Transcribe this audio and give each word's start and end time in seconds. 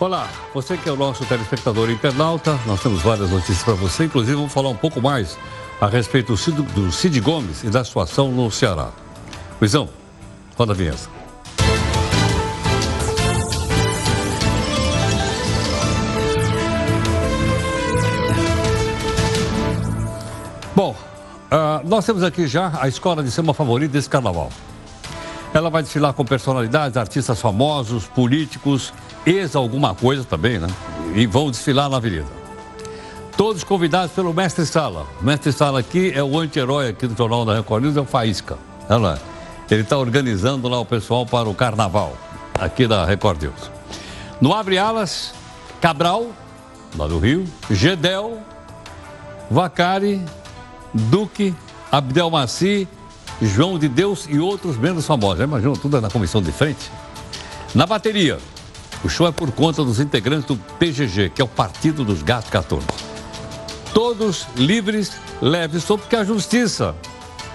Olá, 0.00 0.28
você 0.54 0.76
que 0.76 0.88
é 0.88 0.92
o 0.92 0.96
nosso 0.96 1.24
telespectador 1.24 1.90
internauta, 1.90 2.56
nós 2.64 2.80
temos 2.80 3.02
várias 3.02 3.30
notícias 3.30 3.64
para 3.64 3.74
você, 3.74 4.04
inclusive 4.04 4.36
vamos 4.36 4.52
falar 4.52 4.68
um 4.68 4.76
pouco 4.76 5.02
mais 5.02 5.36
a 5.80 5.88
respeito 5.88 6.30
do 6.30 6.36
Cid, 6.36 6.62
do 6.62 6.92
Cid 6.92 7.20
Gomes 7.20 7.64
e 7.64 7.68
da 7.68 7.82
situação 7.82 8.30
no 8.30 8.48
Ceará. 8.48 8.92
Luizão, 9.60 9.88
roda 10.56 10.72
a 10.72 10.76
vinheta. 10.76 11.10
Bom, 20.76 20.94
uh, 20.94 21.88
nós 21.88 22.06
temos 22.06 22.22
aqui 22.22 22.46
já 22.46 22.70
a 22.80 22.86
escola 22.86 23.20
de 23.20 23.32
samba 23.32 23.52
favorita 23.52 23.94
desse 23.94 24.08
carnaval. 24.08 24.52
Ela 25.52 25.68
vai 25.70 25.82
desfilar 25.82 26.12
com 26.12 26.24
personalidades, 26.24 26.96
artistas 26.96 27.40
famosos, 27.40 28.06
políticos, 28.06 28.92
ex 29.26 29.54
alguma 29.54 29.94
coisa 29.94 30.24
também, 30.24 30.58
né? 30.58 30.68
E 31.14 31.26
vão 31.26 31.50
desfilar 31.50 31.88
na 31.88 31.96
avenida. 31.96 32.26
Todos 33.36 33.62
convidados 33.62 34.12
pelo 34.12 34.34
mestre 34.34 34.66
Sala. 34.66 35.06
O 35.20 35.24
mestre 35.24 35.52
Sala 35.52 35.80
aqui 35.80 36.12
é 36.14 36.22
o 36.22 36.38
anti-herói 36.38 36.88
aqui 36.88 37.06
do 37.06 37.16
Jornal 37.16 37.44
da 37.44 37.54
Record 37.54 37.84
News, 37.84 37.96
é 37.96 38.00
o 38.00 38.04
Faísca. 38.04 38.58
Ela, 38.88 39.20
ele 39.70 39.82
está 39.82 39.96
organizando 39.96 40.68
lá 40.68 40.80
o 40.80 40.84
pessoal 40.84 41.24
para 41.24 41.48
o 41.48 41.54
carnaval, 41.54 42.16
aqui 42.58 42.86
da 42.86 43.04
Record 43.04 43.42
News. 43.42 43.70
No 44.40 44.52
Abre 44.52 44.76
Alas, 44.76 45.32
Cabral, 45.80 46.32
lá 46.96 47.06
do 47.06 47.18
Rio, 47.18 47.44
Gedel, 47.70 48.38
Vacari, 49.50 50.20
Duque, 50.92 51.54
Abdelmaci, 51.92 52.88
João 53.40 53.78
de 53.78 53.88
Deus 53.88 54.26
e 54.28 54.38
outros 54.38 54.76
menos 54.76 55.06
famosos. 55.06 55.44
Imagina, 55.44 55.74
tudo 55.76 55.96
é 55.96 56.00
na 56.00 56.10
comissão 56.10 56.42
de 56.42 56.50
frente. 56.50 56.90
Na 57.74 57.86
bateria, 57.86 58.38
o 59.04 59.08
show 59.08 59.26
é 59.26 59.32
por 59.32 59.50
conta 59.52 59.84
dos 59.84 60.00
integrantes 60.00 60.46
do 60.46 60.56
PGG, 60.78 61.30
que 61.30 61.40
é 61.40 61.44
o 61.44 61.48
Partido 61.48 62.04
dos 62.04 62.22
Gatos 62.22 62.50
Catores. 62.50 62.86
Todos 63.94 64.46
livres, 64.56 65.12
leves, 65.40 65.84
só 65.84 65.96
porque 65.96 66.16
a 66.16 66.24
justiça 66.24 66.94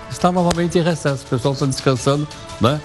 está 0.09 0.31
novamente 0.31 0.77
em 0.77 0.81
recesso. 0.81 1.23
O 1.25 1.27
pessoal 1.27 1.53
está 1.53 1.65
descansando, 1.65 2.27
né? 2.59 2.81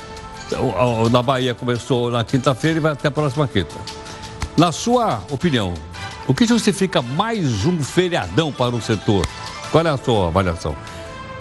Na 1.10 1.22
Bahia 1.22 1.54
começou 1.54 2.10
na 2.10 2.24
quinta-feira 2.24 2.78
e 2.78 2.80
vai 2.80 2.92
até 2.92 3.08
a 3.08 3.10
próxima 3.10 3.46
quinta. 3.46 3.74
Na 4.56 4.72
sua 4.72 5.22
opinião, 5.30 5.74
o 6.26 6.34
que 6.34 6.46
justifica 6.46 7.00
mais 7.00 7.64
um 7.64 7.82
feriadão 7.82 8.52
para 8.52 8.74
o 8.74 8.82
setor? 8.82 9.26
Qual 9.70 9.86
é 9.86 9.90
a 9.90 9.96
sua 9.96 10.28
avaliação? 10.28 10.74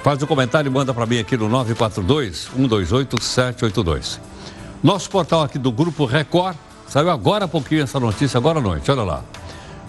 Faz 0.04 0.22
um 0.22 0.26
comentário 0.28 0.70
e 0.70 0.72
manda 0.72 0.94
para 0.94 1.06
mim 1.06 1.20
aqui 1.20 1.36
no 1.36 1.50
942 1.50 2.50
128 2.56 3.24
782. 3.24 4.20
Nosso 4.84 5.09
portal 5.09 5.42
aqui 5.42 5.58
do 5.58 5.72
Grupo 5.72 6.06
Record 6.06 6.56
Saiu 6.88 7.10
agora 7.10 7.46
há 7.46 7.48
pouquinho 7.48 7.84
essa 7.84 8.00
notícia, 8.00 8.38
agora 8.38 8.60
à 8.60 8.62
noite, 8.62 8.90
olha 8.90 9.04
lá. 9.04 9.24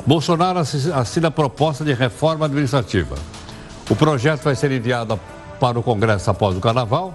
Bolsonaro 0.05 0.59
assina 0.59 1.31
proposta 1.31 1.85
de 1.85 1.93
reforma 1.93 2.47
administrativa. 2.47 3.15
O 3.89 3.95
projeto 3.95 4.43
vai 4.43 4.55
ser 4.55 4.73
enviado 4.73 5.19
para 5.61 5.79
o 5.79 5.83
Congresso 5.83 6.31
após 6.31 6.57
o 6.57 6.61
Carnaval. 6.61 7.15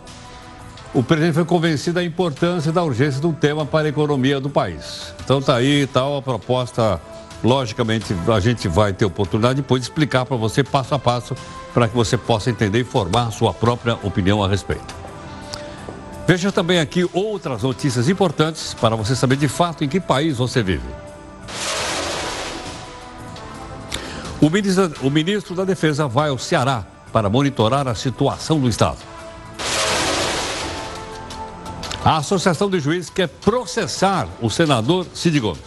O 0.93 1.01
presidente 1.03 1.33
foi 1.33 1.45
convencido 1.45 1.95
da 1.95 2.03
importância 2.03 2.69
e 2.69 2.71
da 2.71 2.83
urgência 2.83 3.19
do 3.19 3.33
tema 3.33 3.65
para 3.65 3.87
a 3.87 3.89
economia 3.89 4.39
do 4.39 4.49
país. 4.49 5.13
Então 5.23 5.41
tá 5.41 5.55
aí 5.55 5.87
tal 5.87 6.17
a 6.17 6.21
proposta. 6.21 7.01
Logicamente, 7.43 8.15
a 8.33 8.39
gente 8.39 8.69
vai 8.69 8.93
ter 8.93 9.03
oportunidade 9.03 9.55
depois 9.55 9.81
de 9.81 9.87
explicar 9.89 10.25
para 10.25 10.37
você 10.37 10.63
passo 10.63 10.95
a 10.95 10.99
passo 10.99 11.35
para 11.73 11.89
que 11.89 11.95
você 11.95 12.15
possa 12.15 12.49
entender 12.49 12.79
e 12.79 12.83
formar 12.85 13.31
sua 13.31 13.53
própria 13.53 13.95
opinião 14.01 14.41
a 14.41 14.47
respeito. 14.47 15.02
Veja 16.25 16.51
também 16.51 16.79
aqui 16.79 17.07
outras 17.11 17.63
notícias 17.63 18.07
importantes 18.07 18.73
para 18.73 18.95
você 18.95 19.15
saber 19.15 19.35
de 19.35 19.47
fato 19.47 19.83
em 19.83 19.89
que 19.89 19.99
país 19.99 20.37
você 20.37 20.63
vive. 20.63 20.87
O 24.39 24.49
ministro, 24.49 24.93
o 25.01 25.09
ministro 25.09 25.55
da 25.55 25.65
Defesa 25.65 26.07
vai 26.07 26.29
ao 26.29 26.37
Ceará 26.37 26.85
para 27.11 27.29
monitorar 27.29 27.87
a 27.87 27.95
situação 27.95 28.59
do 28.59 28.69
Estado. 28.69 28.97
A 32.03 32.17
Associação 32.17 32.69
de 32.69 32.79
Juízes 32.79 33.09
quer 33.09 33.27
processar 33.27 34.27
o 34.41 34.49
senador 34.49 35.05
Cid 35.13 35.39
Gomes. 35.39 35.61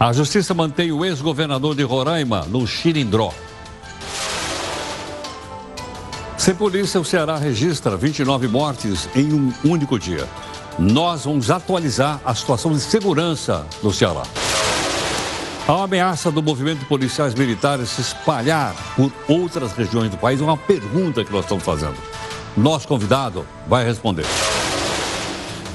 A 0.00 0.12
Justiça 0.12 0.54
mantém 0.54 0.92
o 0.92 1.04
ex-governador 1.04 1.74
de 1.74 1.82
Roraima 1.82 2.46
no 2.48 2.66
Xirindró. 2.66 3.32
Sem 6.44 6.54
polícia, 6.54 7.00
o 7.00 7.04
Ceará 7.06 7.38
registra 7.38 7.96
29 7.96 8.48
mortes 8.48 9.08
em 9.16 9.32
um 9.32 9.50
único 9.64 9.98
dia. 9.98 10.28
Nós 10.78 11.24
vamos 11.24 11.50
atualizar 11.50 12.20
a 12.22 12.34
situação 12.34 12.70
de 12.74 12.80
segurança 12.80 13.66
no 13.82 13.90
Ceará. 13.90 14.24
A 15.66 15.84
ameaça 15.84 16.30
do 16.30 16.42
movimento 16.42 16.80
de 16.80 16.84
policiais 16.84 17.32
militares 17.32 17.88
se 17.88 18.02
espalhar 18.02 18.74
por 18.94 19.10
outras 19.26 19.72
regiões 19.72 20.10
do 20.10 20.18
país 20.18 20.38
é 20.38 20.44
uma 20.44 20.58
pergunta 20.58 21.24
que 21.24 21.32
nós 21.32 21.46
estamos 21.46 21.64
fazendo. 21.64 21.96
Nosso 22.54 22.86
convidado 22.86 23.46
vai 23.66 23.82
responder. 23.82 24.26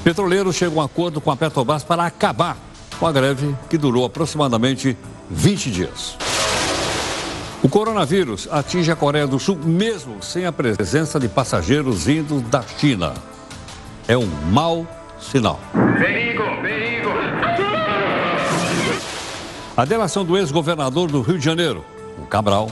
Petroleiros 0.04 0.54
chegam 0.54 0.78
a 0.78 0.82
um 0.82 0.86
acordo 0.86 1.20
com 1.20 1.32
a 1.32 1.36
Petrobras 1.36 1.82
para 1.82 2.06
acabar 2.06 2.56
com 2.96 3.08
a 3.08 3.10
greve 3.10 3.56
que 3.68 3.76
durou 3.76 4.04
aproximadamente 4.04 4.96
20 5.28 5.68
dias. 5.68 6.29
O 7.62 7.68
coronavírus 7.68 8.48
atinge 8.50 8.90
a 8.90 8.96
Coreia 8.96 9.26
do 9.26 9.38
Sul 9.38 9.58
mesmo 9.62 10.22
sem 10.22 10.46
a 10.46 10.52
presença 10.52 11.20
de 11.20 11.28
passageiros 11.28 12.04
vindos 12.04 12.40
da 12.42 12.62
China. 12.62 13.12
É 14.08 14.16
um 14.16 14.26
mau 14.50 14.86
sinal. 15.20 15.60
Perigo, 15.98 16.42
perigo. 16.62 17.10
A 19.76 19.84
delação 19.84 20.24
do 20.24 20.38
ex-governador 20.38 21.10
do 21.10 21.20
Rio 21.20 21.38
de 21.38 21.44
Janeiro, 21.44 21.84
o 22.18 22.26
Cabral, 22.26 22.70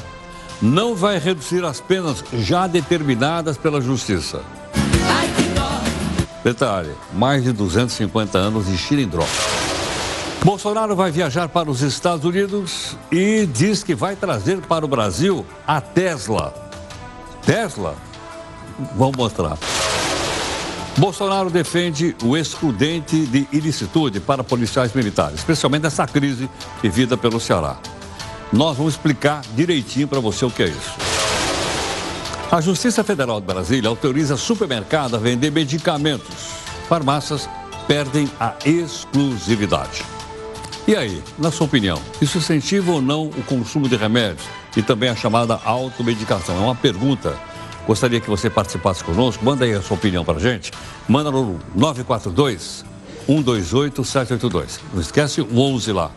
não 0.60 0.94
vai 0.94 1.18
reduzir 1.18 1.64
as 1.64 1.80
penas 1.80 2.24
já 2.32 2.66
determinadas 2.66 3.58
pela 3.58 3.80
Justiça. 3.80 4.40
Detalhe: 6.42 6.92
mais 7.12 7.44
de 7.44 7.52
250 7.52 8.38
anos 8.38 8.66
de 8.66 8.78
xilindró. 8.78 9.24
Bolsonaro 10.44 10.94
vai 10.94 11.10
viajar 11.10 11.48
para 11.48 11.70
os 11.70 11.82
Estados 11.82 12.24
Unidos 12.24 12.96
e 13.10 13.44
diz 13.46 13.82
que 13.82 13.94
vai 13.94 14.14
trazer 14.14 14.60
para 14.60 14.84
o 14.84 14.88
Brasil 14.88 15.44
a 15.66 15.80
Tesla. 15.80 16.54
Tesla? 17.44 17.96
Vamos 18.94 19.16
mostrar. 19.16 19.58
Bolsonaro 20.96 21.50
defende 21.50 22.16
o 22.22 22.36
excludente 22.36 23.26
de 23.26 23.48
ilicitude 23.52 24.20
para 24.20 24.44
policiais 24.44 24.92
militares, 24.92 25.40
especialmente 25.40 25.82
nessa 25.82 26.06
crise 26.06 26.48
vivida 26.82 27.16
pelo 27.16 27.40
Ceará. 27.40 27.76
Nós 28.52 28.76
vamos 28.76 28.94
explicar 28.94 29.42
direitinho 29.54 30.08
para 30.08 30.20
você 30.20 30.44
o 30.44 30.50
que 30.50 30.62
é 30.62 30.68
isso. 30.68 30.94
A 32.50 32.60
Justiça 32.60 33.04
Federal 33.04 33.40
de 33.40 33.46
Brasília 33.46 33.90
autoriza 33.90 34.36
supermercado 34.36 35.16
a 35.16 35.18
vender 35.18 35.50
medicamentos. 35.50 36.48
Farmácias 36.88 37.48
perdem 37.86 38.30
a 38.40 38.54
exclusividade. 38.64 40.17
E 40.88 40.96
aí, 40.96 41.22
na 41.38 41.50
sua 41.50 41.66
opinião, 41.66 42.00
isso 42.18 42.38
incentiva 42.38 42.92
ou 42.92 43.02
não 43.02 43.26
o 43.26 43.42
consumo 43.42 43.86
de 43.86 43.94
remédios 43.94 44.42
e 44.74 44.80
também 44.80 45.10
a 45.10 45.14
chamada 45.14 45.60
automedicação? 45.62 46.56
É 46.56 46.60
uma 46.60 46.74
pergunta. 46.74 47.36
Gostaria 47.86 48.18
que 48.18 48.30
você 48.30 48.48
participasse 48.48 49.04
conosco. 49.04 49.44
Manda 49.44 49.66
aí 49.66 49.74
a 49.74 49.82
sua 49.82 49.98
opinião 49.98 50.24
para 50.24 50.38
a 50.38 50.40
gente. 50.40 50.72
Manda 51.06 51.30
no 51.30 51.58
942 51.74 52.86
128 53.26 54.02
782. 54.02 54.80
Não 54.94 55.02
esquece 55.02 55.42
o 55.42 55.60
11 55.60 55.92
lá. 55.92 56.10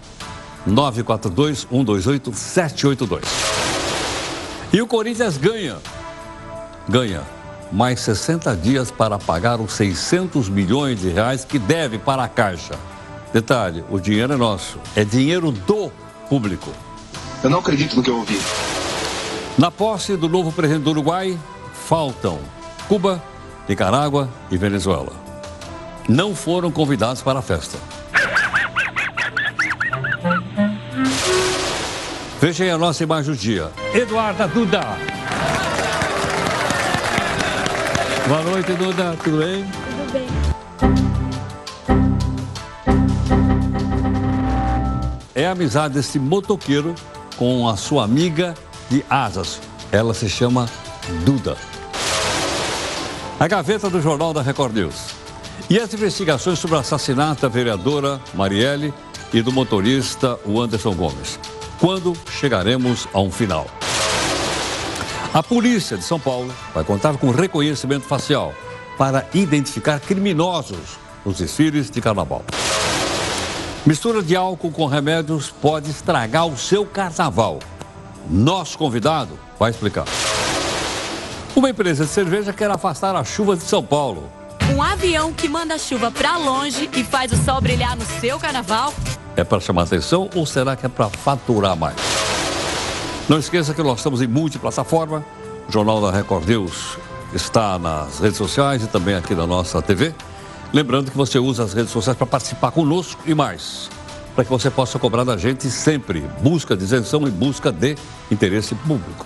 942 0.65 1.67
128 1.69 2.33
782. 2.33 3.23
E 4.71 4.81
o 4.81 4.87
Corinthians 4.87 5.35
ganha. 5.35 5.79
Ganha 6.87 7.23
mais 7.73 7.99
60 7.99 8.55
dias 8.55 8.89
para 8.89 9.19
pagar 9.19 9.59
os 9.59 9.73
600 9.73 10.47
milhões 10.47 11.01
de 11.01 11.09
reais 11.09 11.43
que 11.43 11.59
deve 11.59 11.97
para 11.97 12.23
a 12.23 12.29
Caixa. 12.29 12.79
Detalhe: 13.33 13.83
o 13.89 13.99
dinheiro 13.99 14.33
é 14.33 14.37
nosso, 14.37 14.79
é 14.95 15.03
dinheiro 15.03 15.51
do 15.51 15.91
público. 16.29 16.71
Eu 17.43 17.49
não 17.49 17.59
acredito 17.59 17.95
no 17.95 18.03
que 18.03 18.09
eu 18.09 18.17
ouvi. 18.17 18.39
Na 19.57 19.71
posse 19.71 20.15
do 20.15 20.29
novo 20.29 20.51
presidente 20.51 20.83
do 20.83 20.91
Uruguai, 20.91 21.37
faltam 21.73 22.39
Cuba, 22.87 23.21
Nicarágua 23.67 24.29
e 24.49 24.57
Venezuela. 24.57 25.13
Não 26.07 26.35
foram 26.35 26.71
convidados 26.71 27.21
para 27.21 27.39
a 27.39 27.41
festa. 27.41 27.77
Veja 32.39 32.63
aí 32.63 32.69
a 32.71 32.77
nossa 32.77 33.03
imagem 33.03 33.33
do 33.33 33.37
dia. 33.37 33.71
Eduarda 33.93 34.47
Duda. 34.47 34.81
Boa 38.27 38.41
noite, 38.43 38.71
Duda. 38.73 39.15
Tudo 39.23 39.37
bem? 39.37 39.63
Tudo 39.63 40.11
bem. 40.11 40.50
É 45.41 45.47
a 45.47 45.51
amizade 45.51 45.95
desse 45.95 46.19
motoqueiro 46.19 46.93
com 47.35 47.67
a 47.67 47.75
sua 47.75 48.03
amiga 48.03 48.53
de 48.89 49.03
asas. 49.09 49.59
Ela 49.91 50.13
se 50.13 50.29
chama 50.29 50.69
Duda. 51.25 51.57
A 53.39 53.47
gaveta 53.47 53.89
do 53.89 53.99
Jornal 53.99 54.33
da 54.33 54.41
Record 54.43 54.75
News. 54.75 55.15
E 55.67 55.79
as 55.79 55.91
investigações 55.93 56.59
sobre 56.59 56.77
o 56.77 56.79
assassinato 56.79 57.41
da 57.41 57.47
vereadora 57.47 58.21
Marielle 58.35 58.93
e 59.33 59.41
do 59.41 59.51
motorista 59.51 60.37
Anderson 60.47 60.93
Gomes. 60.93 61.39
Quando 61.79 62.13
chegaremos 62.29 63.07
a 63.11 63.19
um 63.19 63.31
final? 63.31 63.65
A 65.33 65.41
polícia 65.41 65.97
de 65.97 66.03
São 66.03 66.19
Paulo 66.19 66.53
vai 66.73 66.83
contar 66.83 67.17
com 67.17 67.31
reconhecimento 67.31 68.05
facial 68.05 68.53
para 68.97 69.25
identificar 69.33 69.99
criminosos 69.99 70.99
nos 71.25 71.37
desfiles 71.37 71.89
de 71.89 71.99
carnaval. 71.99 72.43
Mistura 73.83 74.21
de 74.21 74.35
álcool 74.35 74.69
com 74.69 74.85
remédios 74.85 75.49
pode 75.49 75.89
estragar 75.89 76.45
o 76.45 76.55
seu 76.55 76.85
carnaval. 76.85 77.57
Nosso 78.29 78.77
convidado 78.77 79.39
vai 79.57 79.71
explicar. 79.71 80.05
Uma 81.55 81.71
empresa 81.71 82.05
de 82.05 82.11
cerveja 82.11 82.53
quer 82.53 82.69
afastar 82.69 83.15
a 83.15 83.23
chuva 83.23 83.55
de 83.55 83.63
São 83.63 83.83
Paulo. 83.83 84.31
Um 84.71 84.83
avião 84.83 85.33
que 85.33 85.49
manda 85.49 85.73
a 85.73 85.77
chuva 85.79 86.11
para 86.11 86.37
longe 86.37 86.91
e 86.95 87.03
faz 87.03 87.31
o 87.31 87.43
sol 87.43 87.59
brilhar 87.59 87.97
no 87.97 88.05
seu 88.05 88.37
carnaval? 88.37 88.93
É 89.35 89.43
para 89.43 89.59
chamar 89.59 89.83
atenção 89.83 90.29
ou 90.35 90.45
será 90.45 90.75
que 90.75 90.85
é 90.85 90.89
para 90.89 91.09
faturar 91.09 91.75
mais? 91.75 91.95
Não 93.27 93.39
esqueça 93.39 93.73
que 93.73 93.81
nós 93.81 93.97
estamos 93.97 94.21
em 94.21 94.27
multiplataforma. 94.27 95.25
O 95.67 95.71
Jornal 95.71 95.99
da 95.99 96.11
Record 96.11 96.47
News 96.47 96.99
está 97.33 97.79
nas 97.79 98.19
redes 98.19 98.37
sociais 98.37 98.83
e 98.83 98.87
também 98.87 99.15
aqui 99.15 99.33
na 99.33 99.47
nossa 99.47 99.81
TV. 99.81 100.13
Lembrando 100.73 101.11
que 101.11 101.17
você 101.17 101.37
usa 101.37 101.65
as 101.65 101.73
redes 101.73 101.91
sociais 101.91 102.17
para 102.17 102.25
participar 102.25 102.71
conosco 102.71 103.21
e 103.25 103.35
mais, 103.35 103.89
para 104.33 104.45
que 104.45 104.49
você 104.49 104.71
possa 104.71 104.97
cobrar 104.97 105.25
da 105.25 105.35
gente 105.35 105.69
sempre 105.69 106.21
busca 106.41 106.77
de 106.77 106.83
isenção 106.85 107.27
e 107.27 107.29
busca 107.29 107.73
de 107.73 107.97
interesse 108.31 108.73
público. 108.75 109.25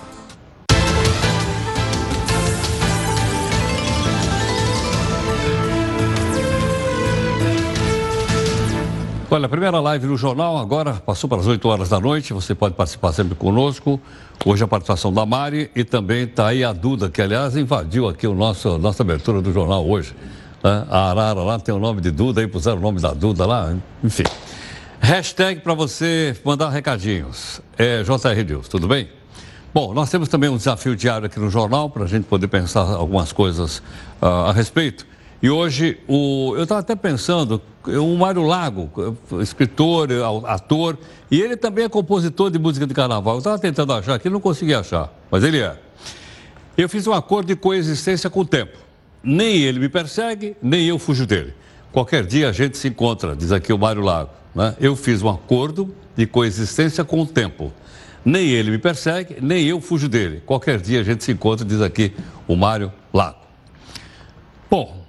Olha, 9.30 9.45
a 9.45 9.50
primeira 9.50 9.80
live 9.80 10.07
no 10.07 10.18
jornal 10.18 10.57
agora 10.57 10.94
passou 10.94 11.30
para 11.30 11.39
as 11.39 11.45
8 11.45 11.68
horas 11.68 11.89
da 11.89 12.00
noite. 12.00 12.33
Você 12.33 12.56
pode 12.56 12.74
participar 12.74 13.12
sempre 13.12 13.36
conosco. 13.36 14.00
Hoje 14.44 14.63
a 14.63 14.68
participação 14.68 15.13
da 15.13 15.25
Mari 15.25 15.69
e 15.75 15.83
também 15.83 16.24
está 16.24 16.47
aí 16.47 16.63
a 16.63 16.71
Duda, 16.71 17.09
que 17.09 17.21
aliás 17.21 17.56
invadiu 17.56 18.07
aqui 18.07 18.25
o 18.25 18.33
nosso 18.33 18.77
nossa 18.80 19.03
abertura 19.03 19.42
do 19.42 19.51
jornal 19.51 19.88
hoje. 19.88 20.15
A 20.65 21.12
Arara 21.12 21.44
lá 21.44 21.59
tem 21.59 21.75
o 21.75 21.77
nome 21.77 22.01
de 22.01 22.09
Duda, 22.09 22.41
aí 22.41 22.47
puseram 22.47 22.77
o 22.77 22.81
nome 22.81 23.00
da 23.00 23.13
Duda 23.13 23.45
lá, 23.45 23.75
enfim. 24.03 24.23
Hashtag 25.00 25.62
para 25.62 25.75
você 25.75 26.35
mandar 26.44 26.69
recadinhos. 26.69 27.62
É 27.77 28.01
JR 28.01 28.44
News, 28.47 28.67
tudo 28.67 28.88
bem? 28.88 29.07
Bom, 29.71 29.94
nós 29.94 30.09
temos 30.09 30.27
também 30.27 30.50
um 30.50 30.57
desafio 30.57 30.95
diário 30.95 31.27
aqui 31.27 31.39
no 31.39 31.51
jornal 31.51 31.88
para 31.88 32.06
a 32.06 32.07
gente 32.07 32.23
poder 32.23 32.47
pensar 32.47 32.81
algumas 32.81 33.31
coisas 33.31 33.77
uh, 34.19 34.25
a 34.47 34.53
respeito. 34.53 35.06
E 35.39 35.51
hoje, 35.51 36.00
o, 36.07 36.56
eu 36.56 36.63
estava 36.63 36.79
até 36.79 36.95
pensando, 36.95 37.61
o 37.85 38.18
Mário 38.18 38.41
Lago, 38.41 39.19
escritor, 39.39 40.09
ator, 40.47 40.97
e 41.29 41.39
ele 41.39 41.56
também 41.56 41.85
é 41.85 41.89
compositor 41.89 42.50
de 42.50 42.57
música 42.57 42.88
de 42.88 42.94
carnaval. 42.95 43.35
Eu 43.35 43.38
estava 43.38 43.59
tentando 43.59 43.94
achar 43.94 44.15
aqui, 44.15 44.31
não 44.31 44.39
consegui 44.39 44.73
achar, 44.73 45.13
mas 45.29 45.44
ele 45.44 45.59
é. 45.59 45.77
Eu 46.75 46.89
fiz 46.89 47.06
um 47.06 47.13
acordo 47.13 47.45
de 47.45 47.56
coexistência 47.56 48.31
com 48.31 48.39
o 48.39 48.45
tempo. 48.45 48.84
Nem 49.25 49.57
ele 49.57 49.80
me 49.80 49.89
persegue, 49.89 50.56
nem 50.62 50.86
eu 50.86 51.00
fujo 51.00 51.25
dele. 51.25 51.51
Qualquer 51.92 52.24
dia 52.24 52.50
a 52.50 52.51
gente 52.51 52.77
se 52.77 52.88
encontra, 52.88 53.36
diz 53.36 53.51
aqui 53.51 53.74
o 53.74 53.77
Mário 53.77 54.04
Lago. 54.04 54.30
Né? 54.54 54.75
Eu 54.80 54.95
fiz 54.95 55.24
um 55.24 55.30
acordo 55.30 55.95
de 56.16 56.27
coexistência 56.27 57.04
com 57.04 57.19
o 57.22 57.25
tempo. 57.25 57.74
Nem 58.24 58.50
ele 58.50 58.69
me 58.69 58.77
persegue, 58.77 59.38
nem 59.42 59.66
eu 59.66 59.81
fujo 59.81 60.07
dele. 60.07 60.44
Qualquer 60.45 60.80
dia 60.80 61.00
a 61.00 61.04
gente 61.04 61.24
se 61.24 61.31
encontra, 61.31 61.66
diz 61.66 61.81
aqui 61.81 62.13
o 62.48 62.56
Mário 62.56 62.94
Lago. 63.12 63.39
Bom, 64.69 65.04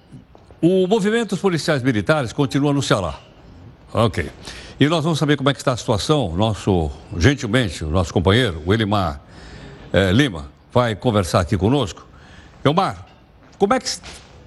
o 0.62 0.87
movimento 0.87 1.31
dos 1.31 1.41
policiais 1.41 1.83
militares 1.83 2.33
continua 2.33 2.73
no 2.73 2.83
Ceará. 2.83 3.19
Ok. 3.93 4.31
E 4.81 4.89
nós 4.89 5.05
vamos 5.05 5.19
saber 5.19 5.37
como 5.37 5.51
é 5.51 5.53
que 5.53 5.61
está 5.61 5.73
a 5.73 5.77
situação. 5.77 6.35
Nosso, 6.35 6.91
gentilmente, 7.19 7.85
o 7.85 7.89
nosso 7.89 8.12
companheiro, 8.12 8.62
o 8.65 8.73
Elimar 8.73 9.21
eh, 9.93 10.12
Lima, 10.12 10.51
vai 10.73 10.95
conversar 10.95 11.41
aqui 11.41 11.57
conosco. 11.57 12.07
Elmar, 12.65 13.07
como 13.58 13.75
é 13.75 13.79
que 13.79 13.87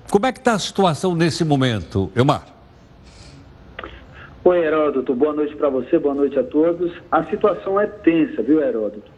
como 0.09 0.25
é 0.25 0.31
que 0.31 0.39
está 0.39 0.53
a 0.53 0.59
situação 0.59 1.13
nesse 1.13 1.45
momento, 1.45 2.11
Elmar? 2.15 2.44
Oi, 4.44 4.57
Heródoto. 4.57 5.13
Boa 5.13 5.33
noite 5.33 5.56
para 5.56 5.69
você, 5.69 6.00
boa 6.00 6.15
noite 6.15 6.39
a 6.39 6.44
todos. 6.44 6.91
A 7.11 7.23
situação 7.25 7.79
é 7.79 7.85
tensa, 7.85 8.41
viu, 8.41 8.59
Heródoto? 8.59 9.11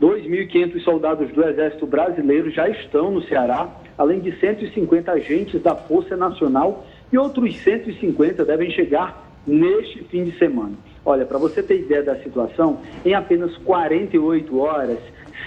2.500 0.00 0.82
soldados 0.82 1.30
do 1.32 1.44
Exército 1.44 1.86
Brasileiro 1.86 2.50
já 2.50 2.66
estão 2.68 3.10
no 3.10 3.22
Ceará, 3.24 3.68
além 3.98 4.20
de 4.20 4.32
150 4.38 5.12
agentes 5.12 5.60
da 5.62 5.74
Força 5.74 6.16
Nacional 6.16 6.86
e 7.12 7.18
outros 7.18 7.58
150 7.58 8.44
devem 8.46 8.70
chegar 8.70 9.28
neste 9.46 10.04
fim 10.04 10.24
de 10.24 10.38
semana. 10.38 10.72
Olha, 11.04 11.26
para 11.26 11.36
você 11.36 11.62
ter 11.62 11.80
ideia 11.80 12.02
da 12.02 12.16
situação, 12.22 12.80
em 13.04 13.12
apenas 13.12 13.54
48 13.58 14.58
horas, 14.58 14.98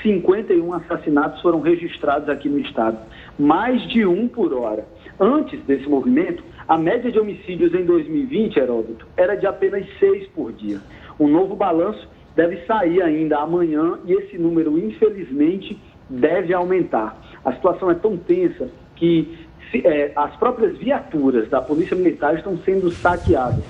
51 0.03 0.73
assassinatos 0.73 1.41
foram 1.41 1.61
registrados 1.61 2.29
aqui 2.29 2.49
no 2.49 2.59
estado 2.59 2.97
mais 3.41 3.81
de 3.89 4.05
um 4.05 4.27
por 4.27 4.53
hora. 4.53 4.85
Antes 5.19 5.59
desse 5.63 5.89
movimento, 5.89 6.43
a 6.67 6.77
média 6.77 7.11
de 7.11 7.19
homicídios 7.19 7.73
em 7.73 7.83
2020, 7.83 8.57
Heródoto, 8.57 9.07
era 9.17 9.35
de 9.35 9.47
apenas 9.47 9.83
seis 9.99 10.27
por 10.27 10.53
dia. 10.53 10.79
Um 11.19 11.27
novo 11.27 11.55
balanço 11.55 12.07
deve 12.35 12.57
sair 12.65 13.01
ainda 13.01 13.39
amanhã 13.39 13.99
e 14.05 14.13
esse 14.13 14.37
número, 14.37 14.77
infelizmente, 14.77 15.77
deve 16.07 16.53
aumentar. 16.53 17.19
A 17.43 17.51
situação 17.53 17.89
é 17.89 17.95
tão 17.95 18.15
tensa 18.15 18.69
que 18.95 19.39
se, 19.71 19.85
é, 19.85 20.11
as 20.15 20.35
próprias 20.35 20.77
viaturas 20.77 21.49
da 21.49 21.61
Polícia 21.61 21.97
Militar 21.97 22.35
estão 22.35 22.57
sendo 22.59 22.91
saqueadas. 22.91 23.65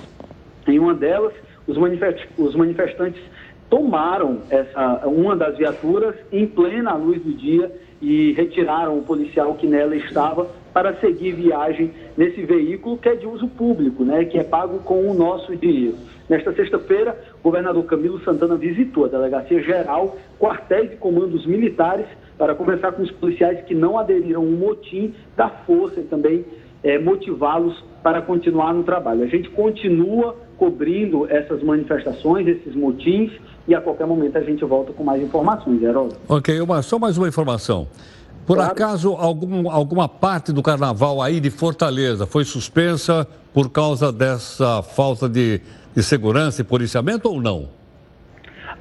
Em 0.67 0.79
uma 0.79 0.93
delas, 0.93 1.33
os, 1.65 1.77
manifest, 1.77 2.27
os 2.37 2.55
manifestantes 2.55 3.21
tomaram 3.69 4.41
essa, 4.49 5.07
uma 5.07 5.33
das 5.33 5.57
viaturas 5.57 6.15
em 6.29 6.45
plena 6.45 6.93
luz 6.93 7.23
do 7.23 7.33
dia 7.33 7.71
e 8.01 8.31
retiraram 8.33 8.97
o 8.97 9.03
policial 9.03 9.53
que 9.55 9.67
nela 9.67 9.95
estava 9.95 10.49
para 10.73 10.95
seguir 10.95 11.33
viagem 11.33 11.91
nesse 12.17 12.41
veículo 12.43 12.97
que 12.97 13.09
é 13.09 13.15
de 13.15 13.27
uso 13.27 13.47
público, 13.47 14.03
né, 14.03 14.25
que 14.25 14.37
é 14.37 14.43
pago 14.43 14.79
com 14.79 15.07
o 15.07 15.13
nosso 15.13 15.55
dinheiro. 15.55 15.97
Nesta 16.27 16.53
sexta-feira, 16.53 17.17
o 17.39 17.43
governador 17.43 17.83
Camilo 17.83 18.19
Santana 18.23 18.55
visitou 18.55 19.05
a 19.05 19.09
Delegacia 19.09 19.61
Geral, 19.61 20.17
quartéis 20.39 20.93
e 20.93 20.95
comandos 20.95 21.45
militares 21.45 22.05
para 22.37 22.55
conversar 22.55 22.93
com 22.93 23.03
os 23.03 23.11
policiais 23.11 23.61
que 23.65 23.75
não 23.75 23.99
aderiram 23.99 24.41
ao 24.41 24.47
motim 24.47 25.13
da 25.35 25.49
força 25.49 25.99
e 25.99 26.03
também 26.03 26.45
é, 26.83 26.97
motivá-los 26.97 27.83
para 28.01 28.21
continuar 28.21 28.73
no 28.73 28.83
trabalho. 28.83 29.23
A 29.23 29.27
gente 29.27 29.49
continua 29.49 30.35
cobrindo 30.57 31.27
essas 31.29 31.61
manifestações, 31.61 32.47
esses 32.47 32.75
motins, 32.75 33.31
e 33.67 33.75
a 33.75 33.81
qualquer 33.81 34.07
momento 34.07 34.37
a 34.37 34.41
gente 34.41 34.63
volta 34.65 34.91
com 34.93 35.03
mais 35.03 35.21
informações, 35.21 35.79
Geraldo. 35.79 36.15
Ok, 36.27 36.59
uma, 36.61 36.81
só 36.81 36.97
mais 36.97 37.17
uma 37.17 37.27
informação. 37.27 37.87
Por 38.45 38.55
claro. 38.55 38.71
acaso, 38.71 39.13
algum, 39.13 39.69
alguma 39.69 40.09
parte 40.09 40.51
do 40.51 40.63
carnaval 40.63 41.21
aí 41.21 41.39
de 41.39 41.49
Fortaleza 41.49 42.25
foi 42.25 42.43
suspensa 42.43 43.27
por 43.53 43.69
causa 43.69 44.11
dessa 44.11 44.81
falta 44.81 45.29
de, 45.29 45.61
de 45.95 46.03
segurança 46.03 46.61
e 46.61 46.63
policiamento 46.63 47.29
ou 47.29 47.41
não? 47.41 47.69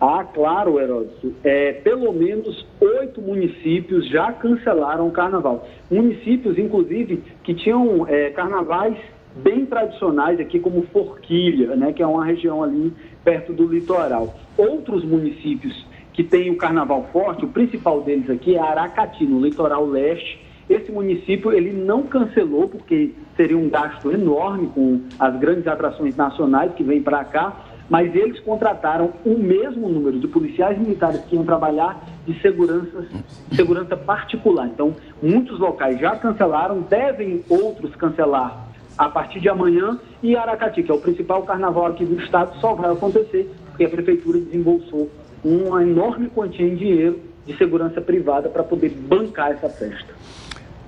Ah, 0.00 0.24
claro, 0.24 0.80
Heródoto. 0.80 1.34
É, 1.44 1.72
pelo 1.72 2.10
menos 2.12 2.66
oito 2.80 3.20
municípios 3.20 4.08
já 4.08 4.32
cancelaram 4.32 5.06
o 5.06 5.10
carnaval. 5.10 5.68
Municípios, 5.90 6.56
inclusive, 6.56 7.22
que 7.44 7.54
tinham 7.54 8.08
é, 8.08 8.30
carnavais 8.30 8.96
bem 9.36 9.64
tradicionais 9.66 10.40
aqui, 10.40 10.58
como 10.58 10.82
Forquilha, 10.92 11.76
né, 11.76 11.92
que 11.92 12.02
é 12.02 12.06
uma 12.06 12.24
região 12.24 12.62
ali 12.62 12.92
perto 13.24 13.52
do 13.52 13.66
litoral. 13.66 14.34
Outros 14.56 15.04
municípios 15.04 15.86
que 16.12 16.24
têm 16.24 16.50
o 16.50 16.56
carnaval 16.56 17.08
forte, 17.12 17.44
o 17.44 17.48
principal 17.48 18.02
deles 18.02 18.28
aqui 18.28 18.56
é 18.56 18.58
Aracati, 18.58 19.24
no 19.24 19.40
litoral 19.40 19.86
leste. 19.86 20.40
Esse 20.68 20.92
município 20.92 21.52
ele 21.52 21.72
não 21.72 22.02
cancelou 22.02 22.68
porque 22.68 23.12
seria 23.36 23.56
um 23.56 23.68
gasto 23.68 24.10
enorme 24.10 24.68
com 24.68 25.00
as 25.18 25.38
grandes 25.38 25.66
atrações 25.66 26.16
nacionais 26.16 26.72
que 26.74 26.84
vêm 26.84 27.02
para 27.02 27.24
cá, 27.24 27.56
mas 27.88 28.14
eles 28.14 28.38
contrataram 28.40 29.12
o 29.24 29.36
mesmo 29.36 29.88
número 29.88 30.20
de 30.20 30.28
policiais 30.28 30.78
militares 30.78 31.20
que 31.24 31.34
iam 31.34 31.44
trabalhar 31.44 32.00
de 32.24 32.40
segurança, 32.40 33.04
segurança 33.52 33.96
particular. 33.96 34.68
Então, 34.68 34.94
muitos 35.20 35.58
locais 35.58 35.98
já 35.98 36.14
cancelaram, 36.14 36.82
devem 36.82 37.42
outros 37.48 37.94
cancelar 37.96 38.69
a 38.96 39.08
partir 39.08 39.40
de 39.40 39.48
amanhã 39.48 39.98
e 40.22 40.36
Aracati, 40.36 40.82
que 40.82 40.90
é 40.90 40.94
o 40.94 40.98
principal 40.98 41.42
carnaval 41.42 41.86
aqui 41.86 42.04
do 42.04 42.20
estado, 42.22 42.58
só 42.60 42.74
vai 42.74 42.92
acontecer 42.92 43.50
porque 43.68 43.84
a 43.84 43.88
prefeitura 43.88 44.38
desembolsou 44.38 45.10
uma 45.44 45.82
enorme 45.82 46.28
quantia 46.28 46.66
em 46.66 46.76
dinheiro 46.76 47.20
de 47.46 47.56
segurança 47.56 48.00
privada 48.00 48.48
para 48.48 48.62
poder 48.62 48.90
bancar 48.90 49.52
essa 49.52 49.68
festa. 49.68 50.14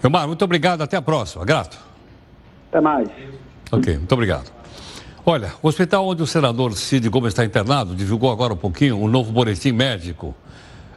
Elmar, 0.05 0.27
muito 0.27 0.45
obrigado. 0.45 0.83
Até 0.83 0.97
a 0.97 1.03
próxima. 1.03 1.45
Grato. 1.45 1.79
Até 2.69 2.81
mais. 2.81 3.09
Ok, 3.71 3.97
muito 3.97 4.13
obrigado. 4.13 4.53
Olha, 5.25 5.53
o 5.63 5.69
hospital 5.69 6.07
onde 6.07 6.23
o 6.23 6.27
senador 6.27 6.73
Cid 6.75 7.09
Gomes 7.09 7.29
está 7.29 7.45
internado 7.45 7.95
divulgou 7.95 8.31
agora 8.31 8.53
um 8.53 8.57
pouquinho 8.57 8.97
um 8.97 9.09
novo 9.09 9.33
boletim 9.33 9.73
médico. 9.73 10.35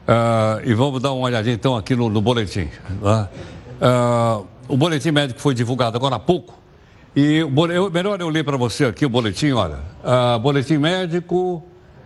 Uh, 0.08 0.68
e 0.68 0.74
vamos 0.74 1.02
dar 1.02 1.12
uma 1.14 1.26
olhadinha 1.26 1.56
então 1.56 1.78
aqui 1.78 1.96
no, 1.96 2.10
no 2.10 2.22
boletim. 2.22 2.68
Uh, 3.02 4.42
uh, 4.42 4.48
o 4.68 4.76
boletim 4.76 5.12
médico 5.12 5.40
foi 5.40 5.54
divulgado 5.54 5.96
agora 5.96 6.16
há 6.16 6.20
pouco 6.20 6.65
E 7.16 7.36
eu, 7.36 7.50
melhor 7.90 8.20
eu 8.20 8.28
ler 8.28 8.44
para 8.44 8.58
você 8.58 8.84
aqui 8.86 9.06
o 9.06 9.10
boletim, 9.10 9.52
olha. 9.52 9.80
Uh, 10.04 10.38
boletim 10.40 10.78
médico 10.78 11.64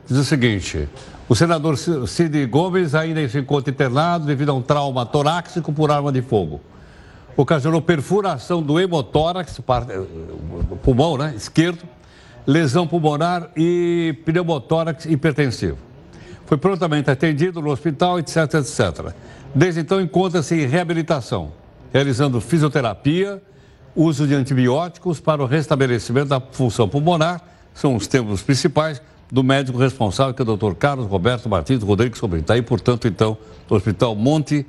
diz 0.07 0.17
o 0.17 0.23
seguinte: 0.23 0.87
o 1.27 1.35
senador 1.35 1.77
Cid 1.77 2.45
Gomes 2.45 2.93
ainda 2.93 3.27
se 3.27 3.39
encontra 3.39 3.71
internado 3.71 4.27
devido 4.27 4.49
a 4.49 4.53
um 4.53 4.61
trauma 4.61 5.07
torácico 5.07 5.73
por 5.73 5.89
arma 5.89 6.11
de 6.11 6.21
fogo. 6.21 6.61
Ocasionou 7.35 7.81
perfuração 7.81 8.61
do 8.61 8.79
hemotórax, 8.79 9.59
pulmão 10.83 11.17
né, 11.17 11.33
esquerdo, 11.35 11.83
lesão 12.45 12.85
pulmonar 12.85 13.49
e 13.55 14.15
pneumotórax 14.25 15.05
hipertensivo. 15.05 15.77
Foi 16.45 16.57
prontamente 16.57 17.09
atendido 17.09 17.61
no 17.61 17.71
hospital, 17.71 18.19
etc, 18.19 18.37
etc. 18.55 19.13
Desde 19.55 19.81
então 19.81 19.99
encontra-se 19.99 20.53
em 20.53 20.67
reabilitação, 20.67 21.51
realizando 21.91 22.39
fisioterapia, 22.41 23.41
uso 24.01 24.25
de 24.25 24.33
antibióticos 24.33 25.19
para 25.19 25.43
o 25.43 25.45
restabelecimento 25.45 26.29
da 26.29 26.39
função 26.39 26.87
pulmonar, 26.87 27.41
são 27.73 27.97
os 27.97 28.07
termos 28.07 28.41
principais 28.41 29.01
do 29.29 29.43
médico 29.43 29.77
responsável, 29.77 30.33
que 30.33 30.41
é 30.41 30.43
o 30.43 30.45
doutor 30.45 30.73
Carlos 30.75 31.05
Roberto 31.05 31.49
Martins 31.49 31.83
Rodrigues 31.83 32.17
Sobrinho. 32.17 32.41
Está 32.41 32.53
aí, 32.53 32.61
portanto, 32.61 33.07
então, 33.07 33.37
no 33.69 33.75
Hospital 33.75 34.15
Monte 34.15 34.65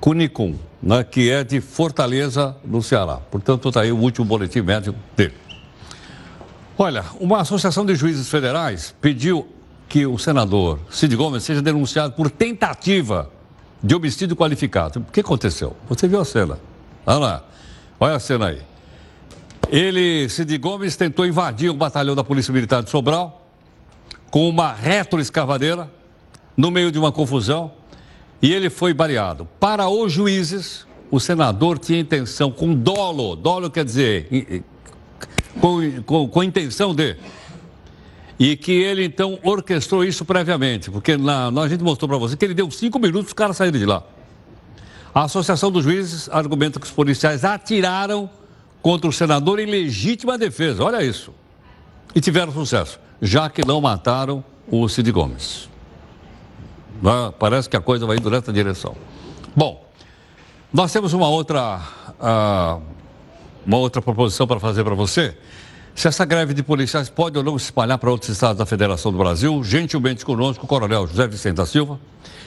Cunicum, 0.00 0.56
né, 0.82 1.04
que 1.04 1.30
é 1.30 1.44
de 1.44 1.60
Fortaleza, 1.60 2.56
no 2.64 2.82
Ceará. 2.82 3.18
Portanto, 3.30 3.68
está 3.68 3.82
aí 3.82 3.92
o 3.92 3.96
último 3.96 4.26
boletim 4.26 4.62
médico 4.62 4.98
dele. 5.16 5.34
Olha, 6.76 7.04
uma 7.20 7.40
associação 7.40 7.86
de 7.86 7.94
juízes 7.94 8.28
federais 8.28 8.92
pediu 9.00 9.46
que 9.88 10.04
o 10.06 10.18
senador 10.18 10.80
Cid 10.90 11.14
Gomes 11.14 11.44
seja 11.44 11.62
denunciado 11.62 12.14
por 12.14 12.30
tentativa 12.30 13.30
de 13.80 13.94
homicídio 13.94 14.34
qualificado. 14.34 15.00
O 15.00 15.12
que 15.12 15.20
aconteceu? 15.20 15.76
Você 15.88 16.08
viu 16.08 16.20
a 16.20 16.24
cena. 16.24 16.58
Olha 17.06 17.18
lá. 17.18 17.44
Olha 18.02 18.16
a 18.16 18.18
cena 18.18 18.48
aí. 18.48 18.58
Ele, 19.70 20.28
Cid 20.28 20.58
Gomes, 20.58 20.96
tentou 20.96 21.24
invadir 21.24 21.70
o 21.70 21.74
batalhão 21.74 22.16
da 22.16 22.24
Polícia 22.24 22.52
Militar 22.52 22.82
de 22.82 22.90
Sobral 22.90 23.46
com 24.28 24.48
uma 24.48 24.72
retroescavadeira 24.72 25.88
no 26.56 26.68
meio 26.72 26.90
de 26.90 26.98
uma 26.98 27.12
confusão 27.12 27.70
e 28.42 28.52
ele 28.52 28.68
foi 28.68 28.92
baleado. 28.92 29.46
Para 29.60 29.88
os 29.88 30.12
juízes, 30.12 30.84
o 31.12 31.20
senador 31.20 31.78
tinha 31.78 32.00
intenção, 32.00 32.50
com 32.50 32.74
dolo, 32.74 33.36
dolo 33.36 33.70
quer 33.70 33.84
dizer, 33.84 34.64
com, 35.60 36.02
com, 36.02 36.26
com 36.26 36.42
intenção 36.42 36.92
de. 36.92 37.16
E 38.36 38.56
que 38.56 38.72
ele 38.72 39.04
então 39.04 39.38
orquestrou 39.44 40.04
isso 40.04 40.24
previamente, 40.24 40.90
porque 40.90 41.16
na, 41.16 41.50
a 41.50 41.68
gente 41.68 41.84
mostrou 41.84 42.08
para 42.08 42.18
você 42.18 42.36
que 42.36 42.44
ele 42.44 42.54
deu 42.54 42.68
cinco 42.68 42.98
minutos 42.98 43.28
os 43.28 43.32
caras 43.32 43.56
saírem 43.56 43.78
de 43.78 43.86
lá. 43.86 44.02
A 45.14 45.24
Associação 45.24 45.70
dos 45.70 45.84
Juízes 45.84 46.28
argumenta 46.30 46.80
que 46.80 46.86
os 46.86 46.92
policiais 46.92 47.44
atiraram 47.44 48.30
contra 48.80 49.08
o 49.08 49.12
senador 49.12 49.58
em 49.58 49.66
legítima 49.66 50.38
defesa, 50.38 50.82
olha 50.82 51.04
isso. 51.04 51.32
E 52.14 52.20
tiveram 52.20 52.52
sucesso, 52.52 52.98
já 53.20 53.48
que 53.48 53.64
não 53.66 53.80
mataram 53.80 54.44
o 54.66 54.88
Cid 54.88 55.10
Gomes. 55.12 55.68
Ah, 57.04 57.32
parece 57.38 57.68
que 57.68 57.76
a 57.76 57.80
coisa 57.80 58.06
vai 58.06 58.16
indo 58.16 58.30
nessa 58.30 58.52
direção. 58.52 58.96
Bom, 59.54 59.84
nós 60.72 60.92
temos 60.92 61.12
uma 61.12 61.28
outra, 61.28 61.80
uh, 62.18 62.82
uma 63.66 63.76
outra 63.76 64.00
proposição 64.00 64.46
para 64.46 64.58
fazer 64.58 64.82
para 64.82 64.94
você. 64.94 65.36
Se 65.94 66.08
essa 66.08 66.24
greve 66.24 66.54
de 66.54 66.62
policiais 66.62 67.08
pode 67.08 67.36
ou 67.36 67.44
não 67.44 67.58
se 67.58 67.66
espalhar 67.66 67.98
para 67.98 68.10
outros 68.10 68.30
estados 68.30 68.58
da 68.58 68.66
Federação 68.66 69.12
do 69.12 69.18
Brasil, 69.18 69.62
gentilmente 69.62 70.24
conosco 70.24 70.64
o 70.64 70.68
Coronel 70.68 71.06
José 71.06 71.28
Vicente 71.28 71.56
da 71.56 71.66
Silva, 71.66 72.00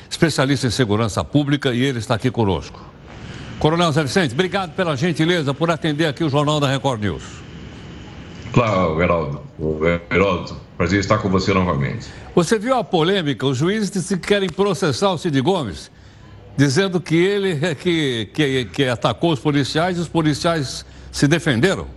especialista 0.09 0.67
em 0.67 0.71
segurança 0.71 1.23
pública, 1.23 1.73
e 1.73 1.81
ele 1.81 1.99
está 1.99 2.15
aqui 2.15 2.31
conosco. 2.31 2.81
Coronel 3.59 3.87
José 3.87 4.03
Vicente, 4.03 4.33
obrigado 4.33 4.75
pela 4.75 4.95
gentileza 4.95 5.53
por 5.53 5.69
atender 5.69 6.07
aqui 6.07 6.23
o 6.23 6.29
Jornal 6.29 6.59
da 6.59 6.67
Record 6.67 7.01
News. 7.01 7.23
Claro, 8.51 9.01
Heraldo. 9.01 9.41
Heraldo, 10.09 10.57
prazer 10.77 10.99
estar 10.99 11.17
com 11.19 11.29
você 11.29 11.53
novamente. 11.53 12.07
Você 12.33 12.57
viu 12.57 12.75
a 12.75 12.83
polêmica? 12.83 13.45
Os 13.45 13.57
juízes 13.57 14.13
querem 14.19 14.49
processar 14.49 15.11
o 15.11 15.17
Cid 15.17 15.39
Gomes, 15.41 15.91
dizendo 16.57 16.99
que 16.99 17.15
ele 17.15 17.59
é 17.65 17.75
que, 17.75 18.29
que, 18.33 18.65
que 18.65 18.85
atacou 18.85 19.31
os 19.31 19.39
policiais 19.39 19.97
e 19.97 20.01
os 20.01 20.07
policiais 20.07 20.85
se 21.11 21.27
defenderam. 21.27 21.87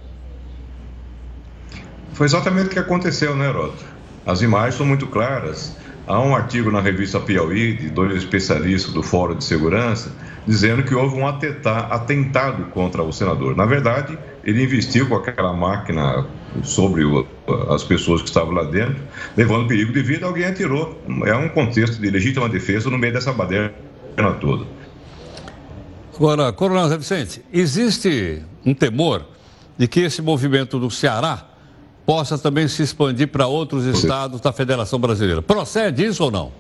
Foi 2.19 2.27
exatamente 2.27 2.67
o 2.67 2.71
que 2.71 2.81
aconteceu, 2.81 3.37
né, 3.37 3.49
Heraldo? 3.49 3.77
As 4.27 4.43
imagens 4.43 4.75
são 4.75 4.85
muito 4.85 5.07
claras. 5.07 5.77
Há 6.05 6.21
um 6.21 6.35
artigo 6.35 6.69
na 6.69 6.81
revista 6.81 7.21
Piauí, 7.21 7.77
de 7.77 7.91
dois 7.91 8.17
especialistas 8.17 8.93
do 8.93 9.05
Fórum 9.05 9.37
de 9.37 9.45
Segurança, 9.45 10.11
dizendo 10.45 10.83
que 10.83 10.93
houve 10.97 11.15
um 11.15 11.25
atentado 11.25 12.65
contra 12.73 13.05
o 13.05 13.13
senador. 13.13 13.55
Na 13.55 13.67
verdade, 13.67 14.19
ele 14.43 14.65
investiu 14.65 15.09
com 15.09 15.15
aquela 15.15 15.53
máquina 15.53 16.27
sobre 16.65 17.05
as 17.71 17.85
pessoas 17.85 18.21
que 18.21 18.27
estavam 18.27 18.53
lá 18.53 18.65
dentro, 18.65 18.97
levando 19.37 19.69
perigo 19.69 19.93
de 19.93 20.03
vida, 20.03 20.27
alguém 20.27 20.47
atirou. 20.47 21.01
É 21.25 21.37
um 21.37 21.49
contexto 21.49 22.01
de 22.01 22.11
legítima 22.11 22.49
defesa 22.49 22.91
no 22.91 22.99
meio 22.99 23.13
dessa 23.13 23.33
baderna 23.33 23.73
toda. 24.41 24.67
Agora, 26.17 26.53
Coronel 26.53 26.89
Zé 26.89 26.99
Vicente, 26.99 27.45
existe 27.53 28.43
um 28.67 28.75
temor 28.75 29.25
de 29.79 29.87
que 29.87 30.01
esse 30.01 30.21
movimento 30.21 30.81
do 30.81 30.91
Ceará 30.91 31.48
possa 32.09 32.39
também 32.39 32.67
se 32.67 32.83
expandir 32.83 33.29
para 33.29 33.47
outros 33.47 33.85
estados 33.85 34.41
da 34.41 34.51
Federação 34.51 34.99
Brasileira. 34.99 35.43
Procede 35.43 36.07
isso 36.07 36.25
ou 36.25 36.31
não? 36.31 36.51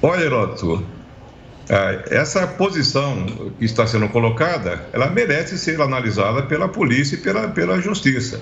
Olha, 0.00 0.22
Heroto, 0.22 0.82
é, 1.68 2.04
essa 2.10 2.46
posição 2.46 3.26
que 3.58 3.66
está 3.66 3.86
sendo 3.86 4.08
colocada, 4.08 4.82
ela 4.94 5.10
merece 5.10 5.58
ser 5.58 5.78
analisada 5.82 6.44
pela 6.44 6.68
polícia 6.68 7.16
e 7.16 7.18
pela, 7.18 7.48
pela 7.48 7.78
justiça. 7.82 8.40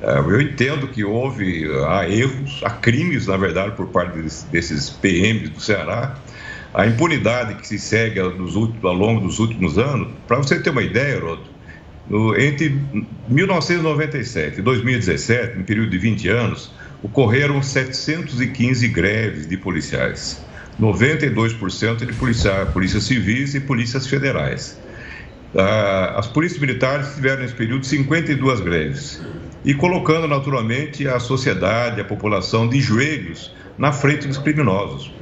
É, 0.00 0.18
eu 0.20 0.40
entendo 0.40 0.86
que 0.86 1.02
houve 1.02 1.68
há 1.88 2.08
erros, 2.08 2.60
há 2.62 2.70
crimes, 2.70 3.26
na 3.26 3.36
verdade, 3.36 3.72
por 3.74 3.88
parte 3.88 4.16
desses 4.52 4.88
PMs 4.88 5.48
do 5.48 5.60
Ceará. 5.60 6.14
A 6.72 6.86
impunidade 6.86 7.56
que 7.56 7.66
se 7.66 7.76
segue 7.76 8.20
ao 8.20 8.30
longo 8.94 9.20
dos 9.22 9.40
últimos 9.40 9.78
anos, 9.78 10.10
para 10.28 10.36
você 10.36 10.60
ter 10.60 10.70
uma 10.70 10.82
ideia, 10.82 11.20
Heroto, 12.10 12.40
entre 12.40 12.80
1997 13.28 14.58
e 14.58 14.62
2017, 14.62 15.58
em 15.58 15.62
período 15.62 15.90
de 15.90 15.98
20 15.98 16.28
anos, 16.28 16.72
ocorreram 17.02 17.62
715 17.62 18.88
greves 18.88 19.46
de 19.46 19.56
policiais. 19.56 20.44
92% 20.80 22.04
de 22.04 22.12
polícia, 22.12 22.66
polícias 22.66 23.04
civis 23.04 23.54
e 23.54 23.60
polícias 23.60 24.06
federais. 24.06 24.78
Ah, 25.56 26.14
as 26.18 26.26
polícias 26.26 26.60
militares 26.60 27.14
tiveram 27.14 27.42
nesse 27.42 27.54
período 27.54 27.86
52 27.86 28.60
greves 28.60 29.22
e 29.64 29.72
colocando 29.72 30.28
naturalmente 30.28 31.08
a 31.08 31.18
sociedade, 31.18 32.00
a 32.00 32.04
população 32.04 32.68
de 32.68 32.80
joelhos 32.80 33.54
na 33.78 33.90
frente 33.90 34.26
dos 34.28 34.38
criminosos. 34.38 35.12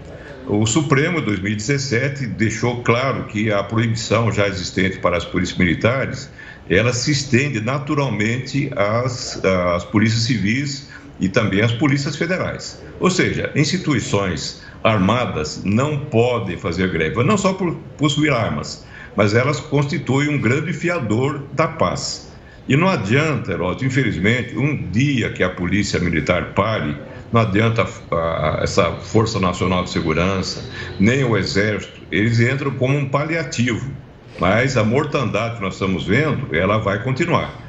O 0.47 0.67
Supremo, 0.67 1.21
em 1.21 1.25
2017, 1.25 2.27
deixou 2.27 2.83
claro 2.83 3.25
que 3.25 3.51
a 3.51 3.63
proibição 3.63 4.31
já 4.31 4.47
existente 4.47 4.99
para 4.99 5.17
as 5.17 5.25
polícias 5.25 5.57
militares, 5.57 6.31
ela 6.69 6.93
se 6.93 7.11
estende 7.11 7.61
naturalmente 7.61 8.71
às, 8.75 9.43
às 9.45 9.85
polícias 9.85 10.23
civis 10.23 10.89
e 11.21 11.29
também 11.29 11.61
às 11.61 11.73
polícias 11.73 12.17
federais. 12.17 12.83
Ou 13.01 13.11
seja, 13.11 13.51
instituições 13.55 14.63
armadas 14.83 15.63
não 15.65 15.99
podem 15.99 16.57
fazer 16.57 16.91
greve, 16.91 17.23
não 17.23 17.39
só 17.39 17.55
por 17.55 17.75
possuir 17.97 18.33
armas, 18.33 18.85
mas 19.17 19.35
elas 19.35 19.61
constituem 19.61 20.29
um 20.29 20.41
grande 20.41 20.73
fiador 20.73 21.43
da 21.53 21.67
paz. 21.67 22.33
E 22.69 22.77
não 22.77 22.89
adianta, 22.89 23.53
Heródoto, 23.53 23.85
infelizmente, 23.85 24.57
um 24.57 24.91
dia 24.91 25.31
que 25.31 25.43
a 25.43 25.51
polícia 25.51 26.01
militar 26.01 26.55
pare, 26.55 26.97
não 27.31 27.43
adianta 27.43 27.87
a, 28.11 28.17
a, 28.17 28.63
essa 28.63 28.91
Força 28.93 29.39
Nacional 29.39 29.85
de 29.85 29.91
Segurança, 29.91 30.65
nem 30.99 31.25
o 31.25 31.37
Exército, 31.37 32.01
eles 32.11 32.41
entram 32.41 32.71
como 32.73 32.97
um 32.97 33.07
paliativo, 33.07 33.91
mas 34.39 34.77
a 34.77 34.85
mortandade 34.85 35.57
que 35.57 35.63
nós 35.63 35.75
estamos 35.75 36.07
vendo, 36.07 36.55
ela 36.55 36.79
vai 36.79 37.03
continuar. 37.03 37.63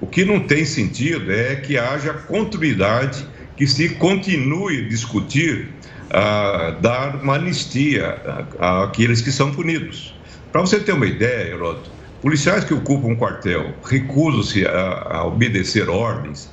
O 0.00 0.06
que 0.06 0.24
não 0.24 0.40
tem 0.40 0.64
sentido 0.64 1.32
é 1.32 1.56
que 1.56 1.78
haja 1.78 2.12
continuidade, 2.12 3.26
que 3.56 3.66
se 3.66 3.90
continue 3.90 4.88
discutir 4.88 5.68
a 6.10 6.76
dar 6.80 7.16
uma 7.22 7.36
anistia 7.36 8.18
àqueles 8.58 9.20
que 9.20 9.30
são 9.30 9.52
punidos. 9.52 10.14
Para 10.50 10.60
você 10.60 10.78
ter 10.80 10.92
uma 10.92 11.06
ideia, 11.06 11.54
Heródoto, 11.54 11.90
policiais 12.20 12.64
que 12.64 12.74
ocupam 12.74 13.08
um 13.08 13.16
quartel 13.16 13.74
recusam-se 13.84 14.66
a, 14.66 15.06
a, 15.10 15.26
obedecer 15.26 15.88
ordens. 15.88 16.50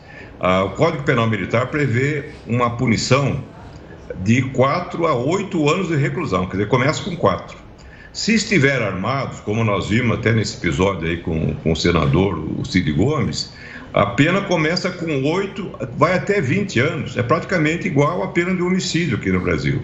o 0.66 0.70
Código 0.70 1.04
Penal 1.04 1.28
Militar 1.28 1.68
prevê 1.68 2.32
uma 2.48 2.78
punição 2.78 3.44
de 4.24 4.42
4 4.42 5.06
a 5.06 5.14
8 5.14 5.70
anos 5.70 5.88
de 5.90 5.96
reclusão, 5.96 6.46
quer 6.46 6.58
dizer, 6.58 6.68
começa 6.68 7.04
com 7.04 7.16
4. 7.16 7.69
Se 8.12 8.34
estiver 8.34 8.82
armados, 8.82 9.40
como 9.42 9.64
nós 9.64 9.90
vimos 9.90 10.18
até 10.18 10.32
nesse 10.32 10.58
episódio 10.58 11.08
aí 11.08 11.18
com, 11.18 11.54
com 11.56 11.72
o 11.72 11.76
senador, 11.76 12.40
o 12.40 12.66
Cid 12.66 12.92
Gomes, 12.92 13.54
a 13.94 14.06
pena 14.06 14.42
começa 14.42 14.90
com 14.90 15.24
8, 15.24 15.72
vai 15.96 16.14
até 16.14 16.42
20 16.42 16.80
anos. 16.80 17.18
É 17.18 17.24
praticamente 17.24 17.88
igual 17.88 18.24
à 18.24 18.28
pena 18.30 18.54
de 18.56 18.62
homicídio 18.62 19.18
aqui 19.18 19.32
no 19.32 19.40
Brasil. 19.40 19.82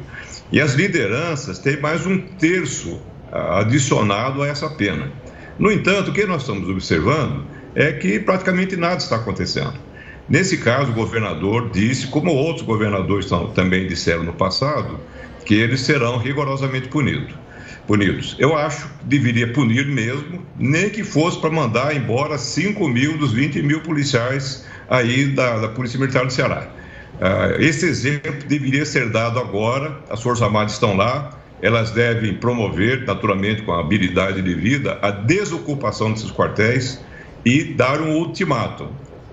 E 0.52 0.60
as 0.60 0.74
lideranças 0.74 1.60
têm 1.60 1.80
mais 1.80 2.06
um 2.06 2.20
terço 2.20 3.00
ah, 3.32 3.60
adicionado 3.60 4.42
a 4.42 4.48
essa 4.48 4.70
pena. 4.70 5.12
No 5.58 5.72
entanto, 5.72 6.12
o 6.12 6.14
que 6.14 6.26
nós 6.26 6.42
estamos 6.42 6.68
observando 6.68 7.46
é 7.76 7.92
que 7.92 8.20
praticamente 8.20 8.76
nada 8.76 8.98
está 8.98 9.18
acontecendo. 9.18 9.74
Nesse 10.28 10.58
caso, 10.58 10.92
o 10.92 10.96
governador 10.96 11.70
disse, 11.70 12.08
como 12.08 12.32
outros 12.32 12.66
governadores 12.66 13.28
também 13.54 13.88
disseram 13.88 14.24
no 14.24 14.34
passado, 14.34 15.00
que 15.46 15.54
eles 15.54 15.82
serão 15.82 16.18
rigorosamente 16.18 16.88
punidos. 16.88 17.34
Punidos. 17.88 18.36
Eu 18.40 18.56
acho 18.56 18.88
que 18.88 19.06
deveria 19.06 19.52
punir 19.52 19.86
mesmo, 19.86 20.46
nem 20.58 20.90
que 20.90 21.04
fosse 21.04 21.40
para 21.40 21.50
mandar 21.50 21.96
embora 21.96 22.38
5 22.38 22.88
mil 22.88 23.18
dos 23.18 23.34
20 23.34 23.62
mil 23.62 23.82
policiais 23.82 24.66
aí 24.90 25.28
da, 25.28 25.60
da 25.60 25.68
Polícia 25.70 26.00
Militar 26.00 26.26
do 26.26 26.32
Ceará. 26.32 26.68
Uh, 27.16 27.62
esse 27.62 27.86
exemplo 27.86 28.34
deveria 28.48 28.86
ser 28.86 29.10
dado 29.10 29.40
agora, 29.40 30.00
as 30.10 30.22
Forças 30.22 30.44
Armadas 30.44 30.74
estão 30.74 30.98
lá, 30.98 31.40
elas 31.62 31.92
devem 31.92 32.34
promover, 32.36 33.06
naturalmente 33.06 33.62
com 33.62 33.72
a 33.72 33.80
habilidade 33.80 34.42
de 34.42 34.54
vida, 34.54 35.00
a 35.02 35.10
desocupação 35.12 36.12
desses 36.12 36.32
quartéis 36.32 37.00
e 37.46 37.64
dar 37.64 38.02
um 38.02 38.18
ultimato. 38.18 38.90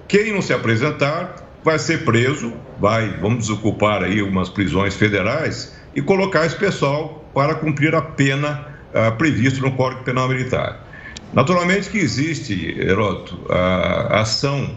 Quem 0.06 0.32
não 0.32 0.40
se 0.40 0.52
apresentar 0.52 1.36
vai 1.64 1.78
ser 1.78 2.04
preso, 2.04 2.52
vai, 2.78 3.08
vamos 3.20 3.40
desocupar 3.40 4.02
aí 4.02 4.22
umas 4.22 4.48
prisões 4.48 4.94
federais 4.94 5.76
e 5.94 6.02
colocar 6.02 6.46
esse 6.46 6.56
pessoal 6.56 7.21
para 7.34 7.54
cumprir 7.54 7.94
a 7.94 8.02
pena 8.02 8.66
uh, 8.92 9.16
prevista 9.16 9.60
no 9.60 9.72
Código 9.72 10.04
Penal 10.04 10.28
Militar. 10.28 10.86
Naturalmente 11.32 11.88
que 11.88 11.98
existe, 11.98 12.78
Heroto, 12.78 13.40
a 13.48 14.20
ação 14.20 14.76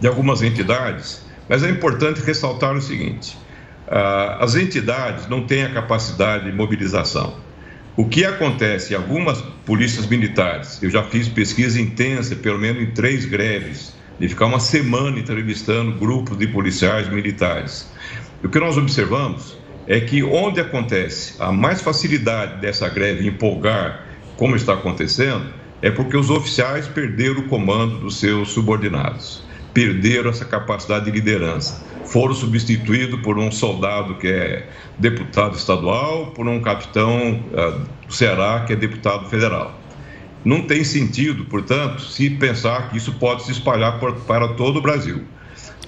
de 0.00 0.08
algumas 0.08 0.42
entidades, 0.42 1.24
mas 1.48 1.62
é 1.62 1.70
importante 1.70 2.20
ressaltar 2.20 2.74
o 2.74 2.80
seguinte: 2.80 3.36
uh, 3.86 4.42
as 4.42 4.56
entidades 4.56 5.28
não 5.28 5.46
têm 5.46 5.64
a 5.64 5.72
capacidade 5.72 6.44
de 6.44 6.52
mobilização. 6.52 7.36
O 7.96 8.08
que 8.08 8.24
acontece 8.24 8.94
em 8.94 8.96
algumas 8.96 9.42
polícias 9.66 10.06
militares, 10.06 10.82
eu 10.82 10.90
já 10.90 11.02
fiz 11.02 11.28
pesquisa 11.28 11.80
intensa, 11.80 12.34
pelo 12.34 12.58
menos 12.58 12.82
em 12.82 12.90
três 12.92 13.24
greves, 13.26 13.94
de 14.18 14.28
ficar 14.28 14.46
uma 14.46 14.60
semana 14.60 15.18
entrevistando 15.18 15.92
grupos 15.98 16.38
de 16.38 16.46
policiais 16.46 17.08
militares. 17.08 17.90
O 18.42 18.48
que 18.48 18.58
nós 18.58 18.78
observamos 18.78 19.59
é 19.90 19.98
que 19.98 20.22
onde 20.22 20.60
acontece 20.60 21.34
a 21.40 21.50
mais 21.50 21.80
facilidade 21.80 22.60
dessa 22.60 22.88
greve 22.88 23.26
empolgar, 23.26 24.06
como 24.36 24.54
está 24.54 24.74
acontecendo, 24.74 25.52
é 25.82 25.90
porque 25.90 26.16
os 26.16 26.30
oficiais 26.30 26.86
perderam 26.86 27.40
o 27.40 27.48
comando 27.48 27.98
dos 27.98 28.20
seus 28.20 28.50
subordinados, 28.52 29.42
perderam 29.74 30.30
essa 30.30 30.44
capacidade 30.44 31.06
de 31.06 31.10
liderança, 31.10 31.84
foram 32.04 32.32
substituídos 32.32 33.20
por 33.20 33.36
um 33.36 33.50
soldado 33.50 34.14
que 34.14 34.28
é 34.28 34.68
deputado 34.96 35.56
estadual, 35.56 36.28
por 36.36 36.46
um 36.46 36.60
capitão 36.60 37.42
uh, 37.52 38.06
do 38.06 38.14
Ceará 38.14 38.62
que 38.64 38.72
é 38.72 38.76
deputado 38.76 39.28
federal. 39.28 39.76
Não 40.44 40.62
tem 40.62 40.84
sentido, 40.84 41.46
portanto, 41.46 42.00
se 42.00 42.30
pensar 42.30 42.90
que 42.90 42.96
isso 42.96 43.14
pode 43.14 43.42
se 43.42 43.50
espalhar 43.50 43.98
para 43.98 44.54
todo 44.54 44.78
o 44.78 44.80
Brasil. 44.80 45.24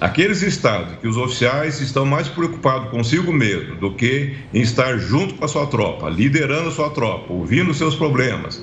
Aqueles 0.02 0.42
estados 0.42 0.97
que 1.00 1.06
os 1.06 1.16
oficiais 1.16 1.80
estão 1.80 2.04
mais 2.04 2.26
preocupados 2.26 2.90
consigo 2.90 3.32
mesmo 3.32 3.76
do 3.76 3.94
que 3.94 4.35
em 4.52 4.61
estar 4.61 4.99
junto 4.99 5.35
com 5.35 5.44
a 5.44 5.49
sua 5.49 5.64
tropa, 5.68 6.11
liderando 6.11 6.71
a 6.71 6.73
sua 6.73 6.90
tropa, 6.90 7.32
ouvindo 7.32 7.73
seus 7.73 7.94
problemas, 7.94 8.61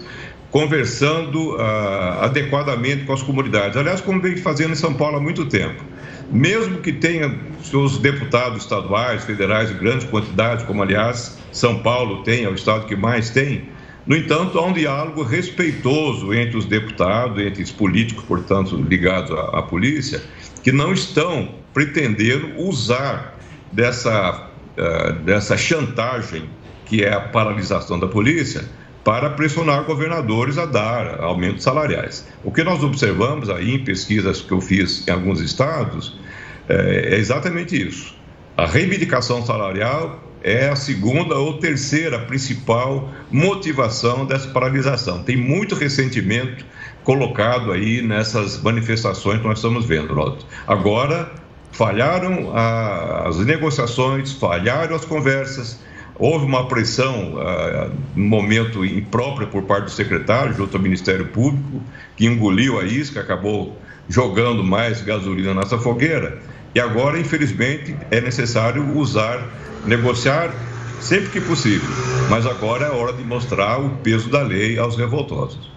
conversando 0.51 1.55
uh, 1.55 2.23
adequadamente 2.23 3.05
com 3.05 3.13
as 3.13 3.23
comunidades. 3.23 3.77
Aliás, 3.77 4.01
como 4.01 4.19
vem 4.19 4.35
fazendo 4.35 4.73
em 4.73 4.75
São 4.75 4.93
Paulo 4.93 5.15
há 5.15 5.21
muito 5.21 5.45
tempo. 5.45 5.81
Mesmo 6.29 6.79
que 6.79 6.91
tenha 6.91 7.33
seus 7.63 7.97
deputados 7.99 8.63
estaduais, 8.63 9.23
federais 9.23 9.71
em 9.71 9.77
grandes 9.77 10.05
quantidades, 10.09 10.65
como 10.65 10.83
aliás 10.83 11.37
São 11.53 11.79
Paulo 11.79 12.21
tem, 12.23 12.43
é 12.43 12.49
o 12.49 12.53
estado 12.53 12.85
que 12.85 12.97
mais 12.97 13.29
tem, 13.29 13.63
no 14.09 14.15
entanto, 14.15 14.57
há 14.57 14.65
um 14.65 14.73
diálogo 14.73 15.21
respeitoso 15.21 16.33
entre 16.33 16.57
os 16.57 16.65
deputados, 16.65 17.41
entre 17.43 17.61
os 17.61 17.71
políticos, 17.71 18.23
portanto, 18.25 18.75
ligados 18.75 19.29
à, 19.31 19.59
à 19.59 19.61
polícia, 19.61 20.19
que 20.63 20.71
não 20.71 20.91
estão 20.91 21.55
pretendendo 21.73 22.57
usar 22.57 23.37
dessa, 23.71 24.49
uh, 24.77 25.13
dessa 25.23 25.57
chantagem 25.57 26.49
que 26.85 27.03
é 27.03 27.13
a 27.13 27.19
paralisação 27.19 27.99
da 27.99 28.07
polícia 28.07 28.63
para 29.03 29.29
pressionar 29.29 29.83
governadores 29.83 30.57
a 30.57 30.65
dar 30.65 31.21
aumentos 31.21 31.63
salariais. 31.63 32.27
O 32.43 32.51
que 32.51 32.63
nós 32.63 32.83
observamos 32.83 33.49
aí 33.49 33.75
em 33.75 33.83
pesquisas 33.83 34.41
que 34.41 34.51
eu 34.51 34.59
fiz 34.59 35.07
em 35.07 35.11
alguns 35.11 35.39
estados 35.39 36.19
é, 36.67 37.13
é 37.13 37.17
exatamente 37.17 37.79
isso. 37.79 38.15
A 38.57 38.65
reivindicação 38.65 39.45
salarial 39.45 40.23
é 40.43 40.69
a 40.69 40.75
segunda 40.75 41.35
ou 41.35 41.59
terceira 41.59 42.19
principal 42.19 43.09
motivação 43.31 44.25
dessa 44.25 44.47
paralisação. 44.49 45.23
Tem 45.23 45.37
muito 45.37 45.75
ressentimento 45.75 46.65
colocado 47.09 47.71
aí 47.71 48.03
nessas 48.03 48.61
manifestações 48.61 49.41
que 49.41 49.47
nós 49.47 49.57
estamos 49.57 49.83
vendo. 49.83 50.37
Agora, 50.67 51.31
falharam 51.71 52.51
as 52.55 53.39
negociações, 53.39 54.31
falharam 54.33 54.95
as 54.95 55.05
conversas, 55.05 55.79
houve 56.19 56.45
uma 56.45 56.67
pressão 56.67 57.33
uh, 57.33 57.91
no 58.15 58.25
momento 58.25 58.85
impróprio 58.85 59.47
por 59.47 59.63
parte 59.63 59.85
do 59.85 59.89
secretário, 59.89 60.53
junto 60.53 60.77
ao 60.77 60.83
Ministério 60.83 61.25
Público, 61.29 61.81
que 62.15 62.27
engoliu 62.27 62.79
a 62.79 62.83
isca, 62.83 63.21
acabou 63.21 63.75
jogando 64.07 64.63
mais 64.63 65.01
gasolina 65.01 65.55
nessa 65.55 65.79
fogueira. 65.79 66.37
E 66.75 66.79
agora, 66.79 67.19
infelizmente, 67.19 67.97
é 68.11 68.21
necessário 68.21 68.95
usar, 68.95 69.49
negociar 69.83 70.53
sempre 71.01 71.29
que 71.29 71.41
possível. 71.41 71.89
Mas 72.29 72.45
agora 72.45 72.85
é 72.85 72.91
hora 72.91 73.13
de 73.13 73.23
mostrar 73.23 73.79
o 73.79 73.89
peso 74.03 74.29
da 74.29 74.43
lei 74.43 74.77
aos 74.77 74.95
revoltosos. 74.95 75.71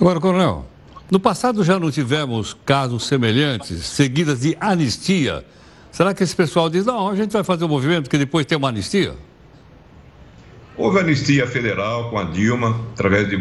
Agora, 0.00 0.18
Coronel, 0.18 0.69
no 1.10 1.18
passado 1.18 1.64
já 1.64 1.78
não 1.78 1.90
tivemos 1.90 2.56
casos 2.64 3.06
semelhantes, 3.06 3.84
seguidas 3.86 4.40
de 4.40 4.56
anistia. 4.60 5.44
Será 5.90 6.14
que 6.14 6.22
esse 6.22 6.36
pessoal 6.36 6.70
diz, 6.70 6.86
não, 6.86 7.08
a 7.08 7.16
gente 7.16 7.32
vai 7.32 7.42
fazer 7.42 7.64
um 7.64 7.68
movimento 7.68 8.08
que 8.08 8.16
depois 8.16 8.46
tem 8.46 8.56
uma 8.56 8.68
anistia? 8.68 9.14
Houve 10.76 11.00
anistia 11.00 11.46
federal 11.46 12.10
com 12.10 12.18
a 12.18 12.24
Dilma, 12.24 12.80
através 12.92 13.28
de 13.28 13.36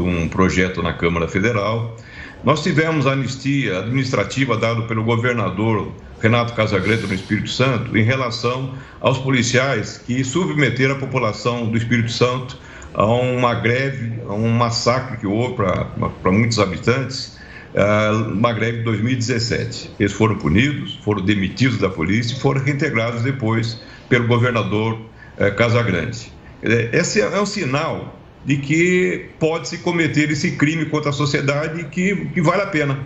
um 0.00 0.28
projeto 0.28 0.82
na 0.82 0.92
Câmara 0.92 1.26
Federal. 1.26 1.96
Nós 2.44 2.62
tivemos 2.62 3.06
anistia 3.06 3.80
administrativa 3.80 4.56
dada 4.56 4.82
pelo 4.82 5.02
governador 5.02 5.92
Renato 6.20 6.54
Casagrande 6.54 7.06
no 7.06 7.14
Espírito 7.14 7.50
Santo 7.50 7.96
em 7.96 8.02
relação 8.02 8.74
aos 9.00 9.18
policiais 9.18 9.98
que 9.98 10.22
submeteram 10.22 10.94
a 10.94 10.98
população 10.98 11.66
do 11.66 11.76
Espírito 11.76 12.10
Santo 12.12 12.56
a 12.94 13.06
uma 13.06 13.54
greve, 13.54 14.20
a 14.28 14.32
um 14.32 14.48
massacre 14.48 15.16
que 15.18 15.26
houve 15.26 15.54
para 15.54 16.32
muitos 16.32 16.58
habitantes, 16.58 17.38
eh, 17.74 18.10
uma 18.32 18.52
greve 18.52 18.78
de 18.78 18.84
2017. 18.84 19.90
Eles 20.00 20.12
foram 20.12 20.36
punidos, 20.36 20.98
foram 21.02 21.24
demitidos 21.24 21.78
da 21.78 21.88
polícia 21.88 22.34
e 22.34 22.40
foram 22.40 22.62
reintegrados 22.62 23.22
depois 23.22 23.80
pelo 24.08 24.26
governador 24.26 24.98
eh, 25.36 25.50
Casagrande. 25.50 26.32
Esse 26.62 27.20
é 27.20 27.40
um 27.40 27.46
sinal 27.46 28.18
de 28.44 28.56
que 28.56 29.30
pode-se 29.38 29.78
cometer 29.78 30.30
esse 30.30 30.52
crime 30.52 30.86
contra 30.86 31.10
a 31.10 31.12
sociedade 31.12 31.84
que, 31.84 32.16
que 32.34 32.40
vale 32.40 32.62
a 32.62 32.66
pena. 32.66 32.98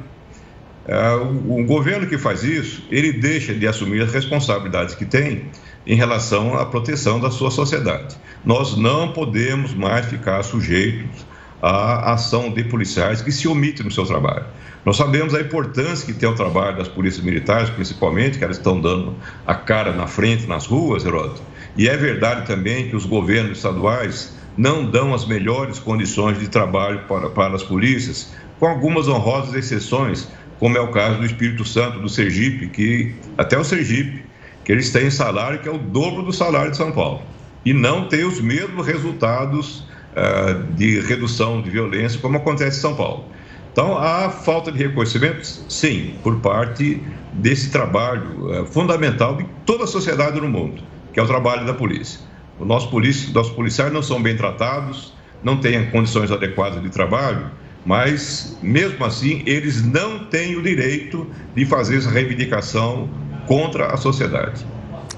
É, 0.86 1.14
o, 1.14 1.64
governo 1.64 2.06
que 2.08 2.18
faz 2.18 2.42
isso, 2.42 2.82
ele 2.90 3.12
deixa 3.12 3.54
de 3.54 3.66
assumir 3.68 4.02
as 4.02 4.12
responsabilidades 4.12 4.94
que 4.94 5.04
tem 5.04 5.44
em 5.86 5.94
relação 5.94 6.56
à 6.56 6.66
proteção 6.66 7.20
da 7.20 7.30
sua 7.30 7.50
sociedade. 7.50 8.16
Nós 8.44 8.76
não 8.76 9.12
podemos 9.12 9.74
mais 9.74 10.06
ficar 10.06 10.42
sujeitos 10.42 11.24
à 11.60 12.12
ação 12.12 12.50
de 12.50 12.64
policiais 12.64 13.22
que 13.22 13.30
se 13.30 13.46
omitem 13.46 13.84
no 13.84 13.92
seu 13.92 14.04
trabalho. 14.04 14.44
Nós 14.84 14.96
sabemos 14.96 15.32
a 15.32 15.40
importância 15.40 16.04
que 16.04 16.12
tem 16.12 16.28
o 16.28 16.34
trabalho 16.34 16.76
das 16.76 16.88
polícias 16.88 17.24
militares, 17.24 17.70
principalmente, 17.70 18.38
que 18.38 18.42
elas 18.42 18.56
estão 18.56 18.80
dando 18.80 19.14
a 19.46 19.54
cara 19.54 19.92
na 19.92 20.08
frente, 20.08 20.46
nas 20.46 20.66
ruas, 20.66 21.04
Heródoto. 21.04 21.40
E 21.76 21.88
é 21.88 21.96
verdade 21.96 22.46
também 22.46 22.88
que 22.88 22.96
os 22.96 23.06
governos 23.06 23.58
estaduais 23.58 24.36
não 24.56 24.84
dão 24.84 25.14
as 25.14 25.24
melhores 25.24 25.78
condições 25.78 26.38
de 26.38 26.48
trabalho 26.48 27.02
para, 27.06 27.30
para 27.30 27.54
as 27.54 27.62
polícias, 27.62 28.32
com 28.58 28.66
algumas 28.66 29.08
honrosas 29.08 29.54
exceções, 29.54 30.28
como 30.62 30.78
é 30.78 30.80
o 30.80 30.92
caso 30.92 31.18
do 31.18 31.26
Espírito 31.26 31.64
Santo, 31.64 31.98
do 31.98 32.08
Sergipe, 32.08 32.68
que 32.68 33.12
até 33.36 33.58
o 33.58 33.64
Sergipe, 33.64 34.24
que 34.64 34.70
eles 34.70 34.90
têm 34.90 35.10
salário 35.10 35.58
que 35.58 35.68
é 35.68 35.72
o 35.72 35.76
dobro 35.76 36.22
do 36.22 36.32
salário 36.32 36.70
de 36.70 36.76
São 36.76 36.92
Paulo 36.92 37.20
e 37.64 37.72
não 37.72 38.06
tem 38.06 38.22
os 38.22 38.40
mesmos 38.40 38.86
resultados 38.86 39.80
uh, 40.12 40.72
de 40.74 41.00
redução 41.00 41.60
de 41.60 41.68
violência 41.68 42.20
como 42.20 42.36
acontece 42.36 42.78
em 42.78 42.80
São 42.80 42.94
Paulo. 42.94 43.24
Então, 43.72 43.98
há 43.98 44.30
falta 44.30 44.70
de 44.70 44.78
reconhecimento, 44.78 45.44
sim, 45.44 46.14
por 46.22 46.38
parte 46.38 47.02
desse 47.32 47.72
trabalho 47.72 48.62
uh, 48.62 48.64
fundamental 48.64 49.36
de 49.36 49.44
toda 49.66 49.82
a 49.82 49.86
sociedade 49.88 50.40
no 50.40 50.48
mundo, 50.48 50.80
que 51.12 51.18
é 51.18 51.22
o 51.24 51.26
trabalho 51.26 51.66
da 51.66 51.74
polícia. 51.74 52.20
Os 52.60 52.68
nossos, 52.68 53.32
nossos 53.32 53.52
policiais 53.52 53.92
não 53.92 54.00
são 54.00 54.22
bem 54.22 54.36
tratados, 54.36 55.12
não 55.42 55.56
têm 55.56 55.90
condições 55.90 56.30
adequadas 56.30 56.80
de 56.80 56.88
trabalho, 56.88 57.50
mas 57.84 58.56
mesmo 58.62 59.04
assim 59.04 59.42
eles 59.46 59.82
não 59.84 60.26
têm 60.26 60.56
o 60.56 60.62
direito 60.62 61.26
de 61.54 61.64
fazer 61.66 61.98
essa 61.98 62.10
reivindicação 62.10 63.08
contra 63.46 63.92
a 63.92 63.96
sociedade. 63.96 64.64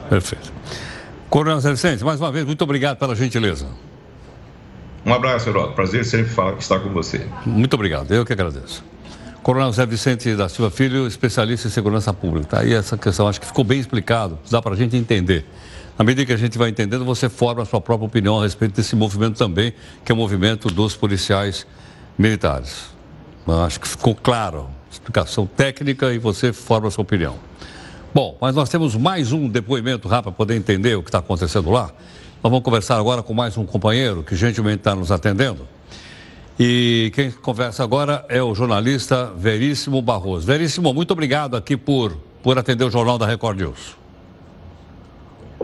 Perfeito. 0.08 0.52
Coronel 1.28 1.60
Zé 1.60 1.70
Vicente, 1.70 2.04
mais 2.04 2.20
uma 2.20 2.30
vez, 2.30 2.44
muito 2.44 2.62
obrigado 2.62 2.96
pela 2.96 3.14
gentileza. 3.14 3.66
Um 5.04 5.12
abraço, 5.12 5.48
Heródoto. 5.48 5.74
Prazer 5.74 6.04
sempre 6.04 6.32
estar 6.58 6.80
com 6.80 6.90
você. 6.90 7.26
Muito 7.44 7.74
obrigado. 7.74 8.10
Eu 8.12 8.24
que 8.24 8.32
agradeço. 8.32 8.82
Coronel 9.42 9.70
Zé 9.72 9.84
Vicente 9.84 10.34
da 10.34 10.48
Silva 10.48 10.70
Filho, 10.70 11.06
especialista 11.06 11.68
em 11.68 11.70
segurança 11.70 12.14
pública. 12.14 12.46
Tá 12.46 12.60
aí 12.60 12.72
essa 12.72 12.96
questão, 12.96 13.28
acho 13.28 13.38
que 13.38 13.46
ficou 13.46 13.62
bem 13.62 13.78
explicado, 13.78 14.38
dá 14.50 14.62
para 14.62 14.72
a 14.72 14.76
gente 14.76 14.96
entender. 14.96 15.44
À 15.98 16.02
medida 16.02 16.24
que 16.24 16.32
a 16.32 16.36
gente 16.36 16.56
vai 16.56 16.70
entendendo, 16.70 17.04
você 17.04 17.28
forma 17.28 17.62
a 17.62 17.66
sua 17.66 17.80
própria 17.80 18.06
opinião 18.06 18.40
a 18.40 18.42
respeito 18.42 18.74
desse 18.74 18.96
movimento 18.96 19.36
também, 19.36 19.74
que 20.02 20.10
é 20.10 20.14
o 20.14 20.16
movimento 20.16 20.68
dos 20.68 20.96
policiais 20.96 21.66
militares. 22.18 22.94
Acho 23.46 23.80
que 23.80 23.88
ficou 23.88 24.14
claro, 24.14 24.68
explicação 24.90 25.46
técnica 25.46 26.12
e 26.12 26.18
você 26.18 26.52
forma 26.52 26.88
a 26.88 26.90
sua 26.90 27.02
opinião. 27.02 27.36
Bom, 28.14 28.38
mas 28.40 28.54
nós 28.54 28.68
temos 28.68 28.94
mais 28.94 29.32
um 29.32 29.48
depoimento 29.48 30.08
rápido 30.08 30.32
para 30.32 30.32
poder 30.32 30.56
entender 30.56 30.94
o 30.94 31.02
que 31.02 31.08
está 31.08 31.18
acontecendo 31.18 31.70
lá. 31.70 31.90
Nós 32.42 32.50
vamos 32.50 32.62
conversar 32.62 32.98
agora 32.98 33.22
com 33.22 33.34
mais 33.34 33.56
um 33.56 33.66
companheiro 33.66 34.22
que 34.22 34.36
gentilmente 34.36 34.78
está 34.78 34.94
nos 34.94 35.10
atendendo. 35.10 35.66
E 36.58 37.10
quem 37.14 37.30
conversa 37.30 37.82
agora 37.82 38.24
é 38.28 38.40
o 38.40 38.54
jornalista 38.54 39.32
Veríssimo 39.36 40.00
Barroso. 40.00 40.46
Veríssimo, 40.46 40.94
muito 40.94 41.10
obrigado 41.10 41.56
aqui 41.56 41.76
por, 41.76 42.16
por 42.42 42.56
atender 42.56 42.84
o 42.84 42.90
Jornal 42.90 43.18
da 43.18 43.26
Record 43.26 43.58
News. 43.58 44.03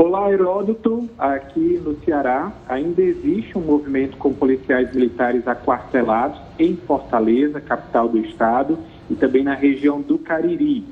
Olá, 0.02 0.32
Heródoto. 0.32 1.10
Aqui 1.18 1.78
no 1.84 1.94
Ceará 2.02 2.50
ainda 2.66 3.02
existe 3.02 3.58
um 3.58 3.60
movimento 3.60 4.16
com 4.16 4.32
policiais 4.32 4.90
militares 4.94 5.46
aquartelados 5.46 6.40
em 6.58 6.74
Fortaleza, 6.74 7.60
capital 7.60 8.08
do 8.08 8.16
estado, 8.16 8.78
e 9.10 9.14
também 9.14 9.44
na 9.44 9.52
região 9.52 10.00
do 10.00 10.16
Cariri. 10.16 10.86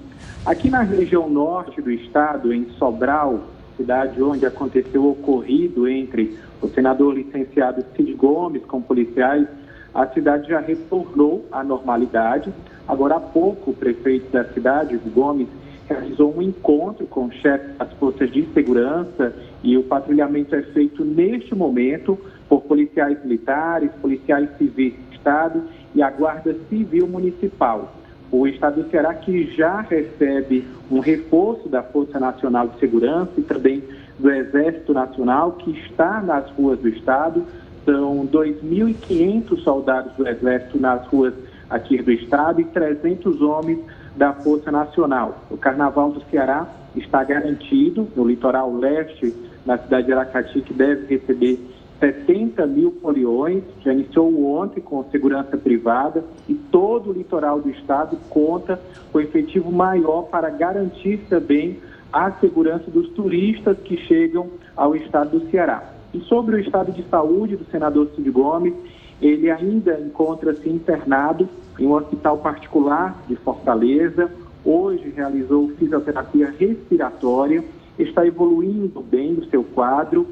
Aqui 0.45 0.69
na 0.69 0.83
região 0.83 1.27
norte 1.27 1.81
do 1.81 1.91
estado, 1.91 2.53
em 2.53 2.69
Sobral, 2.73 3.45
cidade 3.79 4.23
onde 4.23 4.45
aconteceu 4.45 5.03
o 5.03 5.13
ocorrido 5.13 5.89
entre 5.89 6.39
o 6.61 6.69
senador 6.69 7.15
licenciado 7.15 7.83
Cid 7.97 8.13
Gomes 8.13 8.63
com 8.67 8.83
policiais 8.83 9.49
a 9.95 10.07
cidade 10.07 10.49
já 10.49 10.61
retornou 10.61 11.47
à 11.51 11.65
normalidade. 11.65 12.53
Agora 12.87 13.17
há 13.17 13.21
pouco, 13.21 13.71
o 13.71 13.75
prefeito 13.75 14.31
da 14.31 14.45
cidade, 14.45 14.97
Gomes, 15.13 15.49
realizou 15.89 16.35
um 16.37 16.43
encontro 16.43 17.07
com 17.07 17.27
o 17.27 17.33
chefe 17.33 17.73
das 17.79 17.93
forças 17.95 18.31
de 18.31 18.47
segurança 18.53 19.35
e 19.63 19.77
o 19.77 19.83
patrulhamento 19.83 20.55
é 20.55 20.63
feito 20.63 21.05
neste 21.05 21.55
momento 21.55 22.19
por 22.49 22.63
policiais 22.63 23.19
militares, 23.25 23.91
policiais 24.01 24.49
civis 24.59 24.95
do 24.95 25.15
Estado 25.15 25.63
e 25.95 26.03
a 26.03 26.11
Guarda 26.11 26.55
Civil 26.69 27.07
Municipal. 27.07 27.95
O 28.31 28.47
Estado 28.47 28.83
do 28.83 28.91
Ceará 28.91 29.15
que 29.15 29.51
já 29.57 29.81
recebe 29.81 30.65
um 30.91 31.01
reforço 31.01 31.69
da 31.69 31.83
Força 31.83 32.21
Nacional 32.21 32.69
de 32.69 32.79
Segurança 32.79 33.33
e 33.39 33.43
também 33.43 33.83
do 34.19 34.31
Exército 34.31 34.93
Nacional 34.93 35.53
que 35.53 35.71
está 35.71 36.21
nas 36.21 36.51
ruas 36.51 36.79
do 36.79 36.89
Estado 36.89 37.43
são 37.87 38.27
2.500 38.27 39.63
soldados 39.63 40.13
do 40.15 40.29
Exército 40.29 40.79
nas 40.79 41.07
ruas 41.07 41.33
aqui 41.71 42.03
do 42.03 42.13
Estado 42.13 42.61
e 42.61 42.65
300 42.65 43.41
homens 43.41 43.79
da 44.19 44.33
Força 44.33 44.73
Nacional. 44.73 45.45
O 45.49 45.57
Carnaval 45.57 46.11
do 46.11 46.21
Ceará 46.29 46.67
está 46.97 47.23
garantido 47.23 48.09
no 48.17 48.27
litoral 48.27 48.75
leste, 48.75 49.33
na 49.65 49.79
cidade 49.79 50.07
de 50.07 50.13
Aracati, 50.13 50.61
que 50.61 50.75
deve 50.75 51.07
receber 51.07 51.61
70 52.01 52.67
mil 52.67 52.97
foliões, 53.01 53.63
já 53.81 53.93
iniciou 53.93 54.45
ontem 54.45 54.81
com 54.81 55.05
segurança 55.11 55.57
privada 55.57 56.25
e 56.49 56.55
todo 56.55 57.11
o 57.11 57.13
litoral 57.13 57.61
do 57.61 57.71
estado 57.71 58.17
conta 58.29 58.81
com 59.13 59.21
efetivo 59.21 59.71
maior 59.71 60.23
para 60.23 60.51
garantir 60.51 61.19
também 61.29 61.79
a 62.13 62.31
segurança 62.33 62.91
dos 62.91 63.09
turistas 63.11 63.77
que 63.79 63.97
chegam 63.97 64.49
ao 64.77 64.97
estado 64.97 65.39
do 65.39 65.51
Ceará. 65.51 65.93
E 66.13 66.21
sobre 66.21 66.57
o 66.57 66.59
estado 66.59 66.91
de 66.91 67.03
saúde 67.09 67.57
do 67.57 67.65
senador 67.71 68.09
Cid 68.15 68.31
Gomes, 68.31 68.75
ele 69.21 69.51
ainda 69.51 69.99
encontra-se 70.01 70.69
internado 70.69 71.49
em 71.79 71.87
um 71.87 71.93
hospital 71.93 72.39
particular 72.39 73.23
de 73.29 73.37
Fortaleza. 73.37 74.31
Hoje 74.65 75.13
realizou 75.15 75.71
fisioterapia 75.79 76.53
respiratória, 76.59 77.65
está 77.99 78.27
evoluindo 78.27 79.01
bem 79.01 79.35
o 79.35 79.49
seu 79.49 79.63
quadro 79.63 80.27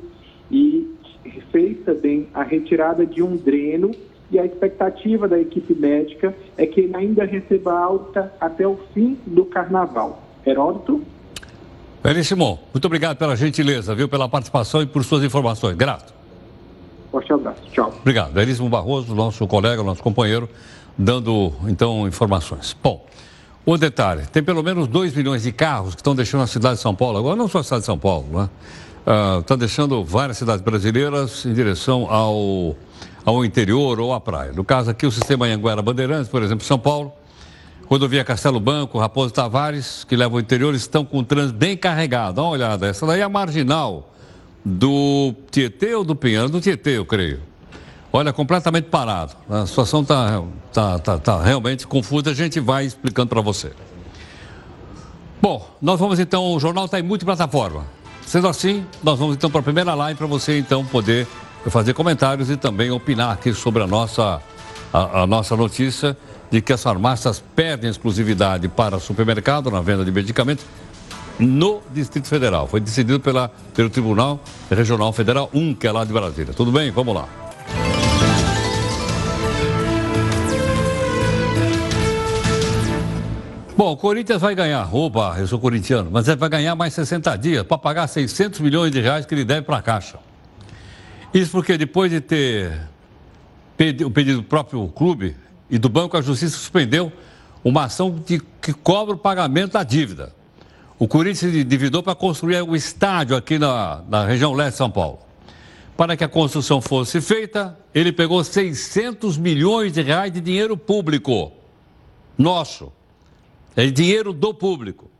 e 0.50 0.90
fez 1.50 1.78
também 1.84 2.28
a 2.34 2.42
retirada 2.42 3.06
de 3.06 3.22
um 3.22 3.36
dreno. 3.36 3.92
E 4.30 4.40
a 4.40 4.44
expectativa 4.44 5.28
da 5.28 5.38
equipe 5.38 5.72
médica 5.72 6.34
é 6.56 6.66
que 6.66 6.80
ele 6.80 6.96
ainda 6.96 7.24
receba 7.24 7.78
alta 7.78 8.32
até 8.40 8.66
o 8.66 8.76
fim 8.92 9.16
do 9.24 9.44
carnaval. 9.44 10.20
Heródoto? 10.44 11.00
Veríssimo, 12.02 12.58
muito 12.72 12.84
obrigado 12.84 13.16
pela 13.16 13.36
gentileza, 13.36 13.94
viu, 13.94 14.08
pela 14.08 14.28
participação 14.28 14.82
e 14.82 14.86
por 14.86 15.04
suas 15.04 15.22
informações. 15.22 15.76
Grato. 15.76 16.12
Forte 17.10 17.32
abraço. 17.32 17.62
Tchau. 17.72 17.94
Obrigado. 18.00 18.32
Veríssimo 18.32 18.68
Barroso, 18.68 19.14
nosso 19.14 19.46
colega, 19.46 19.82
nosso 19.82 20.02
companheiro, 20.02 20.48
dando, 20.96 21.52
então, 21.66 22.06
informações. 22.06 22.76
Bom, 22.82 23.04
o 23.64 23.76
detalhe, 23.76 24.26
tem 24.26 24.42
pelo 24.42 24.62
menos 24.62 24.86
2 24.86 25.14
milhões 25.14 25.42
de 25.42 25.52
carros 25.52 25.94
que 25.94 26.00
estão 26.00 26.14
deixando 26.14 26.42
a 26.42 26.46
cidade 26.46 26.76
de 26.76 26.82
São 26.82 26.94
Paulo, 26.94 27.18
agora 27.18 27.36
não 27.36 27.48
só 27.48 27.58
a 27.58 27.64
cidade 27.64 27.82
de 27.82 27.86
São 27.86 27.98
Paulo, 27.98 28.26
né? 28.32 28.48
Estão 29.40 29.56
deixando 29.56 30.04
várias 30.04 30.36
cidades 30.36 30.60
brasileiras 30.62 31.44
em 31.46 31.52
direção 31.52 32.10
ao, 32.10 32.76
ao 33.24 33.44
interior 33.44 34.00
ou 34.00 34.12
à 34.12 34.20
praia. 34.20 34.52
No 34.52 34.64
caso 34.64 34.90
aqui, 34.90 35.06
o 35.06 35.12
sistema 35.12 35.46
Anhanguera 35.46 35.80
Bandeirantes, 35.80 36.28
por 36.28 36.42
exemplo, 36.42 36.64
São 36.64 36.78
Paulo, 36.78 37.12
Rodovia 37.88 38.24
Castelo 38.24 38.58
Banco, 38.58 38.98
Raposo 38.98 39.32
Tavares, 39.32 40.02
que 40.02 40.16
leva 40.16 40.34
o 40.34 40.40
interior, 40.40 40.74
estão 40.74 41.04
com 41.04 41.18
o 41.18 41.24
trânsito 41.24 41.56
bem 41.56 41.76
carregado. 41.76 42.36
Dá 42.36 42.42
uma 42.42 42.50
olhada, 42.50 42.86
essa 42.86 43.06
daí 43.06 43.20
é 43.20 43.22
a 43.22 43.28
marginal 43.28 44.12
do 44.64 45.32
Tietê 45.52 45.94
ou 45.94 46.02
do 46.02 46.16
Pinhão? 46.16 46.48
Do 46.48 46.60
Tietê, 46.60 46.98
eu 46.98 47.06
creio. 47.06 47.40
Olha, 48.16 48.32
completamente 48.32 48.86
parado. 48.86 49.34
A 49.46 49.66
situação 49.66 50.00
está 50.00 50.42
tá, 50.72 50.98
tá, 50.98 51.18
tá 51.18 51.42
realmente 51.42 51.86
confusa, 51.86 52.30
a 52.30 52.34
gente 52.34 52.58
vai 52.58 52.86
explicando 52.86 53.28
para 53.28 53.42
você. 53.42 53.72
Bom, 55.42 55.68
nós 55.82 56.00
vamos 56.00 56.18
então, 56.18 56.54
o 56.54 56.58
jornal 56.58 56.86
está 56.86 56.98
em 56.98 57.02
multiplataforma. 57.02 57.84
Sendo 58.26 58.48
assim, 58.48 58.86
nós 59.02 59.18
vamos 59.18 59.36
então 59.36 59.50
para 59.50 59.60
a 59.60 59.62
primeira 59.62 59.92
live 59.92 60.16
para 60.16 60.26
você 60.26 60.58
então 60.58 60.82
poder 60.86 61.26
fazer 61.66 61.92
comentários 61.92 62.48
e 62.48 62.56
também 62.56 62.90
opinar 62.90 63.34
aqui 63.34 63.52
sobre 63.52 63.82
a 63.82 63.86
nossa, 63.86 64.40
a, 64.90 65.20
a 65.20 65.26
nossa 65.26 65.54
notícia 65.54 66.16
de 66.50 66.62
que 66.62 66.72
as 66.72 66.82
farmácias 66.82 67.44
perdem 67.54 67.90
exclusividade 67.90 68.66
para 68.66 68.98
supermercado 68.98 69.70
na 69.70 69.82
venda 69.82 70.06
de 70.06 70.10
medicamentos 70.10 70.64
no 71.38 71.82
Distrito 71.92 72.28
Federal. 72.28 72.66
Foi 72.66 72.80
decidido 72.80 73.20
pela, 73.20 73.50
pelo 73.74 73.90
Tribunal 73.90 74.40
Regional 74.70 75.12
Federal 75.12 75.50
1, 75.52 75.74
que 75.74 75.86
é 75.86 75.92
lá 75.92 76.02
de 76.02 76.14
Brasília. 76.14 76.54
Tudo 76.54 76.72
bem? 76.72 76.90
Vamos 76.90 77.14
lá. 77.14 77.45
Bom, 83.76 83.92
o 83.92 83.96
Corinthians 83.96 84.40
vai 84.40 84.54
ganhar, 84.54 84.88
opa, 84.94 85.36
eu 85.38 85.46
sou 85.46 85.60
corintiano, 85.60 86.10
mas 86.10 86.26
ele 86.26 86.38
vai 86.38 86.48
ganhar 86.48 86.74
mais 86.74 86.94
60 86.94 87.36
dias 87.36 87.62
para 87.62 87.76
pagar 87.76 88.06
600 88.06 88.60
milhões 88.60 88.90
de 88.90 89.00
reais 89.00 89.26
que 89.26 89.34
ele 89.34 89.44
deve 89.44 89.62
para 89.62 89.76
a 89.76 89.82
Caixa. 89.82 90.18
Isso 91.34 91.50
porque 91.50 91.76
depois 91.76 92.10
de 92.10 92.22
ter 92.22 92.88
o 94.02 94.10
pedido 94.10 94.38
do 94.38 94.44
próprio 94.44 94.88
clube, 94.88 95.36
e 95.68 95.78
do 95.78 95.88
Banco, 95.88 96.16
a 96.16 96.22
Justiça 96.22 96.56
suspendeu 96.56 97.12
uma 97.64 97.84
ação 97.84 98.22
de, 98.24 98.40
que 98.60 98.72
cobra 98.72 99.14
o 99.14 99.18
pagamento 99.18 99.72
da 99.72 99.82
dívida. 99.82 100.34
O 100.98 101.06
Corinthians 101.06 101.52
se 101.52 101.60
endividou 101.60 102.02
para 102.02 102.14
construir 102.14 102.62
um 102.62 102.74
estádio 102.74 103.36
aqui 103.36 103.58
na, 103.58 104.02
na 104.08 104.24
região 104.24 104.54
leste 104.54 104.72
de 104.72 104.78
São 104.78 104.90
Paulo. 104.90 105.18
Para 105.96 106.16
que 106.16 106.24
a 106.24 106.28
construção 106.28 106.80
fosse 106.80 107.20
feita, 107.20 107.76
ele 107.94 108.12
pegou 108.12 108.42
600 108.42 109.36
milhões 109.36 109.92
de 109.92 110.02
reais 110.02 110.32
de 110.32 110.40
dinheiro 110.40 110.76
público. 110.76 111.52
Nosso. 112.38 112.92
É 113.76 113.86
dinheiro 113.86 114.32
do 114.32 114.54
público. 114.54 115.10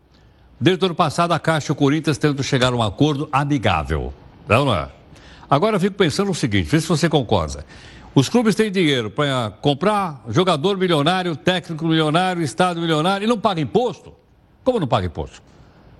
Desde 0.58 0.82
o 0.82 0.86
ano 0.86 0.94
passado, 0.94 1.32
a 1.32 1.38
Caixa 1.38 1.70
e 1.70 1.72
o 1.72 1.76
Corinthians 1.76 2.16
tentam 2.16 2.42
chegar 2.42 2.72
a 2.72 2.76
um 2.76 2.82
acordo 2.82 3.28
amigável. 3.30 4.14
Não, 4.48 4.64
não 4.64 4.74
é? 4.74 4.88
Agora 5.48 5.76
eu 5.76 5.80
fico 5.80 5.96
pensando 5.96 6.30
o 6.30 6.34
seguinte, 6.34 6.66
vê 6.66 6.80
se 6.80 6.88
você 6.88 7.08
concorda. 7.08 7.66
Os 8.14 8.30
clubes 8.30 8.54
têm 8.54 8.72
dinheiro 8.72 9.10
para 9.10 9.50
comprar 9.60 10.24
jogador 10.30 10.78
milionário, 10.78 11.36
técnico 11.36 11.86
milionário, 11.86 12.42
estado 12.42 12.80
milionário 12.80 13.26
e 13.26 13.28
não 13.28 13.38
paga 13.38 13.60
imposto? 13.60 14.14
Como 14.64 14.80
não 14.80 14.88
paga 14.88 15.06
imposto? 15.06 15.42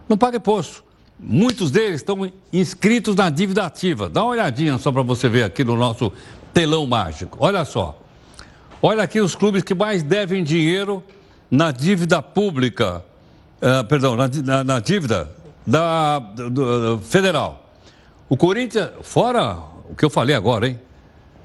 Não 0.09 0.17
paga 0.17 0.39
imposto. 0.39 0.83
Muitos 1.21 1.71
deles 1.71 1.97
estão 1.97 2.33
inscritos 2.51 3.15
na 3.15 3.29
dívida 3.29 3.67
ativa. 3.67 4.09
Dá 4.09 4.23
uma 4.23 4.31
olhadinha 4.31 4.79
só 4.79 4.91
para 4.91 5.03
você 5.03 5.29
ver 5.29 5.45
aqui 5.45 5.63
no 5.63 5.77
nosso 5.77 6.11
telão 6.55 6.87
mágico. 6.87 7.37
Olha 7.39 7.67
só. 7.67 8.01
Olha 8.81 9.03
aqui 9.03 9.21
os 9.21 9.35
clubes 9.35 9.63
que 9.63 9.75
mais 9.75 10.03
devem 10.03 10.43
dinheiro 10.43 11.05
na 11.51 11.71
dívida 11.71 12.21
pública, 12.23 13.05
uh, 13.61 13.85
perdão, 13.87 14.17
na, 14.17 14.29
na, 14.29 14.65
na, 14.65 14.81
dívida 14.81 15.31
da, 15.67 16.19
do, 16.19 16.51
do, 16.51 16.99
federal. 16.99 17.71
O 18.29 18.37
Corinthians, 18.37 18.91
fora 19.03 19.57
o 19.89 19.95
que 19.95 20.05
eu 20.05 20.11
falei 20.11 20.35
agora, 20.35 20.69
hein? 20.69 20.81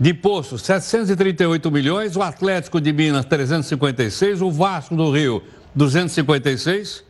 de 0.01 0.09
imposto 0.09 0.57
738 0.57 1.69
milhões, 1.69 2.15
o 2.15 2.23
Atlético 2.23 2.81
de 2.81 2.91
Minas 2.91 3.23
356, 3.25 4.41
o 4.41 4.49
Vasco 4.49 4.95
do 4.95 5.11
Rio 5.11 5.43
256, 5.75 7.03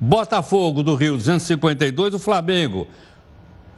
Botafogo 0.00 0.82
do 0.82 0.96
Rio 0.96 1.16
252, 1.16 2.14
o 2.14 2.18
Flamengo. 2.18 2.88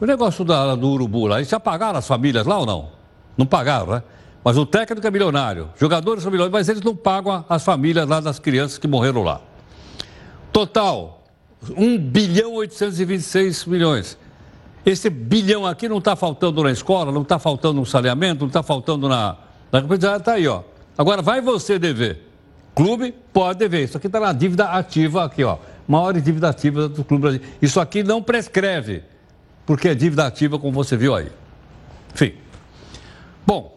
O 0.01 0.07
negócio 0.07 0.47
da, 0.47 0.75
do 0.75 0.89
Urubu 0.89 1.27
lá, 1.27 1.37
eles 1.37 1.51
já 1.51 1.61
pagaram 1.61 1.99
as 1.99 2.07
famílias 2.07 2.47
lá 2.47 2.59
ou 2.59 2.65
não? 2.65 2.89
Não 3.37 3.45
pagaram, 3.45 3.87
né? 3.89 4.03
Mas 4.45 4.59
o 4.59 4.67
técnico 4.67 5.07
é 5.07 5.11
milionário, 5.11 5.71
jogadores 5.75 6.23
são 6.23 6.31
milionários, 6.31 6.53
mas 6.53 6.69
eles 6.69 6.83
não 6.83 6.95
pagam 6.95 7.45
as 7.49 7.65
famílias 7.65 8.07
lá 8.07 8.21
das 8.21 8.39
crianças 8.39 8.77
que 8.77 8.87
morreram 8.87 9.23
lá. 9.23 9.41
Total, 10.53 11.25
1 11.75 11.99
bilhão 11.99 12.53
826 12.53 13.65
milhões. 13.65 14.19
Esse 14.85 15.09
bilhão 15.09 15.67
aqui 15.67 15.89
não 15.89 15.97
está 15.97 16.15
faltando 16.15 16.63
na 16.63 16.71
escola, 16.71 17.11
não 17.11 17.23
está 17.23 17.39
faltando 17.39 17.81
no 17.81 17.87
saneamento, 17.87 18.41
não 18.41 18.49
está 18.49 18.63
faltando 18.63 19.09
na. 19.09 19.39
Na 19.73 19.81
está 19.95 20.35
aí, 20.35 20.47
ó. 20.47 20.63
Agora 20.97 21.23
vai 21.23 21.41
você 21.41 21.79
dever. 21.79 22.29
Clube 22.75 23.15
pode 23.33 23.59
dever. 23.59 23.85
Isso 23.85 23.97
aqui 23.97 24.09
está 24.09 24.21
na 24.21 24.33
dívida 24.33 24.67
ativa 24.67 25.25
aqui, 25.25 25.43
ó. 25.43 25.57
Maior 25.89 26.13
dívida 26.21 26.51
ativa 26.51 26.89
do 26.89 27.03
Clube 27.03 27.23
Brasileiro. 27.23 27.55
Isso 27.63 27.81
aqui 27.81 28.03
não 28.03 28.23
prescreve, 28.23 29.03
porque 29.65 29.89
é 29.89 29.95
dívida 29.95 30.27
ativa, 30.27 30.59
como 30.59 30.73
você 30.73 30.97
viu 30.97 31.15
aí. 31.15 31.33
Enfim. 32.13 32.35
Bom, 33.47 33.74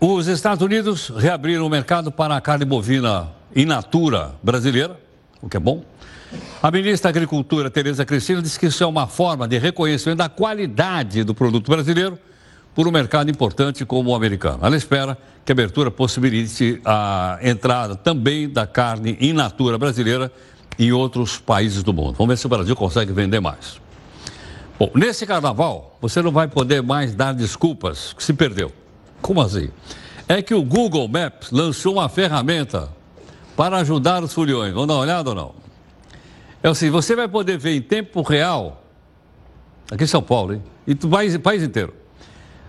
os 0.00 0.28
Estados 0.28 0.64
Unidos 0.64 1.08
reabriram 1.16 1.66
o 1.66 1.68
mercado 1.68 2.12
para 2.12 2.36
a 2.36 2.40
carne 2.40 2.64
bovina 2.64 3.28
in 3.54 3.64
natura 3.64 4.32
brasileira, 4.42 4.98
o 5.42 5.48
que 5.48 5.56
é 5.56 5.60
bom. 5.60 5.82
A 6.62 6.70
ministra 6.70 7.10
da 7.10 7.18
Agricultura, 7.18 7.70
Tereza 7.70 8.04
Cristina, 8.04 8.40
disse 8.40 8.58
que 8.58 8.66
isso 8.66 8.84
é 8.84 8.86
uma 8.86 9.06
forma 9.06 9.48
de 9.48 9.58
reconhecimento 9.58 10.18
da 10.18 10.28
qualidade 10.28 11.24
do 11.24 11.34
produto 11.34 11.70
brasileiro 11.70 12.18
por 12.74 12.86
um 12.86 12.92
mercado 12.92 13.28
importante 13.28 13.84
como 13.84 14.10
o 14.10 14.14
americano. 14.14 14.60
Ela 14.62 14.76
espera 14.76 15.18
que 15.44 15.50
a 15.50 15.54
abertura 15.54 15.90
possibilite 15.90 16.80
a 16.84 17.38
entrada 17.42 17.96
também 17.96 18.48
da 18.48 18.66
carne 18.66 19.16
in 19.20 19.32
natura 19.32 19.78
brasileira 19.78 20.30
em 20.78 20.92
outros 20.92 21.38
países 21.38 21.82
do 21.82 21.92
mundo. 21.92 22.12
Vamos 22.12 22.28
ver 22.28 22.38
se 22.38 22.46
o 22.46 22.48
Brasil 22.48 22.76
consegue 22.76 23.12
vender 23.12 23.40
mais. 23.40 23.80
Bom, 24.78 24.92
nesse 24.94 25.26
carnaval, 25.26 25.98
você 26.00 26.22
não 26.22 26.30
vai 26.30 26.46
poder 26.46 26.82
mais 26.82 27.16
dar 27.16 27.34
desculpas 27.34 28.12
que 28.12 28.22
se 28.22 28.32
perdeu. 28.32 28.72
Como 29.20 29.40
assim? 29.40 29.70
É 30.28 30.42
que 30.42 30.54
o 30.54 30.62
Google 30.62 31.08
Maps 31.08 31.50
lançou 31.50 31.94
uma 31.94 32.08
ferramenta 32.08 32.88
para 33.56 33.78
ajudar 33.78 34.22
os 34.22 34.32
furiões. 34.32 34.72
Vamos 34.72 34.88
dar 34.88 34.94
uma 34.94 35.00
olhada 35.00 35.30
ou 35.30 35.34
não? 35.34 35.54
É 36.62 36.68
assim, 36.68 36.90
você 36.90 37.14
vai 37.14 37.28
poder 37.28 37.58
ver 37.58 37.76
em 37.76 37.82
tempo 37.82 38.22
real, 38.22 38.84
aqui 39.90 40.04
em 40.04 40.06
São 40.06 40.22
Paulo, 40.22 40.54
hein? 40.54 40.62
E 40.86 40.92
o 40.92 41.08
país, 41.08 41.36
país 41.38 41.62
inteiro, 41.62 41.94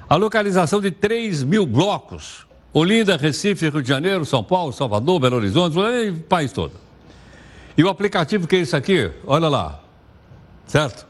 a 0.08 0.16
localização 0.16 0.82
de 0.82 0.92
3 0.92 1.44
mil 1.44 1.66
blocos. 1.66 2.48
Olinda, 2.72 3.18
Recife, 3.18 3.68
Rio 3.68 3.82
de 3.82 3.90
Janeiro, 3.90 4.24
São 4.26 4.44
Paulo, 4.44 4.72
Salvador, 4.72 5.20
Belo 5.20 5.38
Horizonte, 5.38 5.76
o 5.78 6.20
país 6.22 6.52
todo. 6.52 6.74
E 7.76 7.84
o 7.84 7.90
aplicativo 7.90 8.48
que 8.48 8.58
é 8.58 8.60
isso 8.60 8.76
aqui, 8.76 9.12
olha 9.26 9.50
lá, 9.50 9.82
certo? 10.68 11.09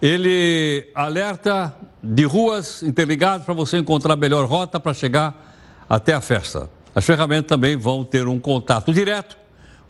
Ele 0.00 0.88
alerta 0.94 1.74
de 2.02 2.24
ruas 2.24 2.82
interligadas 2.82 3.44
para 3.44 3.54
você 3.54 3.78
encontrar 3.78 4.14
a 4.14 4.16
melhor 4.16 4.46
rota 4.46 4.80
para 4.80 4.94
chegar 4.94 5.54
até 5.88 6.14
a 6.14 6.20
festa. 6.20 6.70
As 6.94 7.04
ferramentas 7.04 7.48
também 7.48 7.76
vão 7.76 8.04
ter 8.04 8.26
um 8.26 8.38
contato 8.38 8.92
direto 8.92 9.36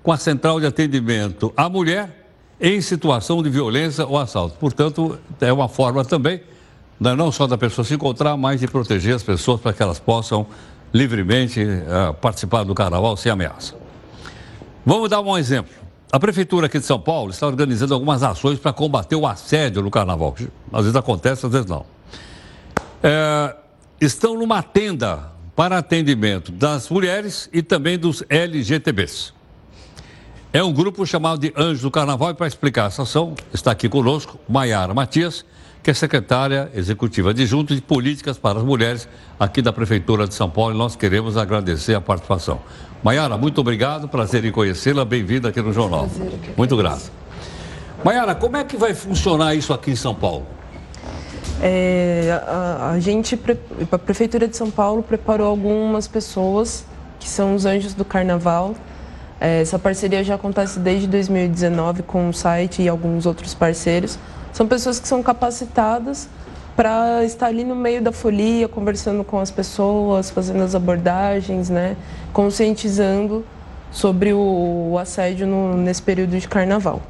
com 0.03 0.13
a 0.13 0.17
central 0.17 0.59
de 0.59 0.67
atendimento 0.67 1.53
à 1.57 1.69
mulher 1.69 2.27
em 2.61 2.81
situação 2.81 3.43
de 3.43 3.49
violência 3.49 4.05
ou 4.05 4.19
assalto. 4.19 4.57
Portanto, 4.59 5.19
é 5.41 5.53
uma 5.53 5.69
forma 5.69 6.05
também, 6.05 6.43
né, 6.99 7.15
não 7.15 7.33
só 7.33 7.47
da 7.47 7.57
pessoa 7.57 7.85
se 7.85 7.95
encontrar, 7.95 8.37
mas 8.37 8.61
de 8.61 8.67
proteger 8.67 9.15
as 9.15 9.23
pessoas 9.23 9.61
para 9.61 9.73
que 9.73 9.83
elas 9.83 9.99
possam 9.99 10.47
livremente 10.93 11.63
uh, 11.63 12.13
participar 12.15 12.65
do 12.65 12.75
carnaval 12.75 13.17
sem 13.17 13.31
ameaça. 13.31 13.75
Vamos 14.85 15.09
dar 15.09 15.21
um 15.21 15.39
exemplo. 15.39 15.73
A 16.13 16.19
Prefeitura 16.19 16.67
aqui 16.67 16.81
de 16.81 16.85
São 16.85 16.99
Paulo 16.99 17.31
está 17.31 17.47
organizando 17.47 17.95
algumas 17.95 18.25
ações 18.25 18.59
para 18.59 18.73
combater 18.73 19.15
o 19.15 19.27
assédio 19.27 19.81
no 19.81 19.91
carnaval. 19.91 20.35
Às 20.73 20.83
vezes 20.83 20.97
acontece, 20.97 21.47
às 21.47 21.53
vezes 21.53 21.67
não. 21.69 21.87
É, 23.01 23.55
estão 24.01 24.37
numa 24.37 24.61
tenda 24.61 25.31
para 25.55 25.79
atendimento 25.79 26.51
das 26.51 26.89
mulheres 26.89 27.49
e 27.53 27.63
também 27.63 27.97
dos 27.97 28.25
LGTBs. 28.29 29.33
É 30.53 30.65
um 30.65 30.73
grupo 30.73 31.07
chamado 31.07 31.39
de 31.39 31.53
Anjos 31.57 31.83
do 31.83 31.93
Carnaval 31.93 32.31
e 32.31 32.35
para 32.35 32.49
explicar 32.49 32.89
essa 32.89 33.03
ação 33.03 33.37
está 33.55 33.71
aqui 33.71 33.89
conosco 33.89 34.37
Maiara 34.49 34.93
Matias, 34.93 35.45
que 35.81 35.93
é 35.93 35.95
secretária 35.95 36.73
executiva 36.75 37.31
adjunta 37.31 37.73
de 37.73 37.81
políticas 37.81 38.37
para 38.37 38.59
as 38.59 38.65
mulheres 38.65 39.09
aqui 39.39 39.63
da 39.63 39.73
Prefeitura 39.73 40.27
de 40.27 40.35
São 40.35 40.51
Paulo 40.51 40.75
e 40.75 40.79
nós 40.79 40.97
queremos 40.97 41.37
agradecer 41.37 41.95
a 41.95 42.01
participação. 42.01 42.61
Maiara, 43.03 43.39
muito 43.39 43.63
obrigado, 43.63 44.09
prazer 44.09 44.45
em 44.45 44.53
conhecê-la, 44.53 45.07
bem-vinda 45.07 45.49
aqui 45.49 45.63
no 45.63 45.73
Jornal. 45.73 46.07
Prazer, 46.07 46.39
muito 46.55 46.77
grato. 46.77 47.11
Maiara, 48.05 48.35
como 48.35 48.59
é 48.59 48.65
que 48.65 48.77
vai 48.77 48.93
funcionar 48.93 49.55
isso 49.55 49.73
aqui 49.73 49.93
em 49.93 49.97
São 49.97 50.15
Paulo? 50.15 50.47
É, 51.63 52.41
a, 52.47 52.91
a 52.93 53.01
gente, 53.01 53.41
a 53.91 53.99
Prefeitura 53.99 54.47
de 54.47 54.55
São 54.55 54.71
Paulo 54.71 55.03
preparou 55.03 55.47
algumas 55.47 56.07
pessoas 56.07 56.85
que 57.19 57.29
são 57.29 57.55
os 57.55 57.65
anjos 57.65 57.95
do 57.95 58.05
Carnaval, 58.05 58.75
é, 59.41 59.63
essa 59.63 59.79
parceria 59.79 60.23
já 60.23 60.35
acontece 60.35 60.79
desde 60.79 61.07
2019 61.07 62.03
com 62.03 62.29
o 62.29 62.35
site 62.35 62.83
e 62.83 62.89
alguns 62.89 63.25
outros 63.25 63.55
parceiros. 63.55 64.19
São 64.53 64.67
pessoas 64.67 65.01
que 65.01 65.09
são 65.09 65.23
capacitadas 65.23 66.29
para 66.77 67.25
estar 67.25 67.47
ali 67.47 67.65
no 67.65 67.75
meio 67.75 68.03
da 68.03 68.13
folia, 68.13 68.69
conversando 68.69 69.25
com 69.25 69.39
as 69.39 69.51
pessoas, 69.51 70.31
fazendo 70.31 70.63
as 70.63 70.75
abordagens, 70.75 71.71
né? 71.71 71.97
Conscientizando 72.33 73.45
sobre 73.91 74.33
o, 74.33 74.97
assédio 74.99 75.47
no, 75.47 75.77
nesse 75.77 76.03
período 76.03 76.39
de 76.39 76.47
carnaval. 76.47 77.03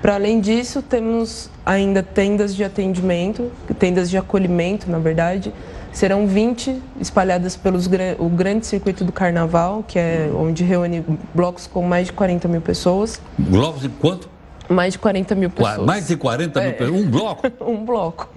Para 0.00 0.14
além 0.14 0.40
disso, 0.40 0.80
temos 0.80 1.50
ainda 1.64 2.02
tendas 2.02 2.54
de 2.54 2.64
atendimento, 2.64 3.50
tendas 3.78 4.08
de 4.08 4.16
acolhimento, 4.16 4.90
na 4.90 4.98
verdade, 4.98 5.52
Serão 5.92 6.26
20 6.26 6.80
espalhadas 7.00 7.56
pelo 7.56 7.78
o 8.18 8.28
grande 8.28 8.66
circuito 8.66 9.04
do 9.04 9.10
Carnaval, 9.10 9.84
que 9.86 9.98
é 9.98 10.30
onde 10.34 10.62
reúne 10.62 11.04
blocos 11.34 11.66
com 11.66 11.82
mais 11.82 12.06
de 12.06 12.12
40 12.12 12.46
mil 12.46 12.60
pessoas. 12.60 13.20
Blocos 13.36 13.82
de 13.82 13.88
quanto? 13.88 14.28
Mais 14.68 14.92
de 14.92 15.00
40 15.00 15.34
mil 15.34 15.50
pessoas. 15.50 15.84
Mais 15.84 16.06
de 16.06 16.16
40 16.16 16.60
mil 16.60 16.70
é. 16.70 16.72
pessoas? 16.72 17.00
Um 17.00 17.10
bloco? 17.10 17.46
um 17.60 17.84
bloco. 17.84 18.28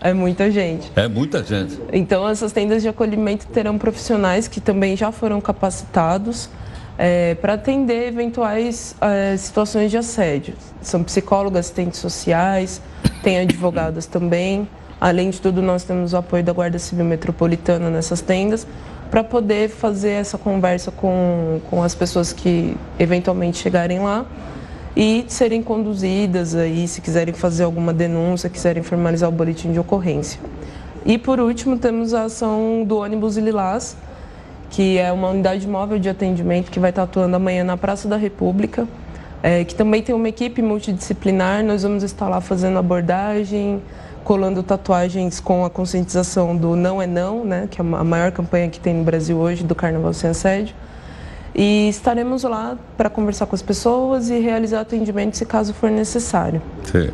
É 0.00 0.12
muita 0.12 0.50
gente. 0.50 0.90
É 0.96 1.08
muita 1.08 1.42
gente. 1.42 1.78
Então, 1.92 2.28
essas 2.28 2.52
tendas 2.52 2.82
de 2.82 2.88
acolhimento 2.88 3.46
terão 3.46 3.78
profissionais 3.78 4.48
que 4.48 4.60
também 4.60 4.96
já 4.96 5.12
foram 5.12 5.40
capacitados 5.40 6.48
é, 6.98 7.34
para 7.36 7.54
atender 7.54 8.08
eventuais 8.08 8.94
é, 9.00 9.36
situações 9.36 9.90
de 9.90 9.96
assédio. 9.96 10.54
São 10.82 11.02
psicólogas, 11.02 11.66
assistentes 11.66 11.98
sociais, 11.98 12.82
tem 13.22 13.38
advogadas 13.38 14.06
também. 14.06 14.68
Além 15.00 15.30
de 15.30 15.40
tudo, 15.40 15.62
nós 15.62 15.82
temos 15.82 16.12
o 16.12 16.16
apoio 16.18 16.44
da 16.44 16.52
Guarda 16.52 16.78
Civil 16.78 17.06
Metropolitana 17.06 17.88
nessas 17.88 18.20
tendas 18.20 18.66
para 19.10 19.24
poder 19.24 19.68
fazer 19.68 20.10
essa 20.10 20.36
conversa 20.36 20.90
com, 20.90 21.60
com 21.70 21.82
as 21.82 21.94
pessoas 21.94 22.32
que 22.32 22.76
eventualmente 22.98 23.58
chegarem 23.58 23.98
lá 23.98 24.26
e 24.96 25.24
serem 25.28 25.62
conduzidas 25.62 26.54
aí, 26.54 26.86
se 26.88 27.00
quiserem 27.00 27.32
fazer 27.32 27.64
alguma 27.64 27.92
denúncia, 27.92 28.50
quiserem 28.50 28.82
formalizar 28.82 29.28
o 29.28 29.32
boletim 29.32 29.72
de 29.72 29.78
ocorrência. 29.78 30.40
E 31.04 31.16
por 31.16 31.40
último, 31.40 31.78
temos 31.78 32.12
a 32.12 32.24
ação 32.24 32.84
do 32.84 32.98
ônibus 32.98 33.36
Lilás, 33.36 33.96
que 34.70 34.98
é 34.98 35.10
uma 35.12 35.28
unidade 35.28 35.66
móvel 35.66 35.98
de 35.98 36.08
atendimento 36.08 36.70
que 36.70 36.78
vai 36.78 36.90
estar 36.90 37.04
atuando 37.04 37.34
amanhã 37.34 37.64
na 37.64 37.76
Praça 37.76 38.06
da 38.06 38.16
República, 38.16 38.86
é, 39.42 39.64
que 39.64 39.74
também 39.74 40.02
tem 40.02 40.14
uma 40.14 40.28
equipe 40.28 40.60
multidisciplinar. 40.60 41.64
Nós 41.64 41.82
vamos 41.82 42.02
estar 42.02 42.28
lá 42.28 42.40
fazendo 42.40 42.78
abordagem, 42.78 43.80
colando 44.22 44.62
tatuagens 44.62 45.40
com 45.40 45.64
a 45.64 45.70
conscientização 45.70 46.56
do 46.56 46.76
Não 46.76 47.00
é 47.00 47.06
Não, 47.06 47.44
né, 47.44 47.66
que 47.70 47.80
é 47.80 47.84
a 47.84 48.04
maior 48.04 48.30
campanha 48.30 48.68
que 48.68 48.78
tem 48.78 48.94
no 48.94 49.02
Brasil 49.02 49.38
hoje 49.38 49.64
do 49.64 49.74
Carnaval 49.74 50.12
Sem 50.12 50.30
Assédio. 50.30 50.74
E 51.54 51.88
estaremos 51.88 52.42
lá 52.44 52.76
para 52.96 53.10
conversar 53.10 53.46
com 53.46 53.54
as 53.54 53.62
pessoas 53.62 54.30
e 54.30 54.38
realizar 54.38 54.80
atendimento 54.80 55.36
se 55.36 55.44
caso 55.44 55.74
for 55.74 55.90
necessário. 55.90 56.62
Sim. 56.84 57.10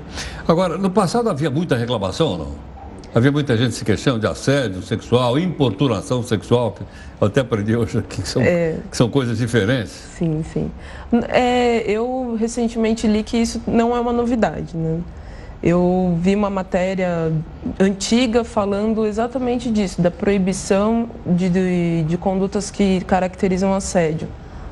Agora, 0.46 0.76
no 0.76 0.90
passado 0.90 1.28
havia 1.28 1.50
muita 1.50 1.76
reclamação, 1.76 2.36
não? 2.36 2.66
Havia 3.14 3.32
muita 3.32 3.56
gente 3.56 3.74
se 3.74 3.82
queixando 3.82 4.20
de 4.20 4.26
assédio 4.26 4.82
sexual, 4.82 5.38
importunação 5.38 6.22
sexual, 6.22 6.72
que 6.72 6.82
eu 7.18 7.26
até 7.26 7.40
aprendi 7.40 7.74
hoje 7.74 7.96
aqui 7.96 8.20
que 8.20 8.28
são, 8.28 8.42
é, 8.42 8.76
que 8.90 8.96
são 8.96 9.08
coisas 9.08 9.38
diferentes. 9.38 9.90
Sim, 10.18 10.44
sim. 10.52 10.70
É, 11.28 11.90
eu 11.90 12.36
recentemente 12.38 13.06
li 13.06 13.22
que 13.22 13.38
isso 13.38 13.62
não 13.66 13.96
é 13.96 14.00
uma 14.00 14.12
novidade, 14.12 14.76
né? 14.76 15.00
Eu 15.62 16.16
vi 16.20 16.34
uma 16.34 16.50
matéria 16.50 17.32
antiga 17.80 18.44
falando 18.44 19.06
exatamente 19.06 19.70
disso, 19.70 20.00
da 20.00 20.10
proibição 20.10 21.08
de, 21.26 21.48
de, 21.48 22.02
de 22.04 22.18
condutas 22.18 22.70
que 22.70 23.00
caracterizam 23.04 23.74
assédio 23.74 24.28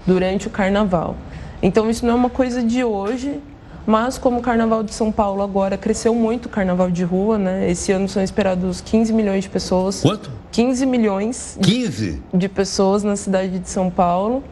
durante 0.06 0.46
o 0.46 0.50
carnaval. 0.50 1.16
Então, 1.62 1.88
isso 1.88 2.04
não 2.04 2.12
é 2.12 2.16
uma 2.16 2.30
coisa 2.30 2.62
de 2.62 2.84
hoje, 2.84 3.40
mas 3.86 4.16
como 4.16 4.38
o 4.38 4.42
Carnaval 4.42 4.82
de 4.82 4.94
São 4.94 5.12
Paulo 5.12 5.42
agora 5.42 5.76
cresceu 5.76 6.14
muito, 6.14 6.46
o 6.46 6.48
Carnaval 6.48 6.90
de 6.90 7.04
rua, 7.04 7.38
né? 7.38 7.70
Esse 7.70 7.92
ano 7.92 8.08
são 8.08 8.22
esperados 8.22 8.80
15 8.80 9.12
milhões 9.12 9.44
de 9.44 9.50
pessoas. 9.50 10.00
Quanto? 10.00 10.30
15 10.52 10.86
milhões 10.86 11.58
15? 11.62 12.22
de 12.32 12.48
pessoas 12.48 13.02
na 13.02 13.16
cidade 13.16 13.58
de 13.58 13.68
São 13.68 13.90
Paulo. 13.90 14.42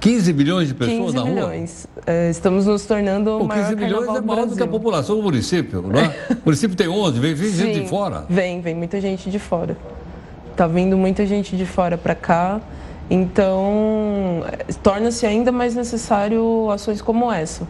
15 0.00 0.32
milhões 0.32 0.68
de 0.68 0.74
pessoas 0.74 1.12
15 1.12 1.16
na 1.16 1.22
rua? 1.22 1.30
milhões. 1.30 1.86
É, 2.06 2.30
estamos 2.30 2.66
nos 2.66 2.84
tornando 2.84 3.38
o 3.38 3.46
maior 3.46 3.64
15 3.64 3.76
milhões 3.76 4.16
é 4.16 4.20
maior 4.20 4.46
do, 4.46 4.56
que 4.56 4.62
a 4.62 4.66
população 4.66 5.16
do 5.16 5.22
município, 5.22 5.82
não 5.82 5.98
é? 5.98 6.14
O 6.30 6.44
município 6.44 6.76
tem 6.76 6.88
11, 6.88 7.18
vem, 7.18 7.34
vem 7.34 7.52
gente 7.52 7.80
de 7.80 7.88
fora. 7.88 8.24
Vem, 8.28 8.60
vem 8.60 8.74
muita 8.74 9.00
gente 9.00 9.30
de 9.30 9.38
fora. 9.38 9.76
Tá 10.56 10.66
vindo 10.66 10.96
muita 10.96 11.26
gente 11.26 11.56
de 11.56 11.66
fora 11.66 11.96
para 11.96 12.14
cá, 12.14 12.60
então 13.10 14.44
torna-se 14.82 15.24
ainda 15.24 15.52
mais 15.52 15.74
necessário 15.74 16.70
ações 16.70 17.00
como 17.00 17.30
essa 17.30 17.66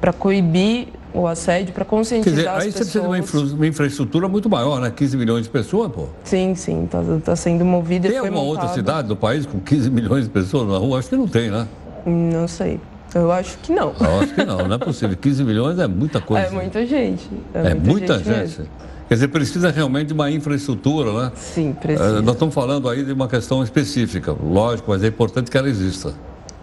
para 0.00 0.12
coibir 0.12 0.88
o 1.12 1.26
assédio, 1.26 1.72
para 1.72 1.84
conscientizar 1.84 2.34
Quer 2.34 2.36
dizer, 2.36 2.48
as 2.48 2.64
aí 2.64 2.72
pessoas. 2.72 2.72
você 2.72 2.84
precisa 2.84 3.00
de 3.00 3.06
uma, 3.06 3.18
infra 3.18 3.56
uma, 3.56 3.66
infraestrutura 3.66 4.28
muito 4.28 4.48
maior, 4.48 4.80
né? 4.80 4.90
15 4.90 5.16
milhões 5.16 5.44
de 5.44 5.50
pessoas, 5.50 5.90
pô. 5.92 6.06
Sim, 6.24 6.54
sim, 6.54 6.84
está 6.84 7.02
tá 7.24 7.36
sendo 7.36 7.64
movida. 7.64 8.08
Tem 8.08 8.18
alguma 8.18 8.40
outra 8.40 8.68
cidade 8.68 9.08
do 9.08 9.16
país 9.16 9.46
com 9.46 9.60
15 9.60 9.90
milhões 9.90 10.24
de 10.24 10.30
pessoas 10.30 10.68
na 10.68 10.78
rua? 10.78 10.98
Acho 10.98 11.08
que 11.08 11.16
não 11.16 11.28
tem, 11.28 11.50
né? 11.50 11.66
Não 12.06 12.46
sei. 12.48 12.80
Eu 13.14 13.32
acho 13.32 13.58
que 13.58 13.72
não. 13.72 13.92
Eu 13.98 14.20
acho 14.20 14.34
que 14.34 14.44
não, 14.44 14.68
não 14.68 14.74
é 14.74 14.78
possível. 14.78 15.16
15 15.16 15.44
milhões 15.44 15.78
é 15.78 15.86
muita 15.86 16.20
coisa. 16.22 16.46
É 16.46 16.50
muita 16.50 16.86
gente. 16.86 17.28
É, 17.52 17.68
é 17.70 17.74
muita, 17.74 18.18
gente. 18.18 18.48
gente. 18.48 18.70
Quer 19.08 19.14
dizer, 19.14 19.28
precisa 19.28 19.70
realmente 19.72 20.08
de 20.08 20.12
uma 20.12 20.30
infraestrutura, 20.30 21.12
né? 21.12 21.32
Sim, 21.34 21.72
precisa. 21.72 22.22
nós 22.22 22.34
estamos 22.34 22.54
falando 22.54 22.88
aí 22.88 23.04
de 23.04 23.12
uma 23.12 23.26
questão 23.26 23.60
específica, 23.60 24.32
lógico, 24.40 24.88
mas 24.92 25.02
é 25.02 25.08
importante 25.08 25.50
que 25.50 25.58
ela 25.58 25.68
exista. 25.68 26.14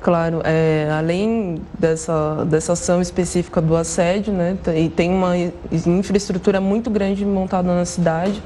Claro, 0.08 0.40
é, 0.46 0.88
além 0.98 1.62
dessa, 1.78 2.46
dessa 2.46 2.72
ação 2.72 3.02
específica 3.02 3.60
do 3.60 3.76
assédio, 3.76 4.32
né, 4.32 4.58
tem, 4.64 4.90
tem 4.90 5.10
uma 5.12 5.34
infraestrutura 5.86 6.62
muito 6.62 6.90
grande 6.90 7.26
montada 7.26 7.76
na 7.76 7.84
cidade, 7.84 8.42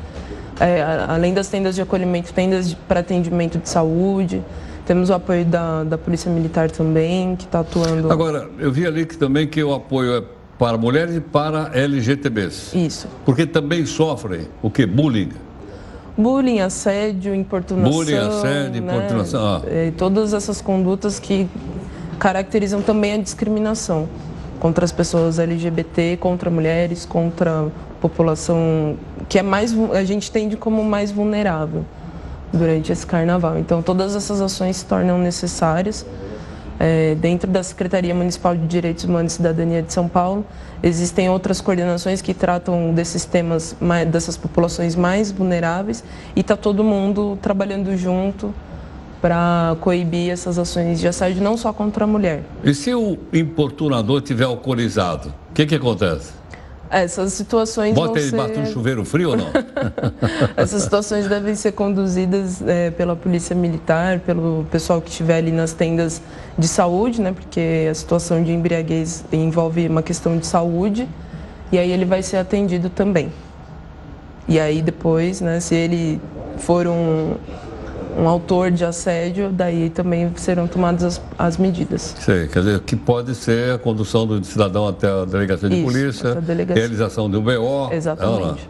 é, 0.60 0.82
além 1.08 1.36
das 1.36 1.50
tendas 1.50 1.76
de 1.76 1.82
acolhimento, 1.84 2.34
tendas 2.34 2.74
para 2.74 3.02
atendimento 3.02 3.60
de 3.60 3.70
saúde, 3.70 4.44
temos 4.88 5.12
o 5.12 5.14
apoio 5.14 5.46
da, 5.46 5.84
da 5.84 6.00
Polícia 6.00 6.32
Militar 6.32 6.72
também, 6.72 7.36
que 7.36 7.44
está 7.44 7.60
atuando. 7.60 8.12
Agora, 8.12 8.50
eu 8.58 8.72
vi 8.72 8.88
ali 8.88 9.06
que 9.06 9.16
também 9.16 9.46
que 9.46 9.64
o 9.64 9.72
apoio 9.72 10.16
é 10.16 10.24
para 10.58 10.80
mulheres 10.80 11.16
e 11.16 11.22
para 11.22 11.70
LGTBs. 11.76 12.74
Isso. 12.74 13.08
Porque 13.24 13.46
também 13.46 13.86
sofrem 13.86 14.48
o 14.64 14.72
que? 14.72 14.84
Bullying. 14.88 15.30
Bullying, 16.18 16.60
assédio, 16.60 17.34
importunação. 17.34 17.92
Bullying, 17.92 18.18
assédio, 18.18 18.82
né? 18.82 18.96
importunação. 18.96 19.42
Ah. 19.42 19.62
Todas 19.98 20.34
essas 20.34 20.62
condutas 20.62 21.20
que 21.20 21.48
caracterizam 22.20 22.82
também 22.82 23.14
a 23.14 23.18
discriminação 23.18 24.08
contra 24.60 24.86
as 24.86 24.92
pessoas 24.92 25.40
LGBT, 25.40 26.18
contra 26.18 26.50
mulheres, 26.50 27.06
contra 27.06 27.62
a 27.62 27.68
população 28.00 28.98
que 29.28 29.40
é 29.40 29.42
mais 29.42 29.74
a 29.94 30.04
gente 30.04 30.30
tende 30.30 30.58
como 30.58 30.84
mais 30.84 31.10
vulnerável 31.10 31.86
durante 32.52 32.92
esse 32.92 33.08
carnaval. 33.08 33.58
Então 33.58 33.82
todas 33.82 34.16
essas 34.16 34.42
ações 34.42 34.78
se 34.78 34.86
tornam 34.86 35.18
necessárias. 35.18 36.06
É, 36.84 37.14
dentro 37.14 37.48
da 37.48 37.62
Secretaria 37.62 38.16
Municipal 38.16 38.58
de 38.58 38.66
Direitos 38.66 39.04
Humanos 39.04 39.34
e 39.34 39.36
Cidadania 39.36 39.84
de 39.84 39.94
São 39.94 40.08
Paulo, 40.10 40.44
existem 40.82 41.30
outras 41.30 41.62
coordenações 41.62 42.24
que 42.24 42.34
tratam 42.34 42.92
desses 42.92 43.24
temas, 43.24 43.76
dessas 44.12 44.36
populações 44.36 44.96
mais 44.96 45.32
vulneráveis, 45.32 46.04
e 46.36 46.40
está 46.40 46.58
todo 46.58 46.84
mundo 46.84 47.38
trabalhando 47.40 47.96
junto 47.96 48.52
para 49.22 49.78
coibir 49.80 50.32
essas 50.32 50.58
ações 50.58 51.00
de 51.00 51.08
assédio, 51.08 51.44
não 51.44 51.56
só 51.56 51.72
contra 51.72 52.06
a 52.06 52.08
mulher. 52.08 52.42
E 52.64 52.74
se 52.74 52.92
o 52.96 53.16
importunador 53.32 54.20
tiver 54.20 54.46
alcoolizado, 54.46 55.32
o 55.52 55.54
que, 55.54 55.68
que 55.68 55.76
acontece? 55.76 56.41
Essas 56.92 57.32
situações 57.32 57.96
Bota 57.96 58.20
ele 58.20 58.30
ser... 58.30 58.60
um 58.60 58.66
chuveiro 58.66 59.06
frio 59.06 59.30
ou 59.30 59.38
não? 59.38 59.48
Essas 60.58 60.84
situações 60.84 61.26
devem 61.26 61.56
ser 61.56 61.72
conduzidas 61.72 62.62
é, 62.68 62.92
pela 62.92 63.16
polícia 63.16 63.56
militar, 63.56 64.20
pelo 64.20 64.66
pessoal 64.70 65.02
que 65.02 65.10
estiver 65.10 65.38
ali 65.38 65.54
nas 65.54 65.72
tendas 65.72 66.22
de 66.58 66.68
saúde, 66.68 67.22
né? 67.22 67.32
Porque 67.32 67.88
a 67.90 67.94
situação 67.94 68.44
de 68.44 68.52
embriaguez 68.52 69.24
envolve 69.32 69.88
uma 69.88 70.04
questão 70.04 70.38
de 70.38 70.46
saúde 70.46 71.08
e 71.72 71.80
aí 71.80 71.90
ele 71.90 72.04
vai 72.04 72.22
ser 72.22 72.36
atendido 72.36 72.90
também. 72.90 73.32
E 74.46 74.60
aí 74.60 74.82
depois, 74.82 75.40
né? 75.40 75.62
Se 75.62 75.74
ele 75.74 76.20
for 76.58 76.86
um, 76.88 77.36
um 78.18 78.28
autor 78.28 78.72
de 78.72 78.84
assédio, 78.84 79.50
daí 79.50 79.90
também 79.90 80.32
serão 80.36 80.68
tomadas 80.68 81.04
as, 81.04 81.22
as, 81.38 81.58
medidas. 81.58 82.16
Sei, 82.20 82.48
quer 82.48 82.60
dizer, 82.60 82.80
que 82.82 82.96
pode 82.96 83.34
ser 83.36 83.76
a 83.76 83.78
condução 83.78 84.28
do 84.28 84.44
cidadão 84.44 84.88
até 84.88 85.08
a 85.08 85.26
delegacia 85.26 85.70
de 85.70 85.76
Isso, 85.76 85.86
polícia, 85.86 86.36
delegacia. 86.36 86.82
realização 86.82 87.30
de 87.30 87.38
um 87.38 87.42
BO. 87.42 87.92
Exatamente. 87.92 88.70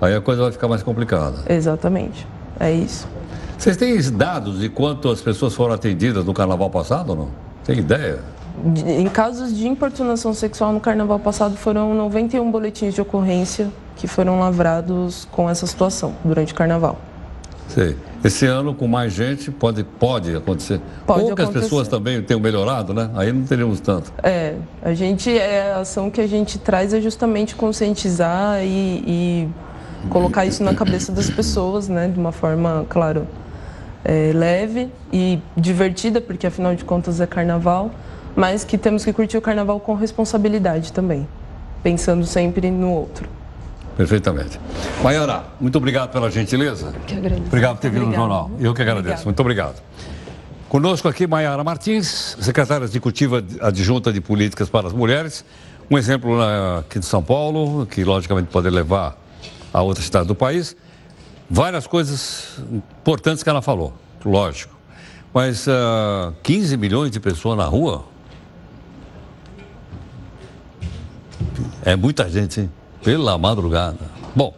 Aí 0.00 0.14
a 0.14 0.20
coisa 0.20 0.42
vai 0.42 0.52
ficar 0.52 0.68
mais 0.68 0.82
complicada. 0.82 1.38
Exatamente, 1.48 2.26
é 2.58 2.72
isso. 2.72 3.06
Vocês 3.56 3.76
têm 3.76 3.96
dados 4.10 4.58
de 4.58 4.68
quantas 4.68 5.20
pessoas 5.20 5.54
foram 5.54 5.74
atendidas 5.74 6.24
no 6.24 6.34
carnaval 6.34 6.68
passado 6.68 7.10
ou 7.10 7.16
não? 7.16 7.28
Tem 7.64 7.78
ideia? 7.78 8.18
Em 8.86 9.08
casos 9.08 9.56
de 9.56 9.66
importunação 9.66 10.34
sexual 10.34 10.72
no 10.72 10.80
carnaval 10.80 11.18
passado 11.18 11.56
foram 11.56 11.94
91 11.94 12.50
boletins 12.50 12.94
de 12.94 13.00
ocorrência 13.00 13.68
que 13.96 14.06
foram 14.06 14.40
lavrados 14.40 15.26
com 15.30 15.48
essa 15.48 15.66
situação 15.66 16.14
durante 16.24 16.52
o 16.52 16.56
carnaval. 16.56 16.98
Sei. 17.68 17.96
Esse 18.24 18.46
ano, 18.46 18.72
com 18.72 18.86
mais 18.86 19.12
gente, 19.12 19.50
pode, 19.50 19.82
pode 19.82 20.34
acontecer. 20.34 20.80
Pode 21.06 21.34
pessoas 21.52 21.88
também 21.88 22.22
tenham 22.22 22.40
melhorado, 22.40 22.94
né? 22.94 23.10
Aí 23.14 23.32
não 23.32 23.42
teríamos 23.42 23.80
tanto. 23.80 24.12
É, 24.22 24.54
a 24.80 24.94
gente, 24.94 25.30
é, 25.36 25.72
a 25.72 25.80
ação 25.80 26.08
que 26.08 26.20
a 26.20 26.26
gente 26.26 26.58
traz 26.58 26.94
é 26.94 27.00
justamente 27.00 27.56
conscientizar 27.56 28.62
e, 28.62 29.02
e 29.06 29.48
colocar 30.08 30.46
isso 30.46 30.62
na 30.62 30.72
cabeça 30.72 31.10
das 31.10 31.28
pessoas, 31.28 31.88
né? 31.88 32.06
De 32.08 32.18
uma 32.18 32.30
forma, 32.30 32.86
claro, 32.88 33.26
é, 34.04 34.30
leve 34.32 34.88
e 35.12 35.40
divertida, 35.56 36.20
porque 36.20 36.46
afinal 36.46 36.76
de 36.76 36.84
contas 36.84 37.20
é 37.20 37.26
carnaval, 37.26 37.90
mas 38.36 38.62
que 38.62 38.78
temos 38.78 39.04
que 39.04 39.12
curtir 39.12 39.36
o 39.36 39.42
carnaval 39.42 39.80
com 39.80 39.94
responsabilidade 39.94 40.92
também, 40.92 41.26
pensando 41.82 42.24
sempre 42.24 42.70
no 42.70 42.90
outro. 42.90 43.28
Perfeitamente. 44.02 44.58
Maiara, 45.00 45.44
muito 45.60 45.78
obrigado 45.78 46.10
pela 46.10 46.28
gentileza. 46.28 46.92
Que 47.06 47.14
agradeço. 47.14 47.42
Obrigado 47.46 47.76
por 47.76 47.82
ter 47.82 47.90
vindo 47.92 48.06
no 48.06 48.12
jornal. 48.12 48.50
Eu 48.58 48.74
que 48.74 48.82
agradeço. 48.82 48.98
Obrigada. 49.12 49.24
Muito 49.26 49.40
obrigado. 49.40 49.82
Conosco 50.68 51.06
aqui, 51.06 51.24
Maiara 51.24 51.62
Martins, 51.62 52.36
secretária 52.40 52.84
executiva 52.84 53.44
adjunta 53.60 54.12
de 54.12 54.20
políticas 54.20 54.68
para 54.68 54.88
as 54.88 54.92
mulheres. 54.92 55.44
Um 55.88 55.96
exemplo 55.96 56.36
na- 56.36 56.80
aqui 56.80 56.98
de 56.98 57.06
São 57.06 57.22
Paulo, 57.22 57.86
que 57.86 58.02
logicamente 58.02 58.48
pode 58.50 58.68
levar 58.70 59.16
a 59.72 59.80
outra 59.82 60.02
cidade 60.02 60.26
do 60.26 60.34
país. 60.34 60.74
Várias 61.48 61.86
coisas 61.86 62.58
importantes 62.72 63.44
que 63.44 63.48
ela 63.48 63.62
falou, 63.62 63.94
lógico. 64.24 64.74
Mas 65.32 65.68
ah, 65.68 66.32
15 66.42 66.76
milhões 66.76 67.12
de 67.12 67.20
pessoas 67.20 67.56
na 67.56 67.66
rua? 67.66 68.04
É 71.84 71.94
muita 71.94 72.28
gente, 72.28 72.62
hein? 72.62 72.70
Pela 73.02 73.36
madrugada. 73.36 73.98
Bom, 74.34 74.54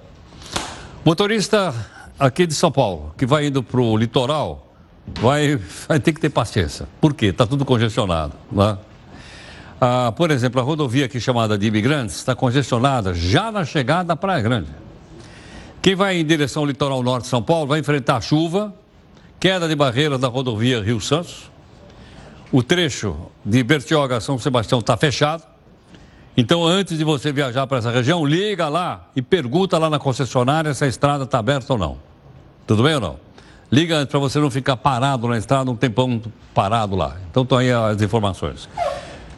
motorista 1.04 1.74
aqui 2.18 2.46
de 2.46 2.54
São 2.54 2.70
Paulo, 2.70 3.14
que 3.16 3.24
vai 3.24 3.46
indo 3.46 3.62
para 3.62 3.80
o 3.80 3.96
litoral, 3.96 4.74
vai, 5.20 5.56
vai 5.88 5.98
ter 5.98 6.12
que 6.12 6.20
ter 6.20 6.30
paciência. 6.30 6.86
Por 7.00 7.14
quê? 7.14 7.26
Está 7.26 7.46
tudo 7.46 7.64
congestionado. 7.64 8.34
Né? 8.52 8.78
Ah, 9.80 10.12
por 10.16 10.30
exemplo, 10.30 10.60
a 10.60 10.64
rodovia 10.64 11.06
aqui 11.06 11.20
chamada 11.20 11.58
de 11.58 11.66
imigrantes 11.66 12.16
está 12.16 12.34
congestionada 12.34 13.14
já 13.14 13.50
na 13.50 13.64
chegada 13.64 14.04
da 14.04 14.16
Praia 14.16 14.42
Grande. 14.42 14.68
Quem 15.82 15.94
vai 15.94 16.16
em 16.16 16.24
direção 16.24 16.62
ao 16.62 16.66
litoral 16.66 17.02
norte 17.02 17.24
de 17.24 17.28
São 17.28 17.42
Paulo 17.42 17.66
vai 17.66 17.80
enfrentar 17.80 18.20
chuva, 18.22 18.72
queda 19.38 19.68
de 19.68 19.74
barreiras 19.74 20.18
da 20.18 20.28
rodovia 20.28 20.82
Rio 20.82 21.00
Santos. 21.00 21.50
O 22.50 22.62
trecho 22.62 23.16
de 23.44 23.62
Bertioga 23.62 24.16
a 24.16 24.20
São 24.20 24.38
Sebastião 24.38 24.80
está 24.80 24.96
fechado. 24.96 25.53
Então, 26.36 26.64
antes 26.64 26.98
de 26.98 27.04
você 27.04 27.32
viajar 27.32 27.66
para 27.66 27.78
essa 27.78 27.90
região, 27.90 28.24
liga 28.24 28.68
lá 28.68 29.08
e 29.14 29.22
pergunta 29.22 29.78
lá 29.78 29.88
na 29.88 29.98
concessionária 29.98 30.74
se 30.74 30.84
a 30.84 30.88
estrada 30.88 31.24
está 31.24 31.38
aberta 31.38 31.72
ou 31.72 31.78
não. 31.78 31.96
Tudo 32.66 32.82
bem 32.82 32.94
ou 32.96 33.00
não? 33.00 33.16
Liga 33.70 33.96
antes 33.96 34.10
para 34.10 34.18
você 34.18 34.40
não 34.40 34.50
ficar 34.50 34.76
parado 34.76 35.28
na 35.28 35.38
estrada 35.38 35.70
um 35.70 35.76
tempão 35.76 36.20
parado 36.52 36.96
lá. 36.96 37.16
Então, 37.30 37.44
estão 37.44 37.58
aí 37.58 37.70
as 37.70 38.02
informações. 38.02 38.68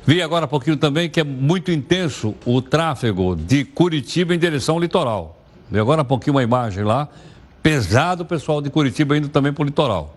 Vi 0.06 0.22
agora 0.22 0.44
há 0.44 0.48
pouquinho 0.48 0.76
também 0.76 1.10
que 1.10 1.20
é 1.20 1.24
muito 1.24 1.70
intenso 1.70 2.34
o 2.46 2.62
tráfego 2.62 3.36
de 3.36 3.64
Curitiba 3.64 4.34
em 4.34 4.38
direção 4.38 4.76
ao 4.76 4.80
litoral. 4.80 5.36
Vi 5.70 5.78
agora 5.78 6.02
há 6.02 6.04
pouquinho 6.04 6.36
uma 6.36 6.42
imagem 6.42 6.84
lá, 6.84 7.08
pesado 7.62 8.22
o 8.22 8.26
pessoal 8.26 8.62
de 8.62 8.70
Curitiba 8.70 9.16
indo 9.18 9.28
também 9.28 9.52
para 9.52 9.62
o 9.62 9.64
litoral. 9.66 10.14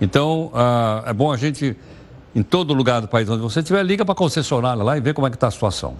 Então, 0.00 0.50
ah, 0.52 1.04
é 1.06 1.12
bom 1.12 1.32
a 1.32 1.36
gente, 1.36 1.76
em 2.34 2.42
todo 2.42 2.74
lugar 2.74 3.00
do 3.00 3.08
país 3.08 3.28
onde 3.28 3.42
você 3.42 3.60
estiver, 3.60 3.82
liga 3.82 4.04
para 4.04 4.12
a 4.12 4.16
concessionária 4.16 4.82
lá 4.82 4.96
e 4.96 5.00
vê 5.00 5.12
como 5.12 5.26
é 5.26 5.30
que 5.30 5.36
está 5.36 5.48
a 5.48 5.50
situação. 5.50 5.94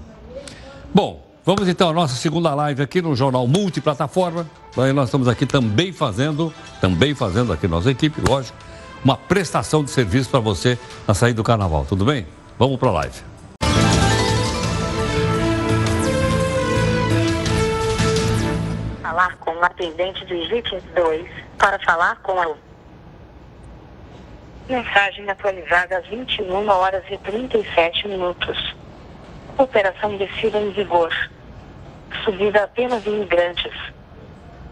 Bom, 0.92 1.24
vamos 1.44 1.68
então 1.68 1.90
à 1.90 1.92
nossa 1.92 2.14
segunda 2.16 2.54
live 2.54 2.82
aqui 2.82 3.00
no 3.00 3.14
Jornal 3.14 3.46
Multiplataforma. 3.46 4.46
Aí 4.76 4.92
nós 4.92 5.06
estamos 5.06 5.28
aqui 5.28 5.46
também 5.46 5.92
fazendo, 5.92 6.52
também 6.80 7.14
fazendo 7.14 7.52
aqui 7.52 7.68
nossa 7.68 7.90
equipe, 7.90 8.20
lógico, 8.28 8.56
uma 9.04 9.16
prestação 9.16 9.84
de 9.84 9.90
serviço 9.90 10.30
para 10.30 10.40
você 10.40 10.78
na 11.06 11.14
saída 11.14 11.36
do 11.36 11.44
carnaval, 11.44 11.86
tudo 11.88 12.04
bem? 12.04 12.26
Vamos 12.58 12.78
para 12.78 12.88
a 12.88 12.92
live. 12.92 13.34
falar 19.14 19.36
com 19.36 19.52
o 19.52 19.64
atendente 19.64 20.24
do 20.24 20.48
22 20.48 21.30
para 21.56 21.78
falar 21.84 22.16
com 22.16 22.32
a 22.40 22.46
mensagem 24.68 25.28
atualizada 25.28 25.98
às 25.98 26.06
21 26.06 26.68
horas 26.68 27.04
e 27.10 27.18
37 27.18 28.08
minutos. 28.08 28.74
Operação 29.58 30.16
descida 30.16 30.58
em 30.58 30.70
vigor. 30.70 31.12
Subida 32.24 32.64
apenas 32.64 33.04
imigrantes. 33.06 33.72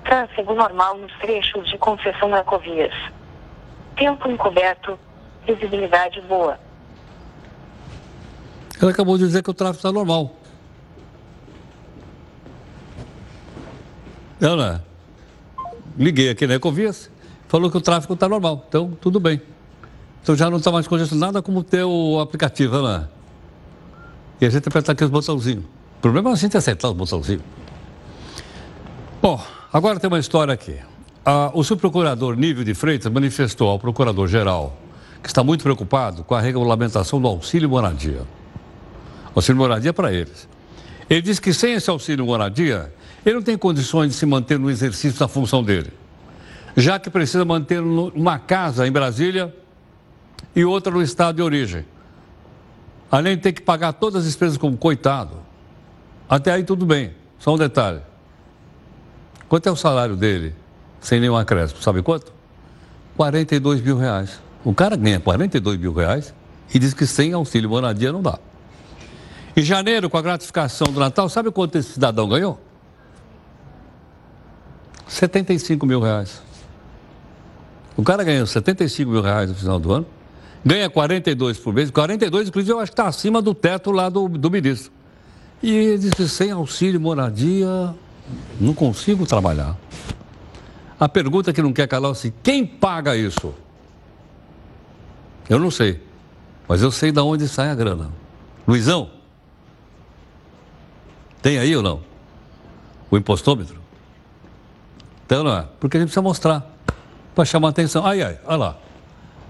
Tráfego 0.05 0.55
normal 0.55 0.97
nos 0.99 1.13
trechos 1.19 1.69
de 1.69 1.79
concessão 1.79 2.29
na 2.29 2.41
Ecovias. 2.41 2.95
Tempo 3.97 4.29
encoberto, 4.29 4.99
visibilidade 5.47 6.21
boa. 6.23 6.59
Ela 8.81 8.91
acabou 8.91 9.17
de 9.17 9.25
dizer 9.25 9.43
que 9.43 9.51
o 9.51 9.55
tráfego 9.55 9.77
está 9.77 9.93
normal. 9.93 10.35
Ana, 14.41 14.85
liguei 15.97 16.31
aqui 16.31 16.49
na 16.49 16.55
Ecovias, 16.55 17.09
falou 17.47 17.71
que 17.71 17.77
o 17.77 17.81
tráfego 17.81 18.15
está 18.15 18.29
normal. 18.29 18.65
Então, 18.67 18.91
tudo 19.01 19.21
bem. 19.21 19.41
Então 20.23 20.37
já 20.37 20.49
não 20.49 20.59
está 20.59 20.71
mais 20.71 20.87
congestionada 20.87 21.43
como 21.43 21.65
ter 21.65 21.83
o 21.85 22.21
aplicativo, 22.21 22.77
Ana. 22.77 23.11
E 24.41 24.47
a 24.47 24.51
gente 24.51 24.69
aperta 24.69 24.93
aqui 24.93 25.05
os 25.05 25.11
botãozinhos. 25.11 25.65
O 25.65 26.01
problema 26.01 26.31
é 26.31 26.33
a 26.33 26.37
gente 26.37 26.57
acertar 26.57 26.91
os 26.91 26.97
botãozinhos. 26.97 27.43
Bom, 29.21 29.41
agora 29.73 29.99
tem 29.99 30.09
uma 30.09 30.19
história 30.19 30.55
aqui. 30.55 30.77
Ah, 31.25 31.51
o 31.55 31.63
subprocurador 31.63 32.37
Nível 32.37 32.65
de 32.65 32.75
Freitas 32.75 33.11
manifestou 33.11 33.69
ao 33.69 33.79
procurador-geral 33.79 34.79
que 35.23 35.29
está 35.29 35.45
muito 35.45 35.63
preocupado 35.63 36.25
com 36.25 36.35
a 36.35 36.41
regulamentação 36.41 37.21
do 37.21 37.29
auxílio 37.29 37.69
moradia. 37.69 38.23
Auxílio 39.35 39.61
moradia 39.61 39.93
para 39.93 40.13
eles. 40.13 40.49
Ele 41.09 41.23
disse 41.23 41.41
que 41.41 41.55
sem 41.55 41.75
esse 41.75 41.89
auxílio 41.89 42.27
moradia, 42.27 42.93
ele 43.25 43.37
não 43.37 43.43
tem 43.43 43.57
condições 43.57 44.09
de 44.09 44.15
se 44.15 44.27
manter 44.27 44.59
no 44.59 44.69
exercício 44.69 45.19
da 45.19 45.29
função 45.29 45.63
dele, 45.63 45.93
já 46.77 46.99
que 46.99 47.09
precisa 47.09 47.45
manter 47.45 47.81
uma 47.81 48.39
casa 48.39 48.87
em 48.87 48.91
Brasília 48.91 49.55
e 50.55 50.65
outra 50.65 50.93
no 50.93 51.03
estado 51.03 51.37
de 51.37 51.43
origem. 51.43 51.85
Além 53.11 53.37
de 53.37 53.43
ter 53.43 53.53
que 53.53 53.63
pagar 53.63 53.93
todas 53.93 54.21
as 54.21 54.25
despesas 54.25 54.57
como 54.57 54.77
coitado. 54.77 55.37
Até 56.29 56.53
aí 56.53 56.65
tudo 56.65 56.87
bem. 56.87 57.13
Só 57.39 57.55
um 57.55 57.59
detalhe. 57.59 58.01
Quanto 59.49 59.69
é 59.69 59.73
o 59.73 59.77
salário 59.77 60.17
dele 60.17 60.55
sem 61.01 61.21
nenhum 61.21 61.37
acréscimo? 61.37 61.83
Sabe 61.83 62.03
quanto? 62.03 62.33
42 63.17 63.81
mil 63.83 63.99
reais. 63.99 64.41
O 64.65 64.73
cara 64.73 64.97
ganha 64.97 65.21
42 65.21 65.79
mil 65.79 65.93
reais 65.93 66.33
e 66.73 66.79
diz 66.79 66.95
que 66.95 67.07
sem 67.07 67.33
auxílio 67.33 67.69
moradia 67.69 68.13
não 68.13 68.23
dá. 68.23 68.39
Em 69.55 69.63
janeiro, 69.63 70.09
com 70.09 70.17
a 70.17 70.23
gratificação 70.23 70.87
do 70.87 70.99
Natal, 70.99 71.29
sabe 71.29 71.51
quanto 71.51 71.77
esse 71.77 71.93
cidadão 71.93 72.29
ganhou? 72.29 72.59
75 75.07 75.85
mil 75.85 76.01
reais. 76.01 76.41
O 77.95 78.03
cara 78.03 78.25
ganhou 78.25 78.47
75 78.47 79.11
mil 79.11 79.21
reais 79.21 79.51
no 79.51 79.55
final 79.55 79.79
do 79.79 79.93
ano, 79.93 80.07
ganha 80.65 80.89
42 80.89 81.59
por 81.59 81.75
mês, 81.75 81.91
42, 81.91 82.49
inclusive, 82.49 82.73
eu 82.73 82.79
acho 82.79 82.93
que 82.93 82.95
está 82.95 83.09
acima 83.09 83.43
do 83.43 83.55
teto 83.55 83.91
lá 83.91 84.09
do, 84.09 84.29
do 84.29 84.51
ministro. 84.51 84.93
E 85.63 85.71
ele 85.71 85.99
disse: 85.99 86.29
sem 86.29 86.51
auxílio 86.51 87.01
moradia, 87.01 87.95
não 88.61 88.75
consigo 88.75 89.27
trabalhar. 89.27 89.77
A 90.99 91.09
pergunta 91.09 91.53
que 91.53 91.63
não 91.63 91.73
quer 91.73 91.87
calar 91.87 92.11
é 92.11 92.13
assim: 92.13 92.33
quem 92.43 92.67
paga 92.67 93.17
isso? 93.17 93.55
Eu 95.49 95.59
não 95.59 95.71
sei, 95.71 96.01
mas 96.69 96.83
eu 96.83 96.91
sei 96.91 97.13
de 97.13 97.21
onde 97.21 97.49
sai 97.49 97.69
a 97.69 97.75
grana. 97.75 98.11
Luizão, 98.67 99.11
tem 101.41 101.59
aí 101.59 101.75
ou 101.77 101.83
não? 101.83 102.01
O 103.11 103.17
impostômetro? 103.17 103.81
Então 105.27 105.43
não 105.43 105.57
é, 105.57 105.67
porque 105.81 105.97
a 105.97 106.01
gente 106.01 106.09
precisa 106.09 106.23
mostrar 106.23 106.65
para 107.35 107.45
chamar 107.45 107.69
atenção. 107.69 108.07
Aí, 108.07 108.23
aí, 108.23 108.39
olha 108.45 108.57
lá. 108.57 108.82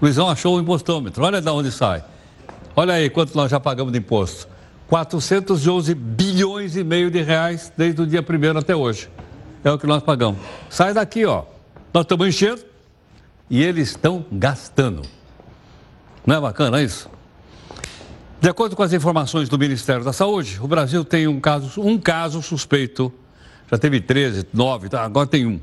Luizão 0.03 0.29
achou 0.29 0.57
o 0.57 0.59
impostômetro, 0.59 1.23
olha 1.23 1.39
de 1.39 1.49
onde 1.49 1.71
sai. 1.71 2.03
Olha 2.75 2.95
aí 2.95 3.09
quanto 3.09 3.33
nós 3.37 3.49
já 3.49 3.57
pagamos 3.57 3.93
de 3.93 3.99
imposto. 3.99 4.49
411 4.89 5.95
bilhões 5.95 6.75
e 6.75 6.83
meio 6.83 7.09
de 7.09 7.21
reais 7.21 7.71
desde 7.77 8.01
o 8.01 8.05
dia 8.05 8.19
1 8.19 8.57
até 8.57 8.75
hoje. 8.75 9.09
É 9.63 9.71
o 9.71 9.79
que 9.79 9.87
nós 9.87 10.03
pagamos. 10.03 10.41
Sai 10.69 10.93
daqui, 10.93 11.23
ó. 11.23 11.45
Nós 11.93 12.03
estamos 12.03 12.27
enchendo 12.27 12.61
e 13.49 13.63
eles 13.63 13.91
estão 13.91 14.25
gastando. 14.29 15.03
Não 16.27 16.35
é 16.35 16.41
bacana 16.41 16.81
isso? 16.81 17.09
De 18.41 18.49
acordo 18.49 18.75
com 18.75 18.83
as 18.83 18.91
informações 18.91 19.47
do 19.47 19.57
Ministério 19.57 20.03
da 20.03 20.11
Saúde, 20.11 20.59
o 20.61 20.67
Brasil 20.67 21.05
tem 21.05 21.29
um 21.29 21.39
caso, 21.39 21.79
um 21.79 21.97
caso 21.97 22.41
suspeito. 22.41 23.09
Já 23.71 23.77
teve 23.77 24.01
13, 24.01 24.47
9, 24.53 24.89
tá? 24.89 25.05
agora 25.05 25.27
tem 25.27 25.47
um. 25.47 25.61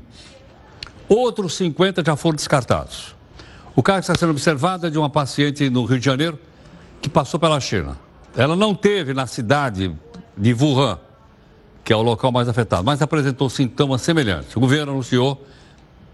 Outros 1.07 1.53
50 1.53 2.03
já 2.03 2.15
foram 2.15 2.37
descartados. 2.37 3.20
O 3.75 3.81
caso 3.81 3.99
está 3.99 4.15
sendo 4.15 4.31
observado 4.31 4.87
é 4.87 4.89
de 4.89 4.97
uma 4.97 5.09
paciente 5.09 5.69
no 5.69 5.85
Rio 5.85 5.99
de 5.99 6.05
Janeiro 6.05 6.37
que 7.01 7.09
passou 7.09 7.39
pela 7.39 7.59
China. 7.59 7.97
Ela 8.35 8.55
não 8.55 8.75
teve 8.75 9.13
na 9.13 9.25
cidade 9.25 9.95
de 10.37 10.53
Wuhan, 10.53 10.99
que 11.83 11.91
é 11.91 11.95
o 11.95 12.01
local 12.01 12.31
mais 12.31 12.47
afetado, 12.47 12.83
mas 12.83 13.01
apresentou 13.01 13.49
sintomas 13.49 14.01
semelhantes. 14.01 14.55
O 14.55 14.59
governo 14.59 14.91
anunciou 14.91 15.45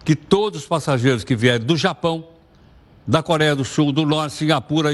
que 0.05 0.16
todos 0.16 0.62
os 0.62 0.68
passageiros 0.68 1.24
que 1.24 1.36
vierem 1.36 1.66
do 1.66 1.76
Japão 1.76 2.26
da 3.05 3.24
Coreia 3.24 3.55
do 3.55 3.64
Sul, 3.64 3.91
do 3.91 4.05
Norte, 4.05 4.36
Singapura, 4.36 4.89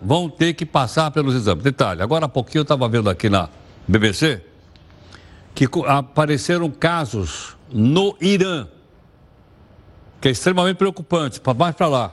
vão 0.00 0.28
ter 0.28 0.52
que 0.54 0.66
passar 0.66 1.10
pelos 1.10 1.34
exames. 1.34 1.64
Detalhe, 1.64 2.02
agora 2.02 2.26
há 2.26 2.28
pouquinho 2.28 2.60
eu 2.60 2.62
estava 2.62 2.86
vendo 2.88 3.08
aqui 3.08 3.30
na 3.30 3.48
BBC 3.88 4.42
que 5.54 5.68
apareceram 5.86 6.70
casos 6.70 7.56
no 7.72 8.16
Irã, 8.20 8.66
que 10.20 10.28
é 10.28 10.30
extremamente 10.30 10.76
preocupante, 10.76 11.40
mais 11.56 11.74
para 11.74 11.86
lá, 11.86 12.12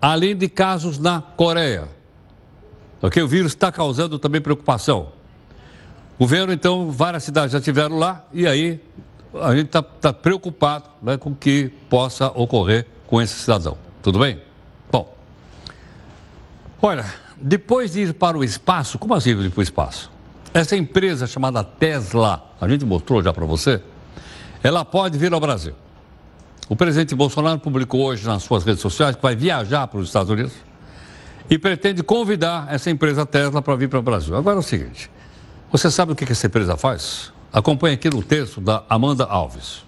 além 0.00 0.36
de 0.36 0.48
casos 0.48 0.98
na 0.98 1.20
Coreia. 1.20 1.88
Ok? 3.00 3.22
O 3.22 3.28
vírus 3.28 3.52
está 3.52 3.72
causando 3.72 4.18
também 4.18 4.40
preocupação. 4.40 5.12
O 6.16 6.24
governo, 6.24 6.52
então, 6.52 6.90
várias 6.90 7.24
cidades 7.24 7.52
já 7.52 7.58
estiveram 7.58 7.98
lá 7.98 8.24
e 8.32 8.46
aí 8.46 8.80
a 9.42 9.54
gente 9.54 9.66
está 9.66 9.82
tá 9.82 10.12
preocupado 10.12 10.88
né, 11.02 11.16
com 11.16 11.30
o 11.30 11.34
que 11.34 11.72
possa 11.88 12.28
ocorrer 12.28 12.86
com 13.06 13.20
esse 13.20 13.34
cidadão. 13.34 13.76
Tudo 14.02 14.18
bem? 14.18 14.40
Bom, 14.92 15.12
olha, 16.80 17.04
depois 17.36 17.92
de 17.92 18.02
ir 18.02 18.14
para 18.14 18.38
o 18.38 18.44
espaço, 18.44 18.98
como 18.98 19.14
assim 19.14 19.30
ir 19.30 19.50
para 19.50 19.60
o 19.60 19.62
espaço? 19.62 20.10
Essa 20.52 20.76
empresa 20.76 21.26
chamada 21.26 21.64
Tesla, 21.64 22.48
a 22.60 22.68
gente 22.68 22.84
mostrou 22.84 23.22
já 23.22 23.32
para 23.32 23.44
você, 23.44 23.82
ela 24.62 24.84
pode 24.84 25.18
vir 25.18 25.32
ao 25.32 25.40
Brasil. 25.40 25.74
O 26.68 26.74
presidente 26.74 27.14
Bolsonaro 27.14 27.58
publicou 27.58 28.02
hoje 28.02 28.26
nas 28.26 28.42
suas 28.42 28.64
redes 28.64 28.80
sociais 28.80 29.14
que 29.14 29.22
vai 29.22 29.36
viajar 29.36 29.86
para 29.86 30.00
os 30.00 30.06
Estados 30.06 30.30
Unidos 30.30 30.52
e 31.50 31.58
pretende 31.58 32.02
convidar 32.02 32.72
essa 32.72 32.90
empresa 32.90 33.26
Tesla 33.26 33.60
para 33.60 33.76
vir 33.76 33.88
para 33.88 33.98
o 33.98 34.02
Brasil. 34.02 34.34
Agora 34.34 34.56
é 34.56 34.58
o 34.60 34.62
seguinte: 34.62 35.10
você 35.70 35.90
sabe 35.90 36.12
o 36.12 36.14
que 36.16 36.30
essa 36.30 36.46
empresa 36.46 36.76
faz? 36.76 37.32
Acompanhe 37.52 37.94
aqui 37.94 38.08
no 38.08 38.22
texto 38.22 38.60
da 38.60 38.82
Amanda 38.88 39.24
Alves. 39.24 39.83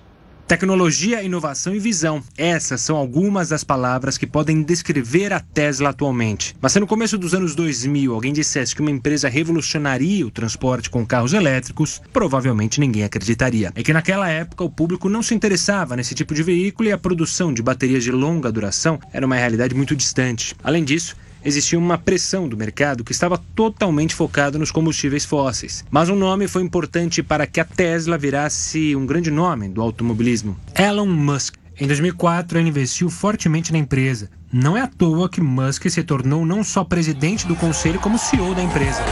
Tecnologia, 0.47 1.25
inovação 1.25 1.75
e 1.75 1.81
visão. 1.81 2.23
Essas 2.39 2.81
são 2.81 2.97
algumas 2.97 3.49
das 3.49 3.65
palavras 3.65 4.17
que 4.17 4.29
podem 4.29 4.63
descrever 4.63 5.33
a 5.33 5.41
Tesla 5.41 5.91
atualmente. 5.91 6.55
Mas 6.61 6.71
se 6.71 6.79
no 6.79 6.87
começo 6.87 7.19
dos 7.19 7.35
anos 7.35 7.57
2000 7.57 8.15
alguém 8.15 8.33
dissesse 8.33 8.73
que 8.73 8.81
uma 8.81 8.93
empresa 8.93 9.29
revolucionaria 9.29 10.25
o 10.25 10.31
transporte 10.31 10.89
com 10.89 11.05
carros 11.05 11.33
elétricos, 11.33 12.01
provavelmente 12.13 12.79
ninguém 12.79 13.03
acreditaria. 13.03 13.73
É 13.75 13.83
que 13.83 13.93
naquela 13.93 14.29
época 14.29 14.63
o 14.63 14.71
público 14.71 15.09
não 15.09 15.21
se 15.21 15.35
interessava 15.35 15.97
nesse 15.97 16.15
tipo 16.15 16.33
de 16.33 16.45
veículo 16.45 16.89
e 16.89 16.93
a 16.93 16.99
produção 16.99 17.53
de 17.53 17.61
baterias 17.61 18.05
de 18.05 18.13
longa 18.13 18.53
duração 18.53 19.01
era 19.13 19.27
uma 19.27 19.35
realidade 19.35 19.75
muito 19.75 19.97
distante. 19.97 20.55
Além 20.63 20.85
disso, 20.85 21.17
existia 21.47 21.79
uma 21.79 21.97
pressão 21.97 22.49
do 22.49 22.57
mercado 22.57 23.05
que 23.05 23.13
estava 23.13 23.39
totalmente 23.55 24.15
focado 24.15 24.59
nos 24.59 24.71
combustíveis 24.71 25.25
fósseis. 25.25 25.85
Mas 25.91 26.09
um 26.09 26.17
nome 26.17 26.49
foi 26.49 26.63
importante 26.63 27.23
para 27.23 27.47
que 27.47 27.61
a 27.61 27.65
Tesla 27.65 28.19
virasse 28.19 28.95
um 28.97 29.07
grande 29.07 29.31
nome 29.31 29.69
do 29.69 29.81
automobilismo: 29.81 30.57
Elon 30.77 31.07
Musk. 31.07 31.55
Em 31.79 31.87
2004, 31.87 32.59
ele 32.59 32.71
investiu 32.71 33.11
fortemente 33.11 33.71
na 33.71 33.79
empresa. 33.79 34.31
Não 34.51 34.77
é 34.77 34.81
à 34.81 34.87
toa 34.87 35.29
que 35.29 35.43
Musk 35.43 35.89
se 35.91 36.03
tornou 36.03 36.47
não 36.47 36.65
só 36.65 36.83
presidente 36.83 37.47
do 37.47 37.55
conselho, 37.55 38.01
como 38.01 38.19
CEO 38.19 38.55
da 38.55 38.63
empresa. 38.63 39.03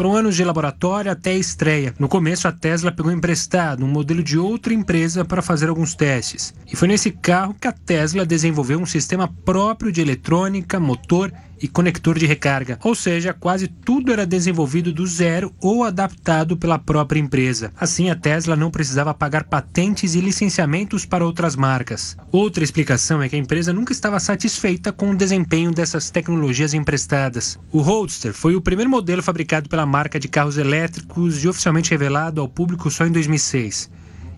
Foram 0.00 0.16
anos 0.16 0.34
de 0.34 0.42
laboratório 0.42 1.12
até 1.12 1.32
a 1.32 1.36
estreia. 1.36 1.94
No 1.98 2.08
começo, 2.08 2.48
a 2.48 2.52
Tesla 2.52 2.90
pegou 2.90 3.12
emprestado 3.12 3.84
um 3.84 3.86
modelo 3.86 4.22
de 4.22 4.38
outra 4.38 4.72
empresa 4.72 5.26
para 5.26 5.42
fazer 5.42 5.68
alguns 5.68 5.94
testes. 5.94 6.54
E 6.66 6.74
foi 6.74 6.88
nesse 6.88 7.10
carro 7.10 7.52
que 7.52 7.68
a 7.68 7.72
Tesla 7.72 8.24
desenvolveu 8.24 8.80
um 8.80 8.86
sistema 8.86 9.28
próprio 9.44 9.92
de 9.92 10.00
eletrônica, 10.00 10.80
motor 10.80 11.30
e 11.60 11.68
conector 11.68 12.18
de 12.18 12.26
recarga, 12.26 12.78
ou 12.82 12.94
seja, 12.94 13.34
quase 13.34 13.68
tudo 13.68 14.12
era 14.12 14.26
desenvolvido 14.26 14.92
do 14.92 15.06
zero 15.06 15.52
ou 15.60 15.84
adaptado 15.84 16.56
pela 16.56 16.78
própria 16.78 17.20
empresa. 17.20 17.72
Assim, 17.78 18.10
a 18.10 18.16
Tesla 18.16 18.56
não 18.56 18.70
precisava 18.70 19.12
pagar 19.12 19.44
patentes 19.44 20.14
e 20.14 20.20
licenciamentos 20.20 21.04
para 21.04 21.24
outras 21.24 21.56
marcas. 21.56 22.16
Outra 22.32 22.64
explicação 22.64 23.22
é 23.22 23.28
que 23.28 23.36
a 23.36 23.38
empresa 23.38 23.72
nunca 23.72 23.92
estava 23.92 24.18
satisfeita 24.18 24.92
com 24.92 25.10
o 25.10 25.16
desempenho 25.16 25.72
dessas 25.72 26.10
tecnologias 26.10 26.74
emprestadas. 26.74 27.58
O 27.70 27.80
Roadster 27.80 28.32
foi 28.32 28.54
o 28.54 28.60
primeiro 28.60 28.90
modelo 28.90 29.22
fabricado 29.22 29.68
pela 29.68 29.86
marca 29.86 30.18
de 30.18 30.28
carros 30.28 30.56
elétricos 30.56 31.42
e 31.44 31.48
oficialmente 31.48 31.90
revelado 31.90 32.40
ao 32.40 32.48
público 32.48 32.90
só 32.90 33.06
em 33.06 33.12
2006. 33.12 33.90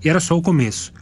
E 0.04 0.08
era 0.08 0.18
só 0.18 0.36
o 0.36 0.42
começo. 0.42 0.92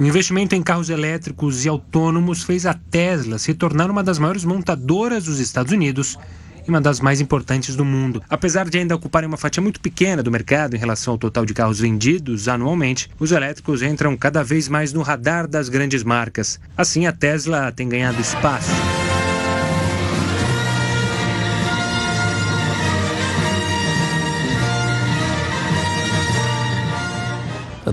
O 0.00 0.04
investimento 0.04 0.54
em 0.54 0.62
carros 0.62 0.90
elétricos 0.90 1.64
e 1.64 1.68
autônomos 1.68 2.44
fez 2.44 2.64
a 2.66 2.72
Tesla 2.72 3.36
se 3.36 3.52
tornar 3.52 3.90
uma 3.90 4.00
das 4.00 4.16
maiores 4.16 4.44
montadoras 4.44 5.24
dos 5.24 5.40
Estados 5.40 5.72
Unidos 5.72 6.16
e 6.64 6.70
uma 6.70 6.80
das 6.80 7.00
mais 7.00 7.20
importantes 7.20 7.74
do 7.74 7.84
mundo. 7.84 8.22
Apesar 8.30 8.68
de 8.68 8.78
ainda 8.78 8.94
ocuparem 8.94 9.26
uma 9.26 9.36
fatia 9.36 9.60
muito 9.60 9.80
pequena 9.80 10.22
do 10.22 10.30
mercado 10.30 10.76
em 10.76 10.78
relação 10.78 11.14
ao 11.14 11.18
total 11.18 11.44
de 11.44 11.52
carros 11.52 11.80
vendidos 11.80 12.46
anualmente, 12.46 13.10
os 13.18 13.32
elétricos 13.32 13.82
entram 13.82 14.16
cada 14.16 14.44
vez 14.44 14.68
mais 14.68 14.92
no 14.92 15.02
radar 15.02 15.48
das 15.48 15.68
grandes 15.68 16.04
marcas. 16.04 16.60
Assim, 16.76 17.08
a 17.08 17.12
Tesla 17.12 17.72
tem 17.72 17.88
ganhado 17.88 18.20
espaço. 18.20 18.70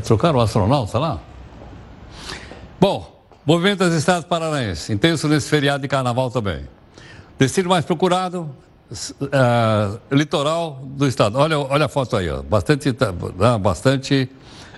Trocaram 0.04 0.38
o 0.38 0.42
astronauta 0.42 1.00
lá? 1.00 1.35
Bom, 2.88 3.20
movimento 3.44 3.80
das 3.80 3.96
estradas 3.96 4.26
paranaenses, 4.26 4.92
intenso 4.92 5.28
nesse 5.28 5.50
feriado 5.50 5.82
de 5.82 5.88
carnaval 5.88 6.30
também. 6.30 6.68
Destino 7.36 7.68
mais 7.68 7.84
procurado, 7.84 8.48
uh, 9.22 10.00
litoral 10.12 10.84
do 10.84 11.08
estado. 11.08 11.36
Olha, 11.40 11.58
olha 11.58 11.86
a 11.86 11.90
foto 11.90 12.16
aí, 12.16 12.30
ó. 12.30 12.44
bastante, 12.44 12.90
uh, 12.90 13.58
bastante 13.58 14.30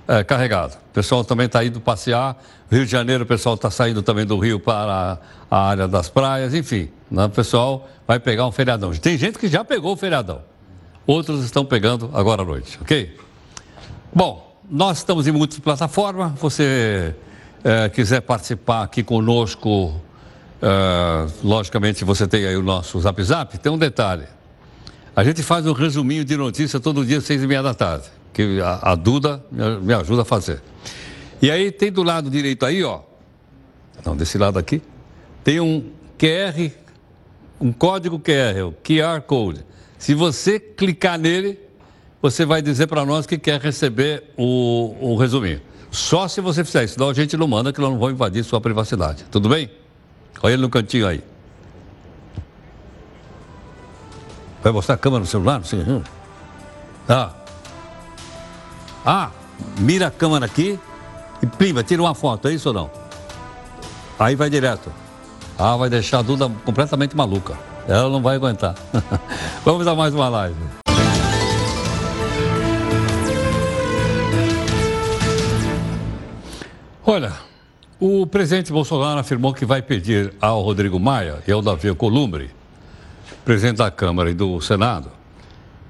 uh, 0.07 0.23
carregado. 0.25 0.75
O 0.75 0.93
pessoal 0.93 1.25
também 1.25 1.47
está 1.47 1.65
indo 1.65 1.81
passear. 1.81 2.41
Rio 2.71 2.85
de 2.85 2.91
Janeiro, 2.93 3.25
o 3.25 3.27
pessoal 3.27 3.55
está 3.55 3.69
saindo 3.69 4.01
também 4.01 4.25
do 4.25 4.39
Rio 4.39 4.57
para 4.57 5.19
a, 5.51 5.57
a 5.57 5.67
área 5.67 5.85
das 5.85 6.07
praias, 6.07 6.53
enfim. 6.53 6.89
Né? 7.11 7.25
O 7.25 7.29
pessoal 7.29 7.89
vai 8.07 8.21
pegar 8.21 8.47
um 8.47 8.53
feriadão. 8.53 8.91
Tem 8.91 9.17
gente 9.17 9.37
que 9.37 9.49
já 9.49 9.65
pegou 9.65 9.91
o 9.91 9.97
feriadão. 9.97 10.43
Outros 11.05 11.43
estão 11.43 11.65
pegando 11.65 12.09
agora 12.13 12.41
à 12.41 12.45
noite, 12.45 12.79
ok? 12.81 13.17
Bom, 14.15 14.57
nós 14.71 14.99
estamos 14.99 15.27
em 15.27 15.33
multiplataforma. 15.33 16.29
Você 16.39 17.13
é, 17.67 17.89
quiser 17.89 18.21
participar 18.21 18.83
aqui 18.83 19.03
conosco, 19.03 19.99
é, 20.61 21.27
logicamente 21.43 22.05
você 22.05 22.25
tem 22.25 22.45
aí 22.45 22.55
o 22.55 22.63
nosso 22.63 22.97
Zap 23.01 23.21
Zap. 23.21 23.57
Tem 23.57 23.69
um 23.69 23.77
detalhe. 23.77 24.23
A 25.13 25.21
gente 25.21 25.43
faz 25.43 25.67
um 25.67 25.73
resuminho 25.73 26.23
de 26.23 26.37
notícia 26.37 26.79
todo 26.79 27.05
dia, 27.05 27.19
seis 27.19 27.43
e 27.43 27.47
meia 27.47 27.61
da 27.61 27.73
tarde, 27.73 28.05
que 28.31 28.61
a, 28.61 28.91
a 28.91 28.95
Duda 28.95 29.43
me 29.81 29.93
ajuda 29.93 30.21
a 30.21 30.25
fazer. 30.25 30.61
E 31.41 31.51
aí 31.51 31.69
tem 31.69 31.91
do 31.91 32.03
lado 32.03 32.29
direito 32.29 32.65
aí, 32.65 32.81
ó. 32.85 33.01
Não, 34.05 34.15
desse 34.15 34.37
lado 34.37 34.57
aqui. 34.57 34.81
Tem 35.43 35.59
um 35.59 35.91
QR, 36.17 36.71
um 37.59 37.73
código 37.73 38.17
QR, 38.17 38.65
o 38.65 38.71
QR 38.71 39.21
Code. 39.21 39.65
Se 39.97 40.13
você 40.13 40.57
clicar 40.57 41.19
nele, 41.19 41.59
você 42.21 42.45
vai 42.45 42.61
dizer 42.61 42.87
para 42.87 43.05
nós 43.05 43.25
que 43.25 43.37
quer 43.37 43.59
receber 43.59 44.23
o, 44.37 44.95
o 45.01 45.17
resuminho. 45.17 45.59
Só 45.91 46.27
se 46.27 46.41
você 46.41 46.63
fizer 46.63 46.87
senão 46.87 47.09
a 47.09 47.13
gente 47.13 47.35
não 47.37 47.47
manda 47.47 47.71
que 47.71 47.79
nós 47.79 47.89
não 47.89 47.97
vamos 47.97 48.13
invadir 48.13 48.43
sua 48.43 48.61
privacidade. 48.61 49.25
Tudo 49.31 49.49
bem? 49.49 49.69
Olha 50.41 50.53
ele 50.53 50.61
no 50.61 50.69
cantinho 50.69 51.07
aí. 51.07 51.23
Vai 54.61 54.71
mostrar 54.71 54.95
a 54.95 54.97
câmera 54.97 55.21
no 55.21 55.25
celular? 55.25 55.63
Sim. 55.63 56.03
Ah. 57.07 57.31
Ah, 59.05 59.31
mira 59.79 60.07
a 60.07 60.11
câmera 60.11 60.45
aqui 60.45 60.77
e 61.41 61.45
prima, 61.45 61.83
tira 61.83 62.01
uma 62.01 62.13
foto, 62.13 62.47
é 62.47 62.53
isso 62.53 62.69
ou 62.69 62.73
não? 62.73 62.91
Aí 64.19 64.35
vai 64.35 64.49
direto. 64.49 64.91
Ah, 65.57 65.77
vai 65.77 65.89
deixar 65.89 66.19
a 66.19 66.21
Duda 66.21 66.49
completamente 66.65 67.15
maluca. 67.15 67.57
Ela 67.87 68.09
não 68.09 68.21
vai 68.21 68.35
aguentar. 68.35 68.75
Vamos 69.63 69.85
dar 69.85 69.95
mais 69.95 70.13
uma 70.13 70.27
live. 70.27 70.86
Olha, 77.09 77.31
o 78.01 78.27
presidente 78.27 78.69
Bolsonaro 78.69 79.17
afirmou 79.17 79.53
que 79.53 79.65
vai 79.65 79.81
pedir 79.81 80.33
ao 80.41 80.61
Rodrigo 80.61 80.99
Maia 80.99 81.41
e 81.47 81.51
ao 81.53 81.61
Davi 81.61 81.95
Columbre, 81.95 82.49
presidente 83.45 83.77
da 83.77 83.89
Câmara 83.89 84.29
e 84.29 84.33
do 84.33 84.59
Senado, 84.59 85.09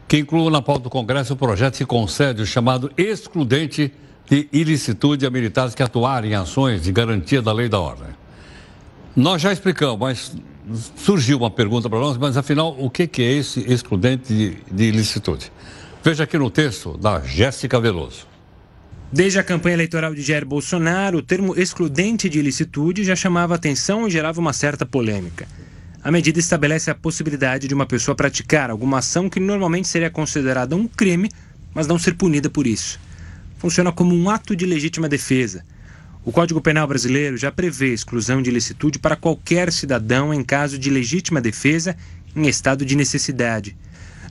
que 0.08 0.20
inclua 0.20 0.52
na 0.52 0.62
pauta 0.62 0.84
do 0.84 0.90
Congresso 0.92 1.34
o 1.34 1.36
projeto 1.36 1.76
que 1.76 1.88
concede 1.88 2.44
o 2.44 2.46
chamado 2.46 2.92
excludente 2.96 3.92
de 4.30 4.48
ilicitude 4.54 5.26
a 5.26 5.32
militares 5.32 5.74
que 5.74 5.82
atuarem 5.82 6.34
em 6.34 6.36
ações 6.36 6.84
de 6.84 6.92
garantia 6.92 7.42
da 7.42 7.52
lei 7.52 7.66
e 7.66 7.70
da 7.70 7.80
ordem. 7.80 8.10
Nós 9.16 9.42
já 9.42 9.52
explicamos, 9.52 9.98
mas 9.98 10.38
surgiu 10.98 11.40
uma 11.40 11.50
pergunta 11.50 11.90
para 11.90 11.98
nós, 11.98 12.16
mas 12.16 12.38
afinal, 12.38 12.76
o 12.78 12.92
que 12.92 13.10
é 13.24 13.32
esse 13.32 13.62
excludente 13.62 14.32
de, 14.32 14.58
de 14.72 14.84
ilicitude? 14.84 15.52
Veja 16.04 16.26
aqui 16.26 16.38
no 16.38 16.52
texto 16.52 16.96
da 16.96 17.22
Jéssica 17.22 17.80
Veloso. 17.80 18.37
Desde 19.12 19.40
a 19.40 19.44
campanha 19.44 19.76
eleitoral 19.76 20.14
de 20.14 20.22
Jair 20.22 20.46
Bolsonaro, 20.46 21.20
o 21.20 21.22
termo 21.22 21.58
excludente 21.58 22.28
de 22.28 22.40
ilicitude 22.40 23.06
já 23.06 23.16
chamava 23.16 23.56
atenção 23.56 24.06
e 24.06 24.12
gerava 24.12 24.42
uma 24.42 24.52
certa 24.52 24.86
polêmica. 24.86 25.48
A 26.04 26.12
medida 26.12 26.40
estabelece 26.40 26.92
a 26.92 26.96
possibilidade 26.96 27.70
de 27.70 27.74
uma 27.74 27.86
pessoa 27.86 28.16
praticar 28.16 28.70
alguma 28.70 29.00
ação 29.00 29.30
que 29.30 29.40
normalmente 29.40 29.88
seria 29.88 30.10
considerada 30.10 30.76
um 30.76 30.88
crime, 30.88 31.30
mas 31.74 31.88
não 31.88 31.98
ser 31.98 32.16
punida 32.16 32.50
por 32.50 32.68
isso. 32.68 33.00
Funciona 33.58 33.94
como 33.94 34.14
um 34.14 34.30
ato 34.30 34.54
de 34.54 34.66
legítima 34.66 35.08
defesa. 35.08 35.64
O 36.26 36.32
Código 36.32 36.60
Penal 36.60 36.86
brasileiro 36.86 37.38
já 37.38 37.50
prevê 37.50 37.94
exclusão 37.94 38.42
de 38.42 38.50
ilicitude 38.50 39.00
para 39.00 39.16
qualquer 39.16 39.72
cidadão 39.72 40.34
em 40.34 40.44
caso 40.44 40.78
de 40.78 40.90
legítima 40.90 41.40
defesa 41.40 41.96
em 42.36 42.46
estado 42.46 42.86
de 42.86 42.96
necessidade. 42.96 43.76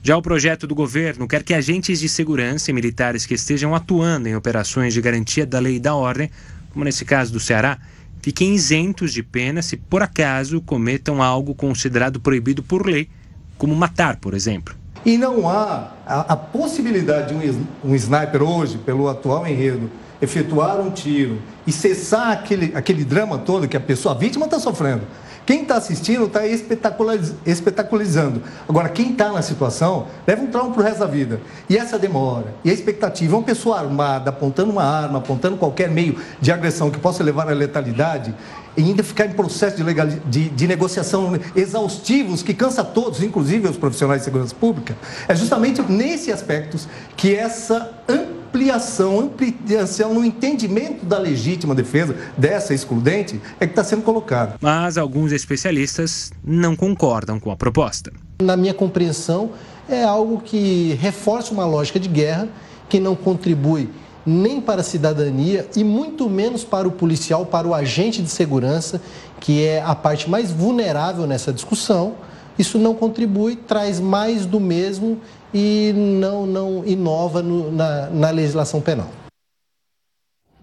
Já 0.03 0.15
o 0.15 0.21
projeto 0.21 0.67
do 0.67 0.75
governo 0.75 1.27
quer 1.27 1.43
que 1.43 1.53
agentes 1.53 1.99
de 1.99 2.07
segurança 2.07 2.69
e 2.69 2.73
militares 2.73 3.25
que 3.25 3.33
estejam 3.33 3.73
atuando 3.73 4.27
em 4.27 4.35
operações 4.35 4.93
de 4.93 5.01
garantia 5.01 5.45
da 5.45 5.59
lei 5.59 5.75
e 5.75 5.79
da 5.79 5.95
ordem, 5.95 6.29
como 6.71 6.85
nesse 6.85 7.03
caso 7.03 7.33
do 7.33 7.39
Ceará, 7.39 7.77
fiquem 8.21 8.53
isentos 8.53 9.11
de 9.11 9.23
pena 9.23 9.61
se 9.61 9.75
por 9.75 10.03
acaso 10.03 10.61
cometam 10.61 11.21
algo 11.21 11.55
considerado 11.55 12.19
proibido 12.19 12.61
por 12.61 12.85
lei, 12.85 13.09
como 13.57 13.75
matar, 13.75 14.17
por 14.17 14.33
exemplo. 14.33 14.75
E 15.05 15.17
não 15.17 15.49
há 15.49 15.93
a, 16.05 16.33
a 16.33 16.35
possibilidade 16.35 17.29
de 17.29 17.33
um, 17.33 17.91
um 17.91 17.95
sniper 17.95 18.43
hoje, 18.43 18.77
pelo 18.77 19.07
atual 19.07 19.47
enredo, 19.47 19.89
efetuar 20.21 20.79
um 20.79 20.91
tiro 20.91 21.39
e 21.65 21.71
cessar 21.71 22.31
aquele, 22.31 22.71
aquele 22.75 23.03
drama 23.03 23.37
todo 23.37 23.67
que 23.67 23.77
a 23.77 23.79
pessoa, 23.79 24.13
a 24.13 24.17
vítima 24.17 24.45
está 24.45 24.59
sofrendo. 24.59 25.03
Quem 25.47 25.61
está 25.61 25.77
assistindo 25.77 26.25
está 26.25 26.41
espetaculizando. 26.45 28.43
Agora, 28.67 28.89
quem 28.89 29.11
está 29.13 29.31
na 29.31 29.41
situação 29.41 30.07
leva 30.27 30.43
um 30.43 30.47
trauma 30.47 30.73
para 30.73 30.81
o 30.81 30.83
resto 30.83 30.99
da 30.99 31.05
vida. 31.05 31.39
E 31.69 31.77
essa 31.77 31.97
demora, 31.97 32.53
e 32.65 32.69
a 32.69 32.73
expectativa, 32.73 33.33
uma 33.33 33.43
pessoa 33.43 33.79
armada, 33.79 34.29
apontando 34.29 34.73
uma 34.73 34.83
arma, 34.83 35.19
apontando 35.19 35.55
qualquer 35.55 35.89
meio 35.89 36.17
de 36.41 36.51
agressão 36.51 36.91
que 36.91 36.99
possa 36.99 37.23
levar 37.23 37.47
à 37.47 37.53
letalidade, 37.53 38.35
e 38.75 38.81
ainda 38.81 39.01
ficar 39.01 39.25
em 39.25 39.31
processo 39.31 39.77
de, 39.77 39.83
legal, 39.83 40.05
de, 40.05 40.49
de, 40.49 40.67
negociação 40.67 41.39
exaustivos 41.55 42.43
que 42.43 42.53
cansa 42.53 42.83
todos, 42.83 43.23
inclusive 43.23 43.69
os 43.69 43.77
profissionais 43.77 44.21
de 44.21 44.25
segurança 44.25 44.53
pública, 44.53 44.97
é 45.29 45.33
justamente 45.33 45.81
nesses 45.81 46.33
aspectos 46.33 46.89
que 47.15 47.33
essa 47.33 47.89
ampliação, 48.07 48.36
ampliação 48.57 50.13
no 50.13 50.25
entendimento 50.25 51.05
da 51.05 51.17
legítima 51.17 51.75
defesa 51.75 52.15
dessa 52.37 52.73
excludente 52.73 53.39
é 53.59 53.65
que 53.65 53.71
está 53.71 53.83
sendo 53.83 54.01
colocado. 54.01 54.57
Mas 54.59 54.97
alguns 54.97 55.31
especialistas 55.31 56.31
não 56.43 56.75
concordam 56.75 57.39
com 57.39 57.51
a 57.51 57.55
proposta. 57.55 58.11
Na 58.41 58.57
minha 58.57 58.73
compreensão, 58.73 59.51
é 59.87 60.03
algo 60.03 60.41
que 60.41 60.97
reforça 60.99 61.53
uma 61.53 61.65
lógica 61.65 61.99
de 61.99 62.09
guerra 62.09 62.47
que 62.89 62.99
não 62.99 63.15
contribui 63.15 63.89
nem 64.25 64.59
para 64.59 64.81
a 64.81 64.83
cidadania 64.83 65.65
e 65.75 65.83
muito 65.85 66.29
menos 66.29 66.63
para 66.63 66.85
o 66.85 66.91
policial, 66.91 67.45
para 67.45 67.65
o 67.65 67.73
agente 67.73 68.21
de 68.21 68.29
segurança, 68.29 69.01
que 69.39 69.63
é 69.63 69.81
a 69.81 69.95
parte 69.95 70.29
mais 70.29 70.51
vulnerável 70.51 71.25
nessa 71.25 71.53
discussão. 71.53 72.15
Isso 72.59 72.77
não 72.77 72.93
contribui, 72.93 73.55
traz 73.55 73.99
mais 73.99 74.45
do 74.45 74.59
mesmo 74.59 75.19
e 75.53 75.93
não, 75.93 76.45
não 76.45 76.85
inova 76.85 77.41
no, 77.41 77.71
na, 77.71 78.09
na 78.09 78.29
legislação 78.29 78.81
penal. 78.81 79.09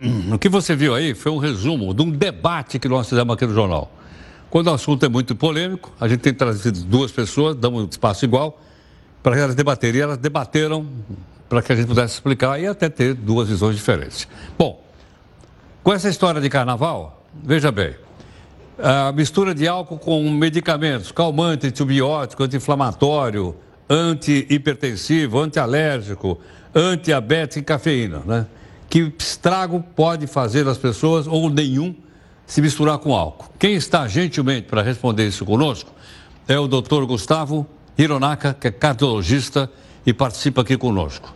Hum, 0.02 0.34
o 0.34 0.38
que 0.38 0.48
você 0.48 0.74
viu 0.74 0.94
aí 0.94 1.14
foi 1.14 1.32
um 1.32 1.38
resumo 1.38 1.94
de 1.94 2.02
um 2.02 2.10
debate 2.10 2.78
que 2.78 2.88
nós 2.88 3.08
fizemos 3.08 3.34
aqui 3.34 3.46
no 3.46 3.54
jornal. 3.54 3.90
Quando 4.50 4.68
o 4.68 4.74
assunto 4.74 5.04
é 5.04 5.08
muito 5.08 5.34
polêmico, 5.34 5.92
a 6.00 6.06
gente 6.06 6.20
tem 6.20 6.34
trazido 6.34 6.80
duas 6.84 7.10
pessoas, 7.10 7.56
damos 7.56 7.82
um 7.84 7.88
espaço 7.88 8.24
igual, 8.24 8.60
para 9.22 9.38
elas 9.38 9.54
debaterem. 9.54 10.00
E 10.00 10.02
elas 10.02 10.18
debateram 10.18 10.86
para 11.48 11.62
que 11.62 11.72
a 11.72 11.76
gente 11.76 11.86
pudesse 11.86 12.14
explicar 12.14 12.60
e 12.60 12.66
até 12.66 12.88
ter 12.88 13.14
duas 13.14 13.48
visões 13.48 13.76
diferentes. 13.76 14.28
Bom, 14.58 14.82
com 15.82 15.92
essa 15.92 16.08
história 16.08 16.40
de 16.40 16.48
carnaval, 16.48 17.24
veja 17.42 17.72
bem, 17.72 17.94
a 18.78 19.12
mistura 19.12 19.54
de 19.54 19.66
álcool 19.66 19.98
com 19.98 20.28
medicamentos, 20.30 21.12
calmante, 21.12 21.66
antibiótico, 21.66 22.42
anti-inflamatório, 22.42 23.54
anti-hipertensivo, 23.94 25.38
anti-alérgico, 25.38 26.40
anti-diabético 26.74 27.60
e 27.60 27.62
cafeína, 27.62 28.22
né? 28.26 28.46
Que 28.90 29.12
estrago 29.18 29.82
pode 29.94 30.26
fazer 30.26 30.66
as 30.66 30.78
pessoas 30.78 31.26
ou 31.26 31.48
nenhum 31.48 31.94
se 32.46 32.60
misturar 32.60 32.98
com 32.98 33.14
álcool? 33.14 33.50
Quem 33.58 33.74
está 33.74 34.06
gentilmente 34.08 34.66
para 34.68 34.82
responder 34.82 35.26
isso 35.26 35.44
conosco 35.44 35.92
é 36.46 36.58
o 36.58 36.66
doutor 36.66 37.06
Gustavo 37.06 37.66
Hironaka, 37.96 38.54
que 38.54 38.68
é 38.68 38.70
cardiologista 38.70 39.70
e 40.04 40.12
participa 40.12 40.62
aqui 40.62 40.76
conosco. 40.76 41.32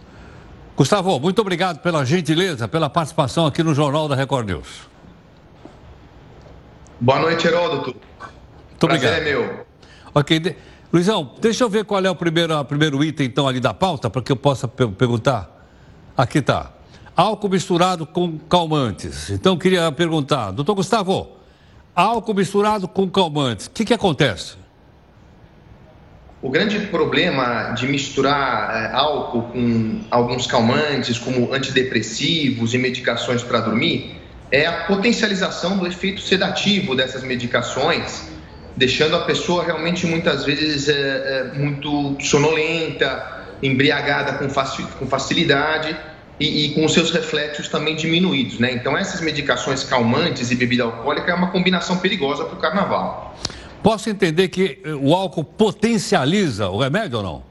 Gustavo, 0.77 1.19
muito 1.19 1.41
obrigado 1.41 1.81
pela 1.81 2.05
gentileza, 2.05 2.69
pela 2.69 2.91
participação 2.91 3.47
aqui 3.47 3.63
no 3.63 3.75
Jornal 3.75 4.09
da 4.09 4.15
Record 4.15 4.47
News. 4.49 4.89
Boa 7.01 7.21
noite, 7.21 7.47
Heródoto. 7.47 7.97
Muito 7.97 8.87
Prazer 8.87 9.09
obrigado. 9.09 9.21
é 9.21 9.25
meu. 9.25 9.67
Ok, 10.15 10.57
Luizão, 10.91 11.35
deixa 11.39 11.65
eu 11.65 11.69
ver 11.69 11.85
qual 11.85 12.03
é 12.03 12.11
o 12.11 12.15
primeiro, 12.15 12.59
o 12.59 12.65
primeiro 12.65 13.05
item, 13.05 13.27
então, 13.27 13.47
ali 13.47 13.61
da 13.61 13.75
pauta, 13.75 14.09
para 14.09 14.23
que 14.23 14.33
eu 14.33 14.37
possa 14.37 14.67
perguntar. 14.67 15.55
Aqui 16.17 16.39
está. 16.39 16.73
Álcool 17.15 17.51
misturado 17.51 18.07
com 18.07 18.39
calmantes. 18.39 19.29
Então, 19.29 19.59
queria 19.59 19.93
perguntar, 19.93 20.51
doutor 20.51 20.75
Gustavo, 20.75 21.37
álcool 21.95 22.35
misturado 22.35 22.89
com 22.89 23.09
calmantes, 23.09 23.67
o 23.67 23.71
que, 23.71 23.85
que 23.85 23.93
acontece? 23.93 24.57
O 26.41 26.49
grande 26.49 26.79
problema 26.87 27.73
de 27.73 27.87
misturar 27.87 28.71
é, 28.75 28.95
álcool 28.95 29.43
com 29.43 30.01
alguns 30.11 30.47
calmantes, 30.47 31.19
como 31.19 31.53
antidepressivos 31.53 32.73
e 32.73 32.79
medicações 32.79 33.43
para 33.43 33.61
dormir, 33.61 34.17
é 34.51 34.65
a 34.65 34.85
potencialização 34.85 35.77
do 35.77 35.87
efeito 35.87 36.23
sedativo 36.23 36.95
dessas 36.95 37.23
medicações 37.23 38.38
deixando 38.79 39.17
a 39.17 39.21
pessoa 39.21 39.65
realmente 39.65 40.07
muitas 40.07 40.45
vezes 40.45 40.89
é, 40.89 40.93
é, 40.93 41.59
muito 41.59 42.17
sonolenta, 42.21 43.45
embriagada 43.61 44.35
com, 44.35 44.47
com 44.47 45.07
facilidade 45.07 45.97
e, 46.39 46.67
e, 46.67 46.75
com 46.75 46.85
os 46.85 46.93
seus 46.93 47.11
reflexos 47.11 47.69
também 47.69 47.97
diminuídos, 47.97 48.61
né? 48.61 48.73
Então 48.73 48.97
essas 48.97 49.21
medicações 49.21 49.83
calmantes 49.83 50.53
e 50.53 50.55
bebida 50.55 50.85
alcoólica 50.85 51.33
é 51.33 51.35
uma 51.35 51.51
combinação 51.51 51.99
perigosa 51.99 52.45
para 52.45 52.55
o 52.55 52.61
carnaval. 52.61 53.37
Posso 53.83 54.09
entender 54.09 54.49
que 54.49 54.79
eh, 54.85 54.95
o 54.95 55.13
álcool 55.13 55.43
potencializa 55.43 56.69
o 56.69 56.79
remédio 56.79 57.19
ou 57.19 57.25
não? 57.25 57.43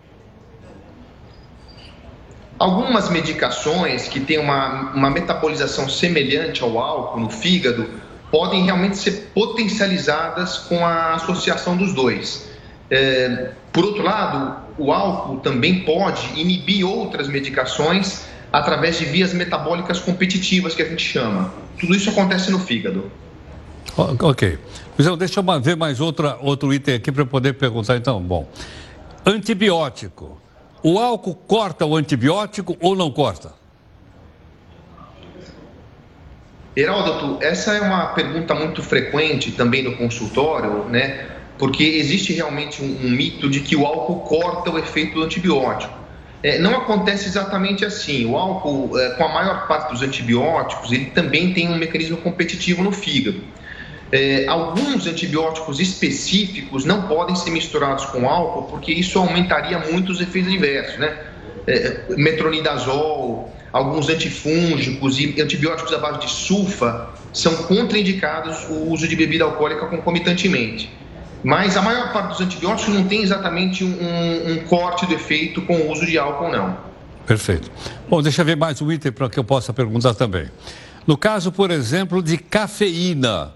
Algumas 2.58 3.10
medicações 3.10 4.08
que 4.08 4.22
têm 4.22 4.40
uma, 4.40 4.94
uma 4.94 5.10
metabolização 5.10 5.90
semelhante 5.90 6.64
ao 6.64 6.80
álcool 6.80 7.20
no 7.20 7.30
fígado 7.30 7.88
podem 8.32 8.64
realmente 8.64 8.98
ser 8.98 9.32
potencializadas 9.34 10.58
com 10.58 10.86
a 10.86 11.14
associação 11.14 11.78
dos 11.78 11.94
dois. 11.94 12.50
É, 12.90 13.52
por 13.72 13.86
outro 13.86 14.04
lado, 14.04 14.58
o 14.78 14.92
álcool 14.92 15.40
também 15.40 15.82
pode 15.84 16.40
inibir 16.40 16.86
outras 16.86 17.28
medicações 17.28 18.26
através 18.52 18.98
de 18.98 19.06
vias 19.06 19.34
metabólicas 19.34 20.00
competitivas, 20.00 20.74
que 20.74 20.82
a 20.82 20.86
gente 20.86 21.04
chama. 21.04 21.54
Tudo 21.80 21.96
isso 21.96 22.10
acontece 22.10 22.50
no 22.52 22.60
fígado. 22.60 23.12
Ok. 23.98 24.58
Luizão, 24.98 25.18
deixa 25.18 25.40
eu 25.40 25.62
ver 25.62 25.76
mais 25.76 26.00
outra, 26.00 26.38
outro 26.42 26.74
item 26.74 26.96
aqui 26.96 27.12
para 27.12 27.24
eu 27.24 27.28
poder 27.28 27.54
perguntar. 27.54 27.98
Então, 27.98 28.22
bom. 28.22 28.48
Antibiótico. 29.26 30.40
O 30.84 31.00
álcool 31.00 31.36
corta 31.36 31.86
o 31.86 31.96
antibiótico 31.96 32.78
ou 32.80 32.96
não 32.96 33.12
corta? 33.12 33.52
Heródoto, 36.78 37.44
essa 37.44 37.74
é 37.74 37.82
uma 37.82 38.06
pergunta 38.10 38.54
muito 38.54 38.84
frequente 38.84 39.52
também 39.52 39.82
no 39.82 39.98
consultório, 39.98 40.84
né? 40.86 41.26
Porque 41.58 41.84
existe 41.84 42.34
realmente 42.34 42.84
um, 42.84 43.08
um 43.08 43.10
mito 43.10 43.50
de 43.50 43.62
que 43.62 43.76
o 43.76 43.84
álcool 43.84 44.20
corta 44.20 44.70
o 44.70 44.78
efeito 44.78 45.16
do 45.16 45.24
antibiótico. 45.24 45.92
É, 46.44 46.60
não 46.60 46.76
acontece 46.76 47.26
exatamente 47.26 47.84
assim. 47.84 48.28
O 48.28 48.38
álcool, 48.38 48.96
é, 49.00 49.10
com 49.16 49.24
a 49.24 49.28
maior 49.28 49.68
parte 49.68 49.92
dos 49.92 50.04
antibióticos, 50.04 50.92
ele 50.92 51.06
também 51.06 51.52
tem 51.52 51.68
um 51.68 51.76
mecanismo 51.76 52.18
competitivo 52.18 52.84
no 52.84 52.92
fígado. 52.92 53.42
É, 54.12 54.46
alguns 54.48 55.08
antibióticos 55.08 55.80
específicos 55.80 56.86
não 56.86 57.08
podem 57.08 57.36
ser 57.36 57.50
misturados 57.50 58.06
com 58.06 58.30
álcool, 58.30 58.66
porque 58.66 58.92
isso 58.92 59.18
aumentaria 59.18 59.80
muito 59.80 60.12
os 60.12 60.22
efeitos 60.22 60.54
adversos, 60.54 61.00
né? 61.00 61.18
É, 61.66 62.02
metronidazol, 62.16 63.52
alguns 63.72 64.10
antifúngicos 64.10 65.20
e 65.20 65.42
antibióticos 65.42 65.94
à 65.94 65.98
base 65.98 66.20
de 66.20 66.30
sulfa 66.30 67.10
são 67.34 67.56
contraindicados 67.64 68.66
o 68.70 68.92
uso 68.92 69.08
de 69.08 69.16
bebida 69.16 69.44
alcoólica 69.44 69.86
concomitantemente. 69.86 70.90
Mas 71.44 71.78
a 71.78 71.82
maior 71.82 72.12
parte 72.12 72.30
dos 72.30 72.42
antibióticos 72.42 72.94
não 72.94 73.04
tem 73.08 73.22
exatamente 73.22 73.84
um, 73.84 74.52
um 74.52 74.58
corte 74.68 75.06
do 75.06 75.14
efeito 75.14 75.62
com 75.62 75.76
o 75.76 75.92
uso 75.92 76.06
de 76.06 76.18
álcool, 76.18 76.50
não. 76.50 76.78
Perfeito. 77.26 77.70
Bom, 78.10 78.22
deixa 78.22 78.42
eu 78.42 78.46
ver 78.46 78.56
mais 78.56 78.82
um 78.82 78.92
item 78.92 79.12
para 79.12 79.30
que 79.30 79.38
eu 79.38 79.44
possa 79.44 79.74
perguntar 79.74 80.14
também. 80.14 80.48
No 81.06 81.18
caso, 81.18 81.52
por 81.52 81.72
exemplo, 81.72 82.24
de 82.24 82.38
cafeína, 82.38 83.54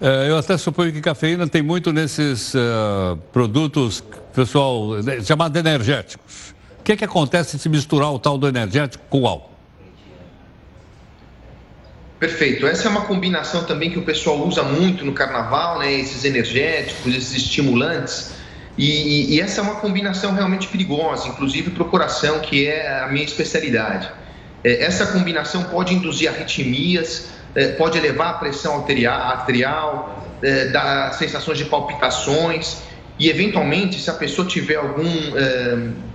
eh, 0.00 0.26
eu 0.28 0.38
até 0.38 0.56
suponho 0.56 0.92
que 0.92 1.00
cafeína 1.00 1.46
tem 1.46 1.60
muito 1.60 1.92
nesses 1.92 2.54
uh, 2.54 3.16
produtos, 3.32 4.02
pessoal, 4.32 4.90
chamados 5.24 5.58
energéticos 5.58 6.54
que, 6.88 6.96
que 6.96 7.04
acontece 7.04 7.58
se 7.58 7.68
misturar 7.68 8.10
o 8.10 8.18
tal 8.18 8.38
do 8.38 8.48
energético 8.48 9.04
com 9.10 9.20
o 9.20 9.26
álcool? 9.26 9.50
Perfeito. 12.18 12.66
Essa 12.66 12.88
é 12.88 12.90
uma 12.90 13.02
combinação 13.02 13.64
também 13.64 13.90
que 13.90 13.98
o 13.98 14.02
pessoal 14.02 14.38
usa 14.38 14.62
muito 14.62 15.04
no 15.04 15.12
carnaval, 15.12 15.78
né? 15.78 15.92
Esses 15.92 16.24
energéticos, 16.24 17.14
esses 17.14 17.36
estimulantes. 17.36 18.32
E, 18.78 19.34
e 19.34 19.40
essa 19.40 19.60
é 19.60 19.62
uma 19.62 19.76
combinação 19.76 20.32
realmente 20.32 20.66
perigosa, 20.68 21.28
inclusive 21.28 21.70
para 21.70 21.82
o 21.82 21.86
coração, 21.86 22.40
que 22.40 22.66
é 22.66 23.00
a 23.00 23.08
minha 23.08 23.24
especialidade. 23.24 24.08
É, 24.64 24.82
essa 24.84 25.06
combinação 25.06 25.64
pode 25.64 25.94
induzir 25.94 26.28
arritmias, 26.28 27.28
é, 27.54 27.68
pode 27.68 27.98
elevar 27.98 28.30
a 28.30 28.34
pressão 28.34 28.76
arterial, 28.76 30.26
é, 30.42 30.68
dar 30.68 31.12
sensações 31.12 31.58
de 31.58 31.66
palpitações 31.66 32.78
e, 33.18 33.28
eventualmente, 33.28 34.00
se 34.00 34.08
a 34.08 34.14
pessoa 34.14 34.48
tiver 34.48 34.76
algum 34.76 35.36
é, 35.36 36.07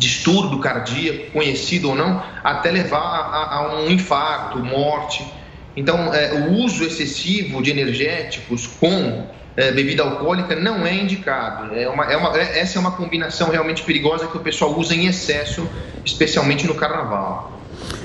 distúrbio 0.00 0.58
cardíaco, 0.58 1.30
conhecido 1.30 1.90
ou 1.90 1.94
não, 1.94 2.22
até 2.42 2.70
levar 2.70 2.98
a, 2.98 3.56
a 3.56 3.74
um 3.76 3.90
infarto, 3.90 4.58
morte. 4.58 5.24
Então, 5.76 6.12
é, 6.12 6.32
o 6.32 6.52
uso 6.54 6.82
excessivo 6.82 7.62
de 7.62 7.70
energéticos 7.70 8.66
com 8.66 9.26
é, 9.56 9.70
bebida 9.70 10.02
alcoólica 10.02 10.56
não 10.56 10.86
é 10.86 10.94
indicado. 10.94 11.74
É 11.74 11.86
uma, 11.88 12.04
é 12.10 12.16
uma, 12.16 12.36
é, 12.36 12.60
essa 12.60 12.78
é 12.78 12.80
uma 12.80 12.92
combinação 12.92 13.50
realmente 13.50 13.82
perigosa 13.82 14.26
que 14.26 14.36
o 14.36 14.40
pessoal 14.40 14.76
usa 14.78 14.94
em 14.94 15.06
excesso, 15.06 15.68
especialmente 16.04 16.66
no 16.66 16.74
carnaval. 16.74 17.60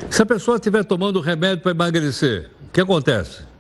Se 0.10 0.22
a 0.22 0.26
pessoa 0.26 0.58
estiver 0.58 0.84
tomando 0.84 1.22
remédio 1.22 1.60
para 1.60 1.72
emagrecer, 1.72 2.50
o 2.68 2.72
que 2.72 2.82
acontece? 2.82 3.55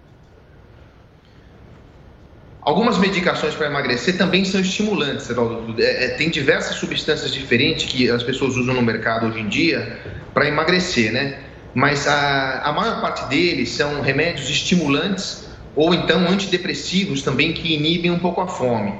Algumas 2.65 2.97
medicações 2.97 3.53
para 3.53 3.67
emagrecer 3.67 4.17
também 4.17 4.43
são 4.43 4.59
estimulantes, 4.59 5.27
Geraldo. 5.27 5.75
É, 5.79 6.05
é, 6.05 6.07
tem 6.09 6.31
diversas 6.31 6.77
substâncias 6.77 7.31
diferentes 7.31 7.85
que 7.85 8.09
as 8.09 8.23
pessoas 8.23 8.57
usam 8.57 8.73
no 8.73 8.81
mercado 8.81 9.27
hoje 9.27 9.39
em 9.39 9.47
dia 9.47 9.99
para 10.33 10.47
emagrecer, 10.47 11.13
né? 11.13 11.37
Mas 11.75 12.07
a, 12.07 12.61
a 12.63 12.71
maior 12.71 13.01
parte 13.01 13.29
deles 13.29 13.69
são 13.69 14.01
remédios 14.01 14.49
estimulantes 14.49 15.45
ou 15.75 15.93
então 15.93 16.27
antidepressivos 16.27 17.21
também 17.21 17.53
que 17.53 17.75
inibem 17.75 18.09
um 18.09 18.17
pouco 18.17 18.41
a 18.41 18.47
fome. 18.47 18.95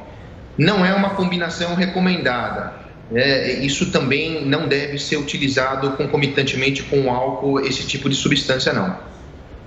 Não 0.55 0.85
é 0.85 0.93
uma 0.93 1.11
combinação 1.11 1.73
recomendada. 1.73 2.73
É, 3.13 3.53
isso 3.53 3.91
também 3.91 4.45
não 4.45 4.67
deve 4.67 4.99
ser 4.99 5.17
utilizado 5.17 5.91
concomitantemente 5.91 6.83
com 6.83 7.11
álcool, 7.11 7.59
esse 7.59 7.87
tipo 7.87 8.09
de 8.09 8.15
substância, 8.15 8.71
não. 8.71 8.95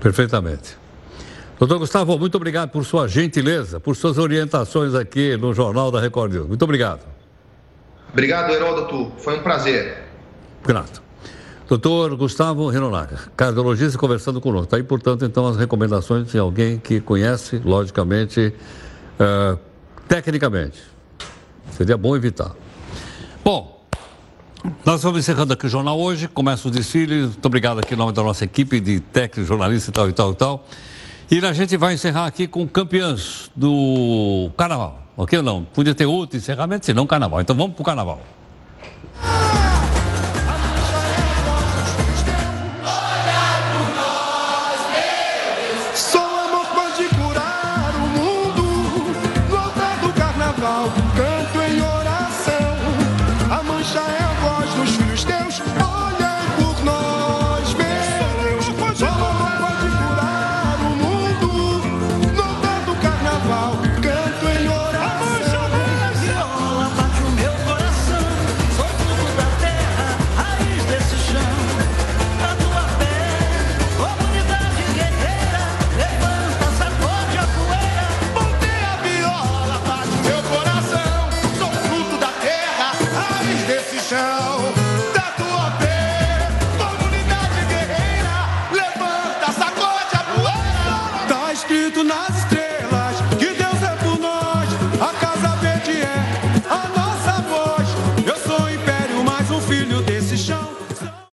Perfeitamente. 0.01 0.77
Doutor 1.59 1.79
Gustavo, 1.81 2.17
muito 2.17 2.37
obrigado 2.37 2.71
por 2.71 2.85
sua 2.85 3.09
gentileza, 3.09 3.81
por 3.81 3.97
suas 3.97 4.17
orientações 4.17 4.95
aqui 4.95 5.37
no 5.37 5.53
Jornal 5.53 5.91
da 5.91 6.01
Record 6.01 6.33
News. 6.33 6.47
Muito 6.47 6.63
obrigado. 6.63 7.01
Obrigado, 8.13 8.53
Heródoto. 8.53 9.11
Foi 9.19 9.39
um 9.39 9.43
prazer. 9.43 10.05
Grato. 10.65 11.03
Doutor 11.69 12.17
Gustavo 12.17 12.69
Renonaga, 12.69 13.19
cardiologista 13.37 13.99
conversando 13.99 14.41
conosco. 14.41 14.67
Está 14.67 14.77
aí, 14.77 14.85
portanto, 14.85 15.25
então, 15.25 15.49
as 15.49 15.57
recomendações 15.57 16.31
de 16.31 16.39
alguém 16.39 16.79
que 16.79 17.01
conhece, 17.01 17.61
logicamente, 17.63 18.55
uh, 19.21 19.59
tecnicamente. 20.07 20.81
Seria 21.73 21.97
bom 21.97 22.17
evitar. 22.17 22.53
Bom, 23.45 23.85
nós 24.85 24.97
estamos 24.97 25.19
encerrando 25.19 25.53
aqui 25.53 25.67
o 25.67 25.69
jornal 25.69 26.01
hoje. 26.01 26.29
Começa 26.29 26.69
o 26.69 26.71
desfile. 26.71 27.23
Muito 27.23 27.45
obrigado 27.45 27.81
aqui 27.81 27.95
em 27.95 27.97
nome 27.97 28.13
da 28.13 28.23
nossa 28.23 28.45
equipe 28.45 28.81
de 28.81 29.01
técnicos, 29.01 29.49
jornalistas 29.49 29.89
e 29.89 29.93
tal 29.93 30.09
e 30.09 30.13
tal 30.13 30.33
e 30.33 30.35
tal. 30.37 30.67
E 31.31 31.45
a 31.45 31.53
gente 31.53 31.77
vai 31.77 31.93
encerrar 31.93 32.25
aqui 32.25 32.47
com 32.47 32.67
campeãs 32.67 33.51
do 33.55 34.51
carnaval. 34.57 35.03
Ok 35.15 35.37
ou 35.37 35.45
não? 35.45 35.63
Podia 35.63 35.95
ter 35.95 36.07
outro 36.07 36.39
encerramento, 36.39 36.87
senão 36.87 37.07
carnaval. 37.07 37.41
Então 37.43 37.55
vamos 37.55 37.75
para 37.75 37.83
o 37.83 37.85
carnaval. 37.85 38.21